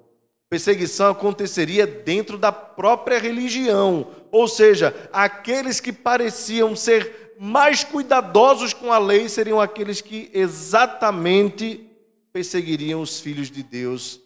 Perseguição 0.53 1.13
aconteceria 1.13 1.87
dentro 1.87 2.37
da 2.37 2.53
própria 2.53 3.19
religião, 3.19 4.09
ou 4.31 4.47
seja, 4.47 4.95
aqueles 5.11 5.81
que 5.81 5.91
pareciam 5.91 6.77
ser 6.77 7.35
mais 7.41 7.83
cuidadosos 7.85 8.75
com 8.75 8.93
a 8.93 8.99
lei 8.99 9.31
seriam 9.31 9.59
aqueles 9.59 10.03
que 10.03 10.31
exatamente 10.35 11.89
perseguiriam 12.35 13.01
os 13.01 13.19
filhos 13.19 13.51
de 13.51 13.63
Deus 13.63 14.21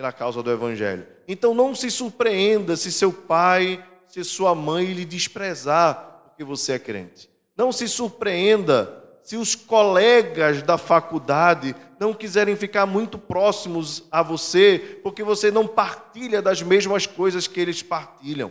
pela 0.00 0.12
causa 0.12 0.42
do 0.42 0.50
evangelho. 0.50 1.06
Então 1.28 1.52
não 1.52 1.74
se 1.74 1.90
surpreenda 1.90 2.74
se 2.74 2.90
seu 2.90 3.12
pai, 3.12 3.84
se 4.08 4.24
sua 4.24 4.54
mãe 4.54 4.86
lhe 4.94 5.04
desprezar 5.04 6.22
porque 6.24 6.42
você 6.42 6.72
é 6.72 6.78
crente. 6.78 7.28
Não 7.54 7.70
se 7.70 7.86
surpreenda 7.86 8.98
se 9.22 9.36
os 9.36 9.54
colegas 9.54 10.62
da 10.62 10.78
faculdade 10.78 11.76
não 11.98 12.14
quiserem 12.14 12.56
ficar 12.56 12.86
muito 12.86 13.18
próximos 13.18 14.04
a 14.10 14.22
você, 14.22 14.98
porque 15.02 15.22
você 15.22 15.50
não 15.50 15.66
partilha 15.66 16.40
das 16.40 16.62
mesmas 16.62 17.06
coisas 17.06 17.46
que 17.46 17.60
eles 17.60 17.82
partilham. 17.82 18.50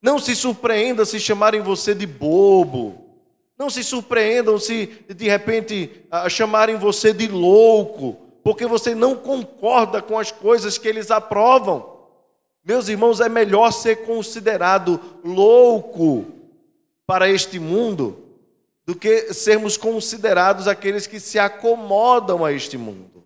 Não 0.00 0.18
se 0.18 0.34
surpreenda 0.34 1.04
se 1.04 1.20
chamarem 1.20 1.60
você 1.60 1.94
de 1.94 2.06
bobo. 2.06 3.04
Não 3.58 3.68
se 3.68 3.84
surpreendam 3.84 4.58
se 4.58 5.04
de 5.14 5.28
repente 5.28 6.02
ah, 6.10 6.30
chamarem 6.30 6.76
você 6.76 7.12
de 7.12 7.28
louco, 7.28 8.27
porque 8.42 8.66
você 8.66 8.94
não 8.94 9.14
concorda 9.14 10.00
com 10.00 10.18
as 10.18 10.30
coisas 10.30 10.78
que 10.78 10.88
eles 10.88 11.10
aprovam. 11.10 11.98
Meus 12.64 12.88
irmãos, 12.88 13.20
é 13.20 13.28
melhor 13.28 13.72
ser 13.72 14.04
considerado 14.04 15.00
louco 15.24 16.26
para 17.06 17.28
este 17.28 17.58
mundo 17.58 18.18
do 18.84 18.94
que 18.94 19.34
sermos 19.34 19.76
considerados 19.76 20.66
aqueles 20.66 21.06
que 21.06 21.20
se 21.20 21.38
acomodam 21.38 22.44
a 22.44 22.52
este 22.52 22.78
mundo. 22.78 23.24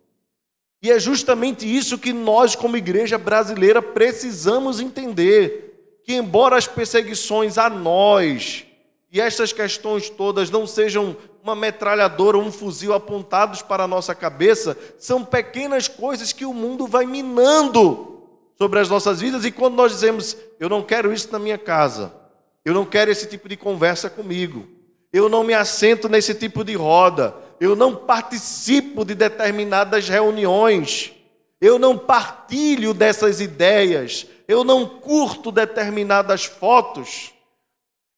E 0.82 0.90
é 0.90 0.98
justamente 0.98 1.64
isso 1.64 1.98
que 1.98 2.12
nós, 2.12 2.56
como 2.56 2.76
igreja 2.76 3.16
brasileira, 3.16 3.80
precisamos 3.80 4.80
entender: 4.80 6.00
que, 6.04 6.14
embora 6.14 6.56
as 6.56 6.66
perseguições 6.66 7.58
a 7.58 7.70
nós 7.70 8.66
e 9.12 9.20
estas 9.20 9.52
questões 9.52 10.10
todas 10.10 10.50
não 10.50 10.66
sejam 10.66 11.16
uma 11.43 11.57
metralhadora 11.57 12.38
um 12.38 12.53
fuzil 12.53 12.95
apontados 12.95 13.62
para 13.62 13.82
a 13.82 13.88
nossa 13.88 14.14
cabeça, 14.14 14.76
são 14.97 15.24
pequenas 15.24 15.88
coisas 15.88 16.32
que 16.32 16.47
o 16.47 16.55
mundo 16.55 16.86
vai 16.86 17.05
minando 17.05 18.22
sobre 18.57 18.78
as 18.78 18.88
nossas 18.88 19.20
vidas, 19.20 19.45
e 19.45 19.51
quando 19.51 19.74
nós 19.74 19.90
dizemos, 19.90 20.36
eu 20.61 20.68
não 20.68 20.82
quero 20.82 21.12
isso 21.12 21.28
na 21.32 21.38
minha 21.40 21.59
casa, 21.59 22.14
eu 22.64 22.72
não 22.72 22.84
quero 22.84 23.11
esse 23.11 23.26
tipo 23.26 23.49
de 23.49 23.57
conversa 23.57 24.09
comigo, 24.09 24.68
eu 25.12 25.28
não 25.28 25.43
me 25.43 25.53
assento 25.53 26.09
nesse 26.09 26.32
tipo 26.32 26.62
de 26.62 26.74
roda, 26.74 27.34
eu 27.59 27.74
não 27.74 27.97
participo 27.97 29.05
de 29.05 29.16
determinadas 29.16 30.09
reuniões, 30.09 31.12
eu 31.61 31.76
não 31.76 31.99
partilho 31.99 32.95
dessas 32.95 33.40
ideias, 33.40 34.26
eu 34.47 34.62
não 34.62 34.86
curto 34.86 35.51
determinadas 35.51 36.45
fotos. 36.45 37.32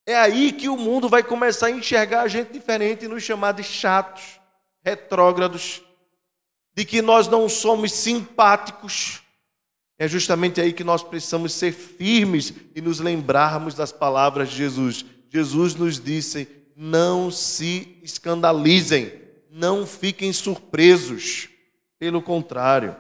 É 0.07 0.17
aí 0.17 0.53
que 0.53 0.69
o 0.69 0.77
mundo 0.77 1.09
vai 1.09 1.23
começar 1.23 1.67
a 1.69 1.71
enxergar 1.71 2.23
a 2.23 2.29
gente 2.29 2.53
diferente 2.53 3.05
e 3.05 3.09
nos 3.09 3.23
chamar 3.23 3.53
de 3.53 3.63
chatos, 3.63 4.39
retrógrados, 4.85 5.83
de 6.75 6.85
que 6.85 7.01
nós 7.01 7.27
não 7.27 7.49
somos 7.49 7.93
simpáticos. 7.93 9.23
É 9.99 10.07
justamente 10.07 10.61
aí 10.61 10.73
que 10.73 10.85
nós 10.85 11.03
precisamos 11.03 11.55
ser 11.55 11.73
firmes 11.73 12.53
e 12.75 12.83
nos 12.83 13.01
lembrarmos 13.01 13.75
das 13.75 13.93
palavras 13.93 14.51
de 14.51 14.57
Jesus. 14.57 15.07
Jesus 15.31 15.75
nos 15.75 15.99
disse: 15.99 16.49
não 16.77 17.31
se 17.31 17.99
escandalizem, 18.03 19.11
não 19.51 19.87
fiquem 19.87 20.33
surpresos. 20.33 21.49
Pelo 21.99 22.21
contrário, 22.21 22.95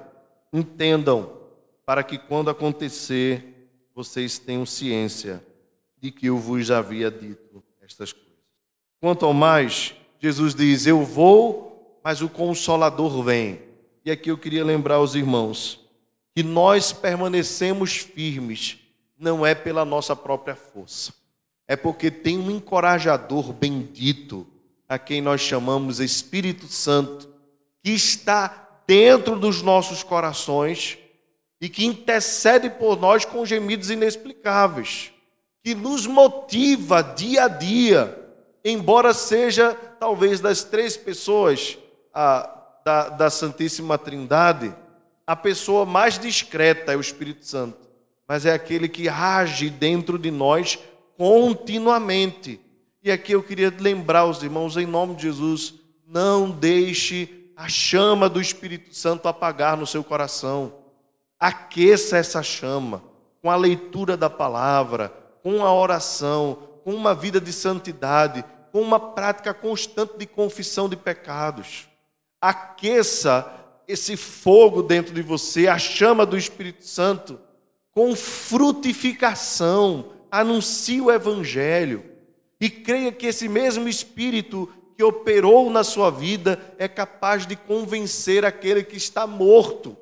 entendam, 0.50 1.38
para 1.84 2.02
que 2.02 2.16
quando 2.16 2.48
acontecer, 2.48 3.68
vocês 3.94 4.38
tenham 4.38 4.64
ciência 4.64 5.44
de 6.05 6.11
que 6.11 6.26
eu 6.26 6.38
vos 6.38 6.70
havia 6.70 7.11
dito 7.11 7.62
estas 7.82 8.12
coisas. 8.12 8.32
Quanto 9.00 9.26
ao 9.26 9.34
mais, 9.34 9.94
Jesus 10.18 10.55
diz: 10.55 10.86
Eu 10.86 11.05
vou, 11.05 12.00
mas 12.02 12.22
o 12.22 12.28
Consolador 12.28 13.22
vem. 13.22 13.61
E 14.05 14.11
aqui 14.11 14.30
eu 14.30 14.38
queria 14.38 14.64
lembrar 14.64 14.96
aos 14.96 15.14
irmãos 15.14 15.80
que 16.34 16.42
nós 16.42 16.92
permanecemos 16.92 17.96
firmes, 17.96 18.78
não 19.18 19.46
é 19.46 19.55
pela 19.55 19.84
nossa 19.84 20.14
própria 20.16 20.55
força 20.55 21.12
é 21.66 21.76
porque 21.76 22.11
tem 22.11 22.38
um 22.38 22.50
encorajador 22.50 23.52
bendito, 23.52 24.46
a 24.88 24.98
quem 24.98 25.20
nós 25.20 25.40
chamamos 25.40 25.98
Espírito 25.98 26.66
Santo, 26.66 27.28
que 27.82 27.90
está 27.90 28.82
dentro 28.86 29.38
dos 29.38 29.62
nossos 29.62 30.02
corações 30.02 30.98
e 31.61 31.68
que 31.68 31.86
intercede 31.86 32.68
por 32.68 33.00
nós 33.00 33.24
com 33.24 33.46
gemidos 33.46 33.88
inexplicáveis, 33.88 35.11
que 35.65 35.75
nos 35.75 36.07
motiva 36.07 37.03
dia 37.03 37.45
a 37.45 37.49
dia, 37.49 38.23
embora 38.62 39.15
seja 39.15 39.75
talvez 39.99 40.39
das 40.39 40.62
três 40.62 40.95
pessoas 40.95 41.79
a, 42.12 42.51
da, 42.85 43.09
da 43.09 43.31
Santíssima 43.31 43.97
Trindade, 43.97 44.75
a 45.27 45.35
pessoa 45.35 45.87
mais 45.87 46.19
discreta 46.19 46.93
é 46.93 46.97
o 46.97 47.01
Espírito 47.01 47.47
Santo, 47.47 47.79
mas 48.29 48.45
é 48.45 48.53
aquele 48.53 48.91
que 48.91 49.09
age 49.09 49.71
dentro 49.71 50.19
de 50.19 50.31
nós 50.31 50.79
continuamente. 51.17 52.61
E 53.03 53.11
aqui 53.11 53.33
eu 53.33 53.43
queria 53.43 53.73
lembrar 53.81 54.27
os 54.27 54.43
irmãos, 54.43 54.77
em 54.77 54.85
nome 54.85 55.15
de 55.15 55.23
Jesus, 55.23 55.77
não 56.07 56.51
deixe 56.51 57.53
a 57.57 57.69
chama 57.69 58.29
do 58.29 58.39
Espírito 58.39 58.95
Santo 58.95 59.29
apagar 59.29 59.79
no 59.79 59.87
seu 59.87 60.05
coração. 60.05 60.75
Aqueça 61.41 62.19
essa 62.19 62.43
chama 62.43 63.03
com 63.41 63.51
a 63.51 63.57
leitura 63.57 64.15
da 64.15 64.29
palavra, 64.29 65.24
com 65.45 65.62
a 65.62 65.72
oração, 65.74 66.59
com 66.82 66.95
uma 66.95 67.14
vida 67.14 67.38
de 67.38 67.53
santidade, 67.53 68.42
com 68.72 68.80
uma 68.80 68.99
prática 68.99 69.53
constante 69.53 70.16
de 70.16 70.26
confissão 70.26 70.88
de 70.88 70.97
pecados. 70.97 71.86
Aqueça 72.40 73.53
esse 73.86 74.16
fogo 74.16 74.82
dentro 74.82 75.14
de 75.14 75.20
você, 75.20 75.68
a 75.68 75.76
chama 75.76 76.24
do 76.24 76.38
Espírito 76.38 76.86
Santo, 76.86 77.38
com 77.92 78.16
frutificação, 78.16 80.12
anuncie 80.30 81.03
o 81.03 81.12
Evangelho 81.12 82.03
e 82.59 82.70
creia 82.70 83.12
que 83.12 83.26
esse 83.26 83.47
mesmo 83.47 83.86
Espírito 83.86 84.72
que 84.97 85.05
operou 85.05 85.68
na 85.68 85.84
sua 85.84 86.11
vida 86.11 86.59
é 86.78 86.88
capaz 86.88 87.47
de 87.47 87.55
convencer 87.55 88.47
aquele 88.47 88.82
que 88.82 88.97
está 88.97 89.26
morto. 89.26 89.95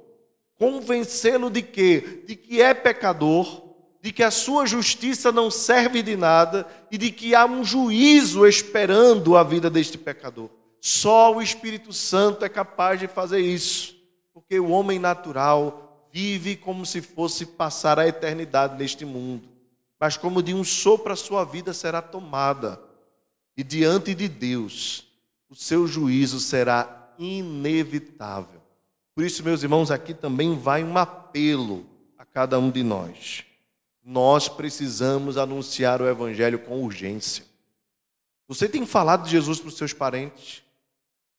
Convencê-lo 0.57 1.51
de 1.51 1.63
quê? 1.63 2.23
De 2.25 2.37
que 2.37 2.63
é 2.63 2.73
pecador, 2.73 3.72
de 4.03 4.13
que 4.13 4.23
a 4.23 4.31
sua 4.31 4.67
justiça 4.67 5.33
não 5.33 5.51
serve 5.51 6.03
de 6.03 6.17
nada 6.17 6.67
e 6.91 6.99
de 6.99 7.11
que 7.11 7.35
há 7.35 7.47
um 7.47 7.65
juízo 7.65 8.47
esperando 8.47 9.37
a 9.37 9.43
vida 9.43 9.71
deste 9.71 9.97
pecador. 9.97 10.51
Só 10.81 11.35
o 11.35 11.41
Espírito 11.41 11.93
Santo 11.93 12.45
é 12.45 12.49
capaz 12.49 13.01
de 13.01 13.07
fazer 13.07 13.41
isso, 13.41 13.97
porque 14.35 14.61
o 14.61 14.71
homem 14.71 14.99
natural 14.99 16.09
vive 16.13 16.57
como 16.57 16.85
se 16.85 17.01
fosse 17.01 17.47
passar 17.47 17.99
a 17.99 18.07
eternidade 18.07 18.77
neste 18.77 19.05
mundo 19.05 19.53
mas 20.03 20.17
como 20.17 20.43
de 20.43 20.53
um 20.53 20.65
sopro 20.65 21.13
a 21.13 21.17
sua 21.17 21.45
vida 21.45 21.73
será 21.73 22.03
tomada, 22.03 22.83
e 23.57 23.63
diante 23.63 24.17
de 24.17 24.27
Deus 24.27 25.07
o 25.49 25.55
seu 25.55 25.87
juízo 25.87 26.41
será 26.41 27.15
inevitável. 27.17 28.61
Por 29.15 29.23
isso, 29.23 29.45
meus 29.45 29.63
irmãos, 29.63 29.93
aqui 29.93 30.13
também 30.13 30.59
vai 30.59 30.83
um 30.83 30.99
apelo 30.99 31.87
a 32.19 32.25
cada 32.25 32.59
um 32.59 32.69
de 32.69 32.83
nós. 32.83 33.45
Nós 34.05 34.49
precisamos 34.49 35.39
anunciar 35.39 36.03
o 36.03 36.09
Evangelho 36.09 36.59
com 36.59 36.83
urgência. 36.83 37.45
Você 38.49 38.69
tem 38.69 38.85
falado 38.85 39.25
de 39.25 39.31
Jesus 39.31 39.61
para 39.61 39.69
os 39.69 39.77
seus 39.77 39.93
parentes? 39.93 40.63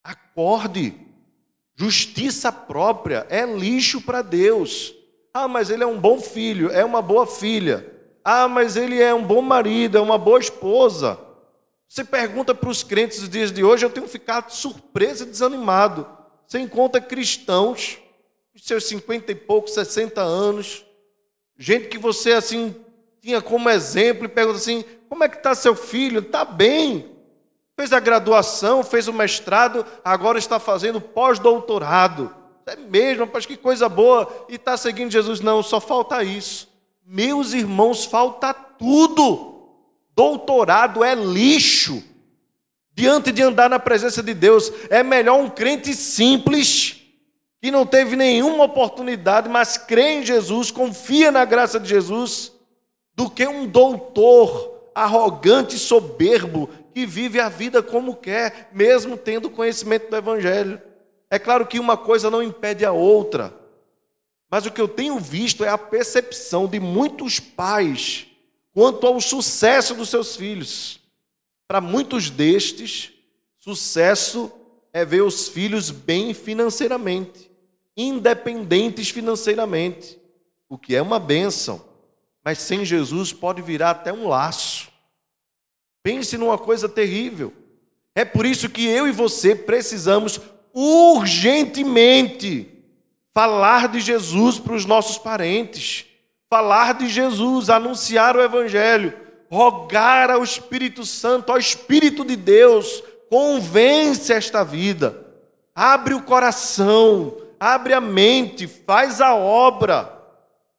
Acorde. 0.04 0.96
Justiça 1.76 2.52
própria 2.52 3.28
é 3.30 3.46
lixo 3.46 4.02
para 4.02 4.22
Deus. 4.22 4.94
Ah, 5.34 5.48
mas 5.48 5.70
ele 5.70 5.84
é 5.84 5.88
um 5.88 6.00
bom 6.00 6.22
filho, 6.22 6.72
é 6.72 6.86
uma 6.86 7.02
boa 7.02 7.28
filha. 7.28 7.92
Ah, 8.24 8.48
mas 8.48 8.78
ele 8.78 9.02
é 9.02 9.14
um 9.14 9.24
bom 9.24 9.42
marido, 9.42 9.98
é 9.98 10.02
uma 10.02 10.18
boa 10.18 10.40
esposa. 10.40 11.20
Você 11.88 12.04
pergunta 12.04 12.56
para 12.56 12.70
os 12.70 12.82
crentes 12.82 13.20
dos 13.20 13.30
dias 13.30 13.52
de 13.52 13.64
hoje, 13.64 13.86
eu 13.86 13.90
tenho 13.90 14.08
ficado 14.08 14.52
surpreso 14.52 15.24
e 15.24 15.28
desanimado. 15.28 16.08
Você 16.48 16.60
encontra 16.60 17.02
cristãos, 17.02 17.98
seus 18.56 18.86
cinquenta 18.86 19.32
e 19.32 19.36
poucos, 19.36 19.74
sessenta 19.74 20.22
anos, 20.22 20.86
gente 21.58 21.88
que 21.88 21.98
você 21.98 22.34
assim 22.34 22.76
tinha 23.22 23.42
como 23.42 23.70
exemplo 23.70 24.26
e 24.26 24.30
pergunta 24.30 24.58
assim: 24.58 24.84
como 25.08 25.24
é 25.24 25.30
que 25.30 25.38
está 25.38 25.56
seu 25.56 25.76
filho? 25.76 26.20
Está 26.20 26.44
bem. 26.44 27.12
Fez 27.76 27.92
a 27.92 28.00
graduação, 28.00 28.84
fez 28.84 29.08
o 29.08 29.14
mestrado, 29.14 29.86
agora 30.04 30.38
está 30.38 30.60
fazendo 30.60 31.02
pós-doutorado. 31.02 32.34
É 32.66 32.76
mesmo, 32.76 33.26
rapaz, 33.26 33.46
que 33.46 33.58
coisa 33.58 33.90
boa. 33.90 34.46
E 34.48 34.56
está 34.56 34.78
seguindo 34.78 35.12
Jesus. 35.12 35.42
Não, 35.42 35.64
só 35.64 35.82
falta 35.82 36.24
isso. 36.24 36.70
Meus 37.06 37.54
irmãos, 37.54 38.06
falta 38.06 38.54
tudo. 38.54 39.70
Doutorado 40.16 41.04
é 41.04 41.16
lixo. 41.16 42.04
Diante 42.96 43.32
de 43.32 43.42
andar 43.42 43.70
na 43.70 43.80
presença 43.80 44.22
de 44.22 44.34
Deus, 44.34 44.72
é 44.90 45.02
melhor 45.02 45.40
um 45.40 45.50
crente 45.50 45.94
simples, 45.96 47.03
que 47.64 47.72
não 47.72 47.86
teve 47.86 48.18
nenhuma 48.18 48.66
oportunidade, 48.66 49.48
mas 49.48 49.78
crê 49.78 50.16
em 50.16 50.26
Jesus, 50.26 50.70
confia 50.70 51.32
na 51.32 51.46
graça 51.46 51.80
de 51.80 51.88
Jesus, 51.88 52.52
do 53.16 53.30
que 53.30 53.48
um 53.48 53.66
doutor 53.66 54.92
arrogante 54.94 55.78
e 55.78 55.80
soberbo 55.80 56.70
que 56.94 57.06
vive 57.06 57.40
a 57.40 57.48
vida 57.48 57.82
como 57.82 58.18
quer, 58.18 58.70
mesmo 58.74 59.16
tendo 59.16 59.50
conhecimento 59.50 60.10
do 60.10 60.18
Evangelho. 60.18 60.82
É 61.30 61.40
claro 61.40 61.66
que 61.66 61.80
uma 61.80 61.96
coisa 61.96 62.30
não 62.30 62.44
impede 62.44 62.84
a 62.84 62.92
outra, 62.92 63.58
mas 64.52 64.66
o 64.66 64.72
que 64.72 64.82
eu 64.82 64.88
tenho 64.90 65.18
visto 65.18 65.64
é 65.64 65.70
a 65.70 65.78
percepção 65.78 66.68
de 66.68 66.82
muitos 66.82 67.40
pais 67.40 68.28
quanto 68.74 69.08
ao 69.08 69.22
sucesso 69.22 69.96
dos 69.96 70.10
seus 70.10 70.36
filhos. 70.36 71.00
Para 71.66 71.80
muitos 71.80 72.30
destes, 72.30 73.14
sucesso 73.58 74.52
é 74.92 75.06
ver 75.06 75.22
os 75.22 75.48
filhos 75.48 75.90
bem 75.92 76.34
financeiramente, 76.34 77.53
independentes 77.96 79.10
financeiramente, 79.10 80.20
o 80.68 80.78
que 80.78 80.96
é 80.96 81.02
uma 81.02 81.20
bênção, 81.20 81.84
mas 82.44 82.60
sem 82.60 82.84
Jesus 82.84 83.32
pode 83.32 83.62
virar 83.62 83.92
até 83.92 84.12
um 84.12 84.28
laço. 84.28 84.90
Pense 86.02 86.38
numa 86.38 86.58
coisa 86.58 86.90
terrível. 86.90 87.54
É 88.16 88.26
por 88.26 88.46
isso 88.46 88.70
que 88.70 88.86
eu 88.86 89.08
e 89.08 89.12
você 89.12 89.56
precisamos 89.56 90.40
urgentemente 90.74 92.70
falar 93.34 93.88
de 93.88 94.00
Jesus 94.00 94.60
para 94.60 94.74
os 94.74 94.86
nossos 94.86 95.18
parentes, 95.18 96.06
falar 96.50 96.94
de 96.94 97.08
Jesus, 97.08 97.70
anunciar 97.70 98.36
o 98.36 98.42
Evangelho, 98.42 99.14
rogar 99.50 100.30
ao 100.30 100.44
Espírito 100.44 101.06
Santo, 101.06 101.52
ao 101.52 101.58
Espírito 101.58 102.24
de 102.26 102.36
Deus, 102.36 103.04
convence 103.30 104.32
esta 104.32 104.64
vida, 104.64 105.26
abre 105.74 106.14
o 106.14 106.22
coração, 106.22 107.38
abre 107.64 107.94
a 107.94 108.02
mente, 108.02 108.68
faz 108.68 109.22
a 109.22 109.34
obra, 109.34 110.22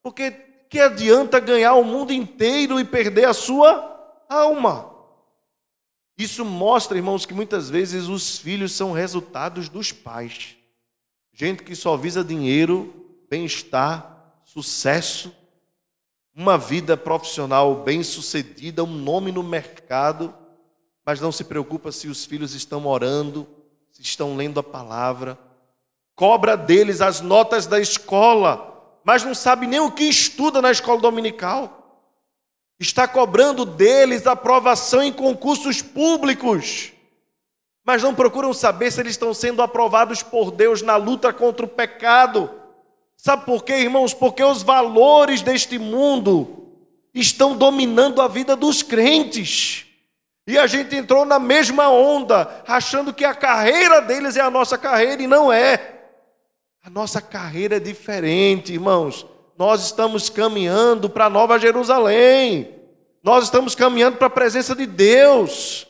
porque 0.03 0.30
que 0.68 0.78
adianta 0.78 1.41
ganhar 1.41 1.74
o 1.74 1.85
mundo 1.85 2.12
inteiro 2.12 2.78
e 2.78 2.85
perder 2.85 3.24
a 3.24 3.32
sua 3.32 4.22
alma? 4.28 4.93
Isso 6.18 6.45
mostra, 6.45 6.99
irmãos, 6.99 7.24
que 7.24 7.32
muitas 7.32 7.70
vezes 7.70 8.07
os 8.07 8.39
filhos 8.39 8.72
são 8.72 8.93
resultados 8.93 9.68
dos 9.70 9.93
pais. 9.93 10.57
Gente 11.32 11.62
que 11.62 11.74
só 11.74 11.97
visa 11.97 12.22
dinheiro, 12.22 12.93
bem-estar, 13.30 14.35
sucesso, 14.45 15.35
uma 16.37 16.59
vida 16.59 16.97
profissional 16.99 17.82
bem-sucedida, 17.82 18.85
um 18.85 18.95
nome 18.95 19.32
no 19.32 19.43
mercado, 19.43 20.35
mas 21.05 21.20
não 21.20 21.32
se 21.32 21.45
preocupa 21.45 21.91
se 21.91 22.09
os 22.09 22.26
filhos 22.26 22.55
estão 22.55 22.87
orando, 22.87 23.47
se 23.91 24.03
estão 24.03 24.37
lendo 24.37 24.61
a 24.61 24.62
palavra. 24.62 25.39
Cobra 26.15 26.57
deles 26.57 27.01
as 27.01 27.21
notas 27.21 27.67
da 27.67 27.81
escola, 27.81 29.01
mas 29.05 29.25
não 29.25 29.35
sabe 29.35 29.67
nem 29.67 29.81
o 29.81 29.91
que 29.91 30.05
estuda 30.05 30.62
na 30.62 30.71
escola 30.71 31.01
dominical 31.01 31.85
está 32.79 33.07
cobrando 33.07 33.65
deles 33.65 34.27
aprovação 34.27 35.03
em 35.03 35.12
concursos 35.12 35.81
públicos, 35.81 36.93
mas 37.85 38.03
não 38.03 38.15
procuram 38.15 38.53
saber 38.53 38.91
se 38.91 39.01
eles 39.01 39.12
estão 39.12 39.33
sendo 39.35 39.62
aprovados 39.62 40.23
por 40.23 40.51
Deus 40.51 40.83
na 40.83 40.97
luta 40.97 41.33
contra 41.33 41.67
o 41.67 41.69
pecado. 41.69 42.51
Sabe 43.17 43.45
por 43.45 43.65
quê, 43.65 43.75
irmãos? 43.75 44.12
Porque 44.12 44.43
os 44.43 44.62
valores 44.62 45.43
deste 45.43 45.79
mundo 45.79 46.69
estão 47.12 47.57
dominando 47.57 48.21
a 48.21 48.29
vida 48.29 48.57
dos 48.57 48.83
crentes. 48.83 49.87
E 50.47 50.59
a 50.59 50.67
gente 50.67 50.95
entrou 50.95 51.25
na 51.25 51.39
mesma 51.39 51.89
onda, 51.89 52.62
achando 52.67 53.15
que 53.15 53.25
a 53.25 53.35
carreira 53.35 54.01
deles 54.01 54.37
é 54.37 54.41
a 54.41 54.51
nossa 54.51 54.77
carreira 54.77 55.23
e 55.23 55.27
não 55.27 55.53
é. 55.53 55.94
A 56.85 56.91
nossa 56.91 57.20
carreira 57.20 57.76
é 57.76 57.80
diferente, 57.80 58.72
irmãos 58.72 59.26
nós 59.57 59.85
estamos 59.85 60.28
caminhando 60.28 61.09
para 61.09 61.30
Nova 61.30 61.59
Jerusalém, 61.59 62.74
nós 63.22 63.45
estamos 63.45 63.74
caminhando 63.74 64.16
para 64.16 64.26
a 64.26 64.30
presença 64.30 64.74
de 64.74 64.87
Deus. 64.87 65.87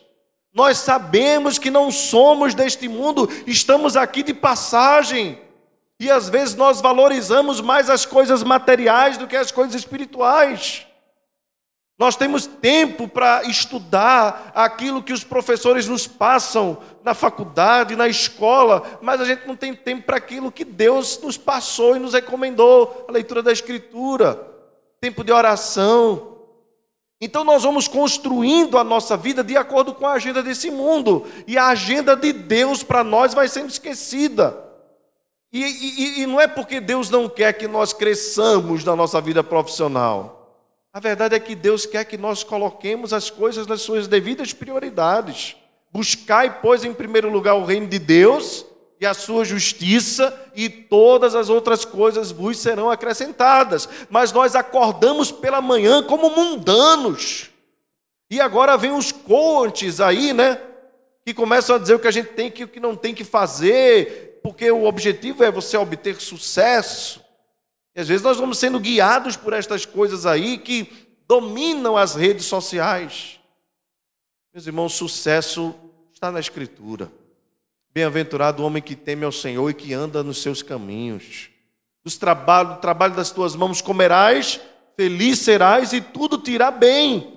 Nós 0.52 0.78
sabemos 0.78 1.58
que 1.58 1.70
não 1.70 1.90
somos 1.90 2.54
deste 2.54 2.88
mundo, 2.88 3.28
estamos 3.46 3.96
aqui 3.96 4.22
de 4.22 4.32
passagem. 4.32 5.40
E 5.98 6.10
às 6.10 6.28
vezes 6.28 6.54
nós 6.54 6.80
valorizamos 6.80 7.60
mais 7.60 7.90
as 7.90 8.04
coisas 8.06 8.42
materiais 8.44 9.18
do 9.18 9.26
que 9.26 9.36
as 9.36 9.50
coisas 9.50 9.74
espirituais. 9.74 10.86
Nós 11.96 12.16
temos 12.16 12.44
tempo 12.44 13.06
para 13.06 13.44
estudar 13.44 14.50
aquilo 14.52 15.02
que 15.02 15.12
os 15.12 15.22
professores 15.22 15.86
nos 15.86 16.08
passam 16.08 16.78
na 17.04 17.14
faculdade, 17.14 17.94
na 17.94 18.08
escola, 18.08 18.98
mas 19.00 19.20
a 19.20 19.24
gente 19.24 19.46
não 19.46 19.54
tem 19.54 19.72
tempo 19.74 20.02
para 20.02 20.16
aquilo 20.16 20.50
que 20.50 20.64
Deus 20.64 21.20
nos 21.22 21.36
passou 21.36 21.94
e 21.94 22.00
nos 22.00 22.12
recomendou 22.12 23.04
a 23.08 23.12
leitura 23.12 23.44
da 23.44 23.52
Escritura, 23.52 24.44
tempo 25.00 25.22
de 25.22 25.30
oração. 25.30 26.38
Então 27.20 27.44
nós 27.44 27.62
vamos 27.62 27.86
construindo 27.86 28.76
a 28.76 28.82
nossa 28.82 29.16
vida 29.16 29.44
de 29.44 29.56
acordo 29.56 29.94
com 29.94 30.04
a 30.04 30.14
agenda 30.14 30.42
desse 30.42 30.72
mundo, 30.72 31.24
e 31.46 31.56
a 31.56 31.68
agenda 31.68 32.16
de 32.16 32.32
Deus 32.32 32.82
para 32.82 33.04
nós 33.04 33.34
vai 33.34 33.46
sendo 33.46 33.70
esquecida. 33.70 34.64
E, 35.52 35.62
e, 35.62 36.22
e 36.22 36.26
não 36.26 36.40
é 36.40 36.48
porque 36.48 36.80
Deus 36.80 37.08
não 37.08 37.28
quer 37.28 37.52
que 37.52 37.68
nós 37.68 37.92
cresçamos 37.92 38.82
na 38.82 38.96
nossa 38.96 39.20
vida 39.20 39.44
profissional. 39.44 40.43
A 40.94 41.00
verdade 41.00 41.34
é 41.34 41.40
que 41.40 41.56
Deus 41.56 41.84
quer 41.84 42.04
que 42.04 42.16
nós 42.16 42.44
coloquemos 42.44 43.12
as 43.12 43.28
coisas 43.28 43.66
nas 43.66 43.82
suas 43.82 44.06
devidas 44.06 44.52
prioridades. 44.52 45.56
Buscai, 45.92 46.60
pois, 46.60 46.84
em 46.84 46.94
primeiro 46.94 47.28
lugar 47.28 47.54
o 47.54 47.64
reino 47.64 47.88
de 47.88 47.98
Deus 47.98 48.64
e 49.00 49.04
a 49.04 49.12
sua 49.12 49.44
justiça, 49.44 50.32
e 50.54 50.68
todas 50.68 51.34
as 51.34 51.48
outras 51.48 51.84
coisas 51.84 52.30
vos 52.30 52.58
serão 52.58 52.92
acrescentadas. 52.92 53.88
Mas 54.08 54.30
nós 54.30 54.54
acordamos 54.54 55.32
pela 55.32 55.60
manhã 55.60 56.00
como 56.00 56.30
mundanos. 56.30 57.50
E 58.30 58.40
agora 58.40 58.76
vem 58.76 58.92
os 58.92 59.10
coaches 59.10 60.00
aí, 60.00 60.32
né? 60.32 60.60
Que 61.26 61.34
começam 61.34 61.74
a 61.74 61.78
dizer 61.80 61.94
o 61.94 61.98
que 61.98 62.06
a 62.06 62.12
gente 62.12 62.28
tem 62.34 62.48
que 62.48 62.62
o 62.62 62.68
que 62.68 62.78
não 62.78 62.94
tem 62.94 63.12
que 63.12 63.24
fazer, 63.24 64.38
porque 64.44 64.70
o 64.70 64.84
objetivo 64.84 65.42
é 65.42 65.50
você 65.50 65.76
obter 65.76 66.20
sucesso. 66.20 67.23
E 67.94 68.00
às 68.00 68.08
vezes 68.08 68.22
nós 68.22 68.36
vamos 68.36 68.58
sendo 68.58 68.80
guiados 68.80 69.36
por 69.36 69.52
estas 69.52 69.86
coisas 69.86 70.26
aí 70.26 70.58
que 70.58 70.90
dominam 71.28 71.96
as 71.96 72.14
redes 72.14 72.46
sociais. 72.46 73.38
Meus 74.52 74.66
irmãos, 74.66 74.94
sucesso 74.94 75.74
está 76.12 76.30
na 76.30 76.40
Escritura. 76.40 77.10
Bem-aventurado 77.92 78.62
o 78.62 78.66
homem 78.66 78.82
que 78.82 78.96
teme 78.96 79.24
ao 79.24 79.32
Senhor 79.32 79.70
e 79.70 79.74
que 79.74 79.94
anda 79.94 80.22
nos 80.22 80.42
seus 80.42 80.62
caminhos. 80.62 81.50
Dos 82.02 82.16
trabalho, 82.16 82.74
do 82.74 82.80
trabalho 82.80 83.14
das 83.14 83.30
tuas 83.30 83.54
mãos 83.54 83.80
comerás, 83.80 84.60
feliz 84.96 85.38
serás 85.38 85.92
e 85.92 86.00
tudo 86.00 86.38
te 86.38 86.50
irá 86.50 86.70
bem. 86.70 87.33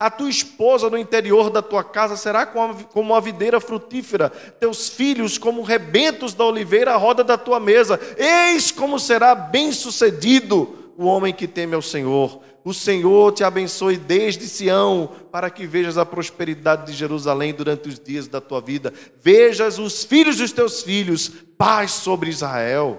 A 0.00 0.08
tua 0.08 0.30
esposa 0.30 0.88
no 0.88 0.96
interior 0.96 1.50
da 1.50 1.60
tua 1.60 1.84
casa 1.84 2.16
será 2.16 2.46
como 2.46 2.74
uma 2.94 3.20
videira 3.20 3.60
frutífera, 3.60 4.30
teus 4.58 4.88
filhos 4.88 5.36
como 5.36 5.60
rebentos 5.60 6.32
da 6.32 6.42
oliveira 6.42 6.94
à 6.94 6.96
roda 6.96 7.22
da 7.22 7.36
tua 7.36 7.60
mesa. 7.60 8.00
Eis 8.16 8.70
como 8.70 8.98
será 8.98 9.34
bem-sucedido 9.34 10.94
o 10.96 11.04
homem 11.04 11.34
que 11.34 11.46
teme 11.46 11.74
ao 11.74 11.82
Senhor. 11.82 12.40
O 12.64 12.72
Senhor 12.72 13.32
te 13.32 13.44
abençoe 13.44 13.98
desde 13.98 14.48
Sião, 14.48 15.10
para 15.30 15.50
que 15.50 15.66
vejas 15.66 15.98
a 15.98 16.06
prosperidade 16.06 16.86
de 16.86 16.96
Jerusalém 16.96 17.52
durante 17.52 17.90
os 17.90 18.00
dias 18.00 18.26
da 18.26 18.40
tua 18.40 18.62
vida. 18.62 18.94
Vejas 19.22 19.78
os 19.78 20.02
filhos 20.02 20.38
dos 20.38 20.50
teus 20.50 20.82
filhos, 20.82 21.30
paz 21.58 21.90
sobre 21.90 22.30
Israel. 22.30 22.98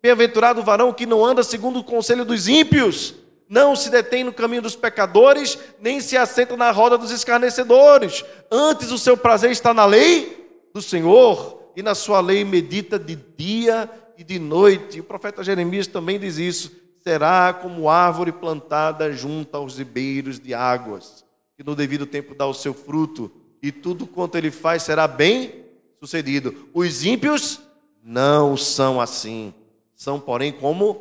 Bem-aventurado 0.00 0.60
o 0.60 0.64
varão 0.64 0.92
que 0.92 1.06
não 1.06 1.26
anda 1.26 1.42
segundo 1.42 1.80
o 1.80 1.84
conselho 1.84 2.24
dos 2.24 2.46
ímpios 2.46 3.25
Não 3.48 3.76
se 3.76 3.90
detém 3.90 4.24
no 4.24 4.32
caminho 4.32 4.62
dos 4.62 4.74
pecadores, 4.74 5.58
nem 5.80 6.00
se 6.00 6.16
assenta 6.16 6.56
na 6.56 6.70
roda 6.70 6.98
dos 6.98 7.10
escarnecedores. 7.10 8.24
Antes 8.50 8.90
o 8.90 8.98
seu 8.98 9.16
prazer 9.16 9.50
está 9.50 9.72
na 9.72 9.84
lei 9.84 10.68
do 10.74 10.82
Senhor, 10.82 11.56
e 11.76 11.82
na 11.82 11.94
sua 11.94 12.20
lei 12.20 12.42
medita 12.42 12.98
de 12.98 13.14
dia 13.14 13.88
e 14.16 14.24
de 14.24 14.38
noite. 14.38 14.98
O 14.98 15.04
profeta 15.04 15.44
Jeremias 15.44 15.86
também 15.86 16.18
diz 16.18 16.38
isso. 16.38 16.72
Será 17.02 17.52
como 17.52 17.88
árvore 17.88 18.32
plantada 18.32 19.12
junto 19.12 19.54
aos 19.56 19.78
ribeiros 19.78 20.40
de 20.40 20.54
águas, 20.54 21.24
que 21.54 21.62
no 21.62 21.76
devido 21.76 22.06
tempo 22.06 22.34
dá 22.34 22.46
o 22.46 22.54
seu 22.54 22.74
fruto, 22.74 23.30
e 23.62 23.70
tudo 23.70 24.06
quanto 24.06 24.36
ele 24.36 24.50
faz 24.50 24.82
será 24.82 25.06
bem 25.06 25.66
sucedido. 26.00 26.68
Os 26.74 27.04
ímpios 27.04 27.60
não 28.02 28.56
são 28.56 29.00
assim, 29.00 29.54
são, 29.94 30.18
porém, 30.18 30.52
como 30.52 30.94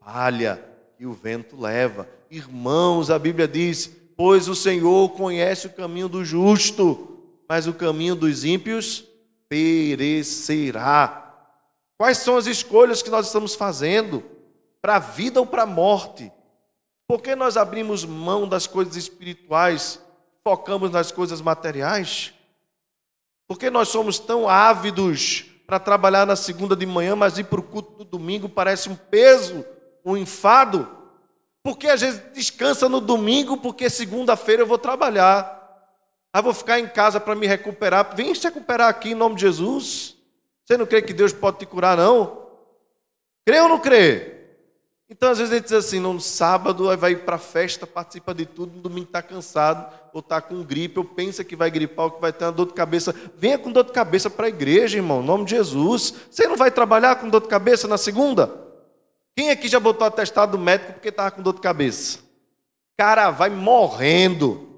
palha 0.00 0.69
que 1.00 1.06
o 1.06 1.14
vento 1.14 1.58
leva. 1.58 2.06
Irmãos, 2.30 3.10
a 3.10 3.18
Bíblia 3.18 3.48
diz: 3.48 3.90
Pois 4.14 4.48
o 4.48 4.54
Senhor 4.54 5.08
conhece 5.14 5.66
o 5.66 5.72
caminho 5.72 6.10
do 6.10 6.22
justo, 6.22 7.24
mas 7.48 7.66
o 7.66 7.72
caminho 7.72 8.14
dos 8.14 8.44
ímpios 8.44 9.02
perecerá. 9.48 11.48
Quais 11.96 12.18
são 12.18 12.36
as 12.36 12.44
escolhas 12.44 13.02
que 13.02 13.08
nós 13.08 13.28
estamos 13.28 13.54
fazendo? 13.54 14.22
Para 14.82 14.96
a 14.96 14.98
vida 14.98 15.40
ou 15.40 15.46
para 15.46 15.62
a 15.62 15.66
morte? 15.66 16.30
Por 17.08 17.22
que 17.22 17.34
nós 17.34 17.56
abrimos 17.56 18.04
mão 18.04 18.46
das 18.46 18.66
coisas 18.66 18.94
espirituais, 18.94 19.98
focamos 20.44 20.90
nas 20.90 21.10
coisas 21.10 21.40
materiais? 21.40 22.34
Por 23.48 23.58
que 23.58 23.70
nós 23.70 23.88
somos 23.88 24.18
tão 24.18 24.46
ávidos 24.46 25.46
para 25.66 25.80
trabalhar 25.80 26.26
na 26.26 26.36
segunda 26.36 26.76
de 26.76 26.84
manhã, 26.84 27.16
mas 27.16 27.38
ir 27.38 27.44
para 27.44 27.60
o 27.60 27.62
culto 27.62 27.92
do 27.92 28.04
domingo 28.04 28.50
parece 28.50 28.90
um 28.90 28.94
peso, 28.94 29.64
um 30.04 30.16
enfado? 30.16 30.88
Porque 31.62 31.88
às 31.88 32.00
vezes 32.00 32.22
descansa 32.32 32.88
no 32.88 33.00
domingo, 33.00 33.56
porque 33.56 33.90
segunda-feira 33.90 34.62
eu 34.62 34.66
vou 34.66 34.78
trabalhar. 34.78 35.58
Ah, 36.32 36.40
vou 36.40 36.54
ficar 36.54 36.78
em 36.78 36.86
casa 36.86 37.20
para 37.20 37.34
me 37.34 37.46
recuperar. 37.46 38.14
Vem 38.14 38.34
se 38.34 38.44
recuperar 38.44 38.88
aqui 38.88 39.10
em 39.10 39.14
nome 39.14 39.34
de 39.34 39.42
Jesus. 39.42 40.16
Você 40.64 40.76
não 40.76 40.86
crê 40.86 41.02
que 41.02 41.12
Deus 41.12 41.32
pode 41.32 41.58
te 41.58 41.66
curar, 41.66 41.96
não? 41.96 42.46
Crê 43.44 43.60
ou 43.60 43.68
não 43.68 43.80
crê? 43.80 44.36
Então, 45.08 45.28
às 45.28 45.38
vezes, 45.38 45.52
a 45.52 45.56
gente 45.56 45.64
diz 45.64 45.72
assim: 45.72 45.98
no 45.98 46.20
sábado 46.20 46.96
vai 46.96 47.16
para 47.16 47.34
a 47.34 47.38
festa, 47.38 47.84
participa 47.84 48.32
de 48.32 48.46
tudo, 48.46 48.76
no 48.76 48.82
domingo 48.82 49.06
está 49.06 49.20
cansado, 49.20 49.92
ou 50.12 50.20
está 50.20 50.40
com 50.40 50.62
gripe, 50.62 51.00
ou 51.00 51.04
pensa 51.04 51.42
que 51.42 51.56
vai 51.56 51.68
gripar, 51.68 52.04
ou 52.04 52.10
que 52.12 52.20
vai 52.20 52.32
ter 52.32 52.44
uma 52.44 52.52
dor 52.52 52.66
de 52.66 52.74
cabeça. 52.74 53.12
Venha 53.36 53.58
com 53.58 53.72
dor 53.72 53.84
de 53.84 53.90
cabeça 53.90 54.30
para 54.30 54.46
a 54.46 54.48
igreja, 54.48 54.98
irmão, 54.98 55.20
em 55.20 55.26
nome 55.26 55.44
de 55.44 55.50
Jesus. 55.50 56.14
Você 56.30 56.46
não 56.46 56.56
vai 56.56 56.70
trabalhar 56.70 57.16
com 57.16 57.28
dor 57.28 57.42
de 57.42 57.48
cabeça 57.48 57.88
na 57.88 57.98
segunda? 57.98 58.69
Quem 59.36 59.50
aqui 59.50 59.68
já 59.68 59.80
botou 59.80 60.06
atestado 60.06 60.52
do 60.52 60.58
médico 60.58 60.94
porque 60.94 61.08
estava 61.08 61.30
com 61.30 61.42
dor 61.42 61.54
de 61.54 61.60
cabeça? 61.60 62.20
Cara, 62.96 63.30
vai 63.30 63.48
morrendo. 63.48 64.68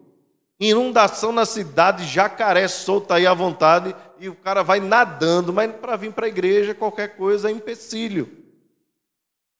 Inundação 0.61 1.32
na 1.32 1.44
cidade, 1.44 2.07
jacaré 2.07 2.68
solta 2.68 3.16
aí 3.16 3.26
à 3.26 3.34
vontade, 3.34 3.96
e 4.20 4.28
o 4.28 4.36
cara 4.36 4.62
vai 4.62 4.78
nadando, 4.78 5.53
mas 5.53 5.74
para 5.74 5.96
vir 5.96 6.12
para 6.12 6.26
a 6.26 6.28
igreja, 6.28 6.72
qualquer 6.72 7.16
coisa 7.16 7.48
é 7.48 7.53
empecilho. 7.53 8.30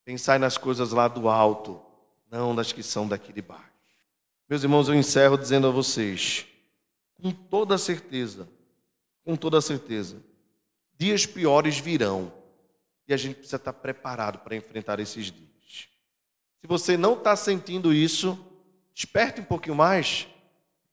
Pensai 0.05 0.39
nas 0.39 0.57
coisas 0.57 0.93
lá 0.93 1.09
do 1.09 1.29
alto, 1.29 1.81
não 2.31 2.55
nas 2.55 2.73
que 2.73 2.85
são 2.85 3.09
daqui 3.09 3.33
de 3.33 3.43
baixo. 3.43 3.65
Meus 4.49 4.63
irmãos, 4.63 4.89
eu 4.89 4.95
encerro 4.95 5.37
dizendo 5.37 5.67
a 5.67 5.71
vocês, 5.71 6.47
com 7.21 7.33
toda 7.33 7.77
certeza, 7.77 8.49
com 9.25 9.35
toda 9.35 9.61
certeza, 9.61 10.23
dias 10.97 11.27
piores 11.27 11.79
virão 11.79 12.33
e 13.07 13.15
a 13.15 13.17
gente 13.17 13.37
precisa 13.37 13.57
estar 13.57 13.73
preparado 13.73 14.39
para 14.39 14.57
enfrentar 14.57 15.01
esses 15.01 15.27
dias. 15.27 15.89
Se 16.61 16.67
você 16.67 16.97
não 16.97 17.15
está 17.15 17.35
sentindo 17.35 17.93
isso, 17.93 18.39
desperte 18.95 19.41
um 19.41 19.45
pouquinho 19.45 19.75
mais, 19.75 20.27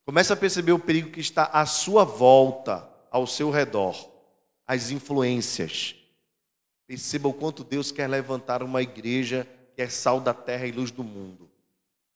comece 0.06 0.34
a 0.34 0.38
perceber 0.38 0.72
o 0.72 0.80
perigo 0.80 1.12
que 1.12 1.20
está 1.20 1.46
à 1.46 1.66
sua 1.66 2.04
volta, 2.04 2.90
ao 3.12 3.28
seu 3.28 3.50
redor, 3.50 4.10
as 4.66 4.92
influências 4.92 6.00
Perceba 6.90 7.28
o 7.28 7.34
quanto 7.34 7.64
Deus 7.64 7.92
quer 7.92 8.08
levantar 8.08 8.64
uma 8.64 8.82
igreja 8.82 9.48
que 9.76 9.82
é 9.84 9.88
sal 9.88 10.20
da 10.20 10.34
terra 10.34 10.66
e 10.66 10.72
luz 10.72 10.90
do 10.90 11.04
mundo. 11.04 11.48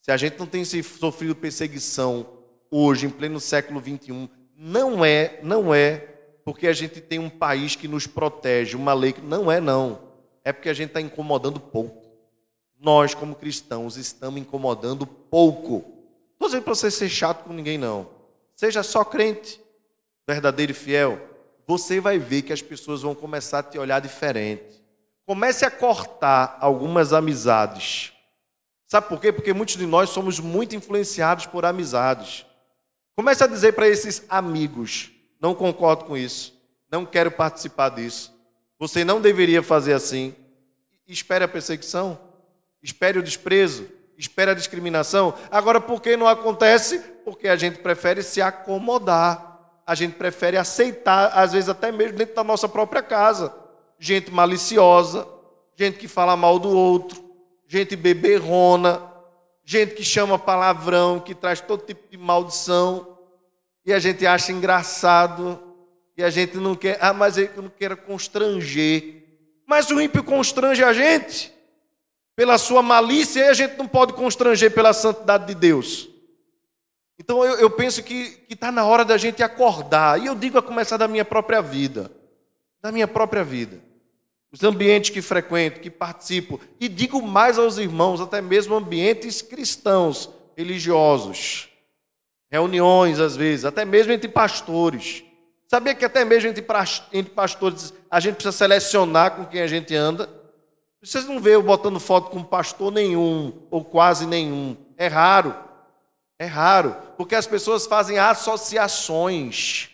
Se 0.01 0.11
a 0.11 0.17
gente 0.17 0.39
não 0.39 0.47
tem 0.47 0.65
sofrido 0.65 1.35
perseguição 1.35 2.39
hoje, 2.71 3.05
em 3.05 3.09
pleno 3.11 3.39
século 3.39 3.79
21, 3.79 4.27
não 4.57 5.05
é, 5.05 5.39
não 5.43 5.75
é 5.75 6.12
porque 6.43 6.67
a 6.67 6.73
gente 6.73 6.99
tem 7.01 7.19
um 7.19 7.29
país 7.29 7.75
que 7.75 7.87
nos 7.87 8.07
protege, 8.07 8.75
uma 8.75 8.93
lei 8.93 9.13
que 9.13 9.21
não 9.21 9.51
é 9.51 9.59
não. 9.59 9.99
É 10.43 10.51
porque 10.51 10.69
a 10.69 10.73
gente 10.73 10.89
está 10.89 11.01
incomodando 11.01 11.59
pouco. 11.59 12.03
Nós, 12.79 13.13
como 13.13 13.35
cristãos, 13.35 13.95
estamos 13.97 14.41
incomodando 14.41 15.07
pouco. 15.07 15.73
Não 15.73 16.33
estou 16.33 16.47
dizendo 16.49 16.63
para 16.63 16.75
você 16.75 16.91
ser 16.91 17.09
chato 17.09 17.43
com 17.43 17.53
ninguém, 17.53 17.77
não. 17.77 18.09
Seja 18.55 18.83
só 18.83 19.05
crente, 19.05 19.61
verdadeiro 20.27 20.71
e 20.71 20.75
fiel 20.75 21.33
você 21.65 21.99
vai 21.99 22.19
ver 22.19 22.41
que 22.41 22.53
as 22.53 22.61
pessoas 22.61 23.01
vão 23.01 23.15
começar 23.15 23.59
a 23.59 23.63
te 23.63 23.77
olhar 23.77 23.99
diferente. 23.99 24.83
Comece 25.25 25.65
a 25.65 25.71
cortar 25.71 26.57
algumas 26.59 27.13
amizades. 27.13 28.11
Sabe 28.87 29.07
por 29.07 29.19
quê? 29.19 29.31
Porque 29.31 29.53
muitos 29.53 29.77
de 29.77 29.85
nós 29.85 30.09
somos 30.09 30.39
muito 30.39 30.75
influenciados 30.75 31.45
por 31.45 31.65
amizades. 31.65 32.45
Comece 33.15 33.43
a 33.43 33.47
dizer 33.47 33.73
para 33.73 33.87
esses 33.87 34.23
amigos: 34.27 35.11
não 35.43 35.53
concordo 35.53 36.05
com 36.05 36.17
isso, 36.17 36.59
não 36.89 37.05
quero 37.05 37.29
participar 37.29 37.89
disso. 37.89 38.33
Você 38.79 39.03
não 39.03 39.21
deveria 39.21 39.61
fazer 39.61 39.93
assim. 39.93 40.33
Espere 41.07 41.43
a 41.43 41.47
perseguição, 41.47 42.17
espere 42.81 43.19
o 43.19 43.23
desprezo, 43.23 43.85
espere 44.17 44.49
a 44.49 44.55
discriminação. 44.55 45.35
Agora, 45.51 45.79
por 45.79 46.01
que 46.01 46.17
não 46.17 46.27
acontece? 46.27 46.99
Porque 47.23 47.47
a 47.47 47.55
gente 47.55 47.77
prefere 47.79 48.23
se 48.23 48.41
acomodar 48.41 49.53
a 49.85 49.95
gente 49.95 50.13
prefere 50.13 50.57
aceitar, 50.57 51.27
às 51.37 51.51
vezes 51.53 51.69
até 51.69 51.91
mesmo 51.91 52.17
dentro 52.17 52.35
da 52.35 52.43
nossa 52.43 52.67
própria 52.69 53.03
casa. 53.03 53.53
Gente 53.99 54.31
maliciosa, 54.31 55.27
gente 55.75 55.97
que 55.97 56.07
fala 56.07 56.35
mal 56.35 56.57
do 56.57 56.69
outro, 56.69 57.23
gente 57.67 57.95
beberrona, 57.95 59.01
gente 59.63 59.93
que 59.93 60.03
chama 60.03 60.39
palavrão, 60.39 61.19
que 61.19 61.35
traz 61.35 61.59
todo 61.59 61.85
tipo 61.85 62.09
de 62.09 62.17
maldição, 62.17 63.12
e 63.85 63.91
a 63.91 63.99
gente 63.99 64.25
acha 64.25 64.51
engraçado, 64.51 65.61
e 66.15 66.23
a 66.23 66.29
gente 66.29 66.57
não 66.57 66.75
quer, 66.75 66.97
ah, 67.01 67.13
mas 67.13 67.37
eu 67.37 67.49
não 67.57 67.69
quero 67.69 67.97
constranger. 67.97 69.23
Mas 69.65 69.89
o 69.89 69.99
ímpio 69.99 70.23
constrange 70.23 70.83
a 70.83 70.93
gente 70.93 71.51
pela 72.35 72.57
sua 72.57 72.81
malícia, 72.81 73.41
e 73.41 73.49
a 73.49 73.53
gente 73.53 73.77
não 73.77 73.87
pode 73.87 74.13
constranger 74.13 74.71
pela 74.71 74.93
santidade 74.93 75.47
de 75.47 75.55
Deus. 75.55 76.09
Então 77.17 77.45
eu, 77.45 77.55
eu 77.55 77.69
penso 77.69 78.03
que 78.03 78.39
está 78.49 78.71
na 78.71 78.85
hora 78.85 79.05
da 79.05 79.17
gente 79.17 79.43
acordar. 79.43 80.19
E 80.21 80.25
eu 80.25 80.35
digo 80.35 80.57
a 80.57 80.63
começar 80.63 80.97
da 80.97 81.07
minha 81.07 81.23
própria 81.23 81.61
vida. 81.61 82.11
Da 82.81 82.91
minha 82.91 83.07
própria 83.07 83.43
vida. 83.43 83.79
Os 84.51 84.63
ambientes 84.63 85.09
que 85.09 85.21
frequento, 85.21 85.79
que 85.79 85.89
participo. 85.89 86.59
E 86.79 86.87
digo 86.87 87.21
mais 87.21 87.57
aos 87.57 87.77
irmãos, 87.77 88.21
até 88.21 88.41
mesmo 88.41 88.75
ambientes 88.75 89.41
cristãos, 89.41 90.29
religiosos. 90.55 91.69
Reuniões, 92.53 93.19
às 93.19 93.35
vezes, 93.35 93.65
até 93.65 93.83
mesmo 93.83 94.11
entre 94.11 94.29
pastores. 94.29 95.23
Sabia 95.67 95.95
que 95.95 96.05
até 96.05 96.23
mesmo 96.23 96.51
entre 96.51 97.31
pastores 97.31 97.91
a 98.11 98.19
gente 98.19 98.35
precisa 98.35 98.55
selecionar 98.55 99.31
com 99.31 99.43
quem 99.43 99.59
a 99.59 99.65
gente 99.65 99.95
anda? 99.95 100.29
Vocês 101.01 101.25
não 101.25 101.39
vê 101.39 101.55
eu 101.55 101.63
botando 101.63 101.99
foto 101.99 102.29
com 102.29 102.43
pastor 102.43 102.91
nenhum, 102.91 103.51
ou 103.71 103.83
quase 103.83 104.27
nenhum. 104.27 104.77
É 104.95 105.07
raro. 105.07 105.55
É 106.37 106.45
raro, 106.45 106.95
porque 107.17 107.33
as 107.33 107.47
pessoas 107.47 107.87
fazem 107.87 108.19
associações. 108.19 109.89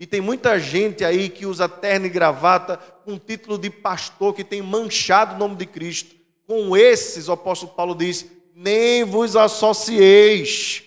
E 0.00 0.04
tem 0.04 0.20
muita 0.20 0.58
gente 0.58 1.04
aí 1.04 1.28
que 1.28 1.46
usa 1.46 1.68
terno 1.68 2.06
e 2.06 2.10
gravata 2.10 2.78
com 3.04 3.16
título 3.16 3.56
de 3.56 3.70
pastor 3.70 4.34
que 4.34 4.42
tem 4.42 4.60
manchado 4.60 5.36
o 5.36 5.38
nome 5.38 5.54
de 5.54 5.66
Cristo. 5.66 6.16
Com 6.48 6.76
esses, 6.76 7.28
o 7.28 7.32
apóstolo 7.32 7.70
Paulo 7.74 7.94
diz: 7.94 8.26
nem 8.56 9.04
vos 9.04 9.36
associeis. 9.36 10.81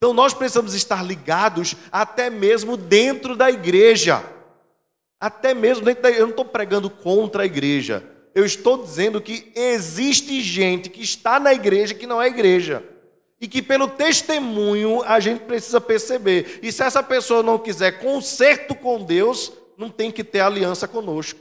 Então 0.00 0.14
nós 0.14 0.32
precisamos 0.32 0.72
estar 0.72 1.04
ligados 1.04 1.76
até 1.92 2.30
mesmo 2.30 2.74
dentro 2.74 3.36
da 3.36 3.50
igreja. 3.50 4.24
Até 5.20 5.52
mesmo 5.52 5.84
dentro 5.84 6.02
da 6.02 6.10
Eu 6.10 6.22
não 6.22 6.30
estou 6.30 6.46
pregando 6.46 6.88
contra 6.88 7.42
a 7.42 7.46
igreja. 7.46 8.02
Eu 8.34 8.46
estou 8.46 8.82
dizendo 8.82 9.20
que 9.20 9.52
existe 9.54 10.40
gente 10.40 10.88
que 10.88 11.02
está 11.02 11.38
na 11.38 11.52
igreja 11.52 11.92
que 11.92 12.06
não 12.06 12.22
é 12.22 12.28
igreja 12.28 12.82
e 13.38 13.46
que 13.46 13.60
pelo 13.60 13.88
testemunho 13.88 15.02
a 15.02 15.20
gente 15.20 15.40
precisa 15.40 15.78
perceber. 15.82 16.60
E 16.62 16.72
se 16.72 16.82
essa 16.82 17.02
pessoa 17.02 17.42
não 17.42 17.58
quiser 17.58 18.00
conserto 18.00 18.74
com 18.74 19.04
Deus, 19.04 19.52
não 19.76 19.90
tem 19.90 20.10
que 20.10 20.24
ter 20.24 20.40
aliança 20.40 20.88
conosco. 20.88 21.38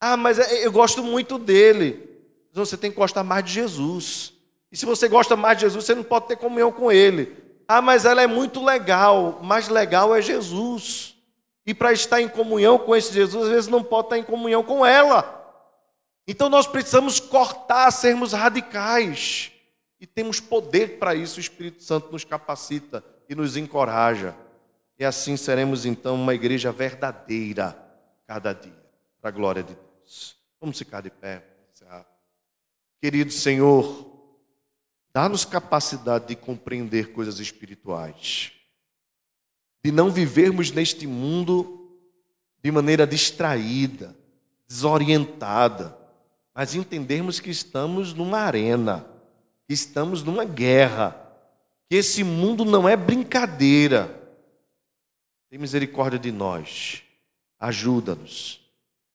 Ah, 0.00 0.16
mas 0.16 0.38
é, 0.38 0.64
eu 0.64 0.72
gosto 0.72 1.04
muito 1.04 1.38
dele. 1.38 2.08
Você 2.54 2.78
tem 2.78 2.90
que 2.90 2.96
gostar 2.96 3.22
mais 3.22 3.44
de 3.44 3.52
Jesus. 3.52 4.32
E 4.72 4.76
se 4.76 4.86
você 4.86 5.06
gosta 5.06 5.36
mais 5.36 5.58
de 5.58 5.64
Jesus, 5.64 5.84
você 5.84 5.94
não 5.94 6.02
pode 6.02 6.28
ter 6.28 6.36
comunhão 6.36 6.72
com 6.72 6.90
ele. 6.90 7.47
Ah, 7.68 7.82
mas 7.82 8.06
ela 8.06 8.22
é 8.22 8.26
muito 8.26 8.64
legal. 8.64 9.40
Mais 9.42 9.68
legal 9.68 10.16
é 10.16 10.22
Jesus. 10.22 11.14
E 11.66 11.74
para 11.74 11.92
estar 11.92 12.18
em 12.22 12.28
comunhão 12.28 12.78
com 12.78 12.96
esse 12.96 13.12
Jesus, 13.12 13.44
às 13.44 13.50
vezes 13.50 13.68
não 13.68 13.84
pode 13.84 14.06
estar 14.06 14.18
em 14.18 14.22
comunhão 14.22 14.62
com 14.62 14.86
ela. 14.86 15.34
Então 16.26 16.48
nós 16.48 16.66
precisamos 16.66 17.20
cortar, 17.20 17.90
sermos 17.90 18.32
radicais. 18.32 19.52
e 20.00 20.06
temos 20.06 20.38
poder 20.38 20.98
para 20.98 21.14
isso, 21.14 21.38
o 21.38 21.40
Espírito 21.40 21.82
Santo 21.82 22.12
nos 22.12 22.24
capacita 22.24 23.04
e 23.28 23.34
nos 23.34 23.56
encoraja. 23.56 24.34
E 24.98 25.04
assim 25.04 25.36
seremos 25.36 25.84
então 25.84 26.14
uma 26.14 26.34
igreja 26.34 26.72
verdadeira 26.72 27.76
cada 28.26 28.52
dia, 28.52 28.72
para 29.20 29.28
a 29.28 29.32
glória 29.32 29.62
de 29.62 29.74
Deus. 29.74 30.36
Vamos 30.60 30.78
ficar 30.78 31.00
de 31.00 31.10
pé. 31.10 31.42
Querido 33.00 33.32
Senhor, 33.32 34.07
dá-nos 35.12 35.44
capacidade 35.44 36.28
de 36.28 36.36
compreender 36.36 37.12
coisas 37.12 37.38
espirituais, 37.38 38.52
de 39.84 39.90
não 39.90 40.10
vivermos 40.10 40.70
neste 40.70 41.06
mundo 41.06 41.98
de 42.62 42.70
maneira 42.70 43.06
distraída, 43.06 44.14
desorientada, 44.66 45.96
mas 46.54 46.74
entendermos 46.74 47.40
que 47.40 47.50
estamos 47.50 48.12
numa 48.12 48.38
arena, 48.38 49.06
que 49.66 49.72
estamos 49.72 50.22
numa 50.22 50.44
guerra, 50.44 51.16
que 51.88 51.96
esse 51.96 52.24
mundo 52.24 52.64
não 52.64 52.88
é 52.88 52.96
brincadeira. 52.96 54.14
Tem 55.48 55.58
misericórdia 55.58 56.18
de 56.18 56.32
nós, 56.32 57.02
ajuda-nos 57.58 58.60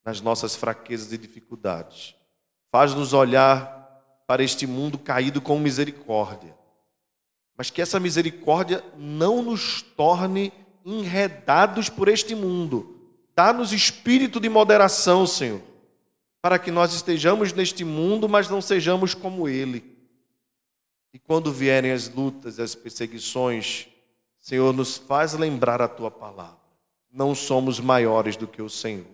nas 0.06 0.20
nossas 0.20 0.56
fraquezas 0.56 1.14
e 1.14 1.18
dificuldades, 1.18 2.16
faz-nos 2.72 3.14
olhar 3.14 3.83
para 4.28 4.44
este 4.44 4.66
mundo 4.66 4.98
caído 4.98 5.42
com 5.42 5.60
misericórdia, 5.60 6.56
mas 7.58 7.70
que 7.70 7.82
essa 7.82 8.00
misericórdia 8.00 8.84
não 8.98 9.42
nos 9.42 9.82
torne 9.82 10.52
enredados 10.86 11.90
por 11.90 12.08
este 12.08 12.36
mundo. 12.36 13.00
Dá-nos 13.36 13.72
espírito 13.72 14.40
de 14.40 14.50
moderação, 14.50 15.26
Senhor, 15.26 15.62
para 16.42 16.60
que 16.60 16.72
nós 16.72 16.94
estejamos 16.94 17.54
neste 17.54 17.84
mundo, 17.84 18.28
mas 18.28 18.50
não 18.50 18.62
sejamos 18.62 19.14
como 19.14 19.48
ele. 19.48 19.84
E 21.14 21.20
quando 21.20 21.52
vierem 21.52 21.92
as 21.92 22.10
lutas, 22.10 22.60
as 22.60 22.74
perseguições, 22.74 23.88
Senhor, 24.40 24.74
nos 24.74 24.98
faz 24.98 25.34
lembrar 25.34 25.82
a 25.82 25.88
tua 25.88 26.12
palavra. 26.12 26.58
Não 27.12 27.36
somos 27.36 27.80
maiores 27.80 28.36
do 28.36 28.48
que 28.48 28.62
o 28.62 28.70
Senhor. 28.70 29.06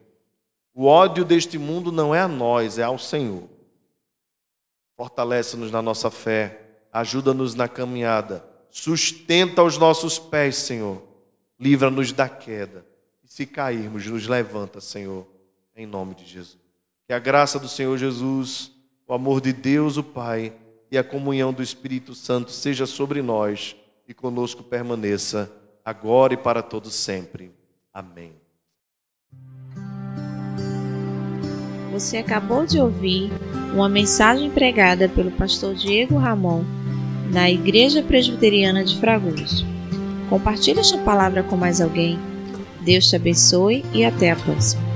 O 0.73 0.85
ódio 0.85 1.25
deste 1.25 1.57
mundo 1.57 1.91
não 1.91 2.15
é 2.15 2.21
a 2.21 2.27
nós, 2.27 2.77
é 2.79 2.83
ao 2.83 2.97
Senhor. 2.97 3.43
Fortalece-nos 4.99 5.71
na 5.71 5.81
nossa 5.81 6.11
fé, 6.11 6.59
ajuda-nos 6.91 7.55
na 7.55 7.69
caminhada, 7.69 8.45
sustenta 8.69 9.63
os 9.63 9.77
nossos 9.77 10.19
pés, 10.19 10.57
Senhor. 10.57 11.01
Livra-nos 11.57 12.11
da 12.11 12.27
queda. 12.27 12.85
E 13.23 13.31
se 13.31 13.45
cairmos, 13.45 14.05
nos 14.05 14.27
levanta, 14.27 14.81
Senhor, 14.81 15.25
em 15.73 15.85
nome 15.85 16.15
de 16.15 16.25
Jesus. 16.25 16.59
Que 17.07 17.13
a 17.13 17.19
graça 17.19 17.57
do 17.57 17.69
Senhor 17.69 17.97
Jesus, 17.97 18.73
o 19.07 19.13
amor 19.13 19.39
de 19.39 19.53
Deus, 19.53 19.95
o 19.95 20.03
Pai, 20.03 20.53
e 20.91 20.97
a 20.97 21.03
comunhão 21.03 21.53
do 21.53 21.63
Espírito 21.63 22.13
Santo 22.13 22.51
seja 22.51 22.85
sobre 22.85 23.21
nós 23.21 23.77
e 24.05 24.13
conosco 24.13 24.63
permaneça 24.63 25.49
agora 25.85 26.33
e 26.33 26.37
para 26.37 26.61
todos 26.61 26.93
sempre. 26.93 27.55
Amém. 27.93 28.38
Você 31.91 32.17
acabou 32.17 32.65
de 32.65 32.79
ouvir 32.79 33.31
uma 33.73 33.89
mensagem 33.89 34.49
pregada 34.49 35.09
pelo 35.09 35.31
pastor 35.31 35.73
Diego 35.73 36.17
Ramon 36.17 36.63
na 37.31 37.49
Igreja 37.49 38.01
Presbiteriana 38.01 38.83
de 38.83 38.97
Fragoso. 38.99 39.65
Compartilhe 40.29 40.79
esta 40.79 40.97
palavra 40.99 41.43
com 41.43 41.55
mais 41.55 41.81
alguém. 41.81 42.19
Deus 42.81 43.09
te 43.09 43.15
abençoe 43.15 43.83
e 43.93 44.05
até 44.05 44.31
a 44.31 44.35
próxima. 44.35 44.88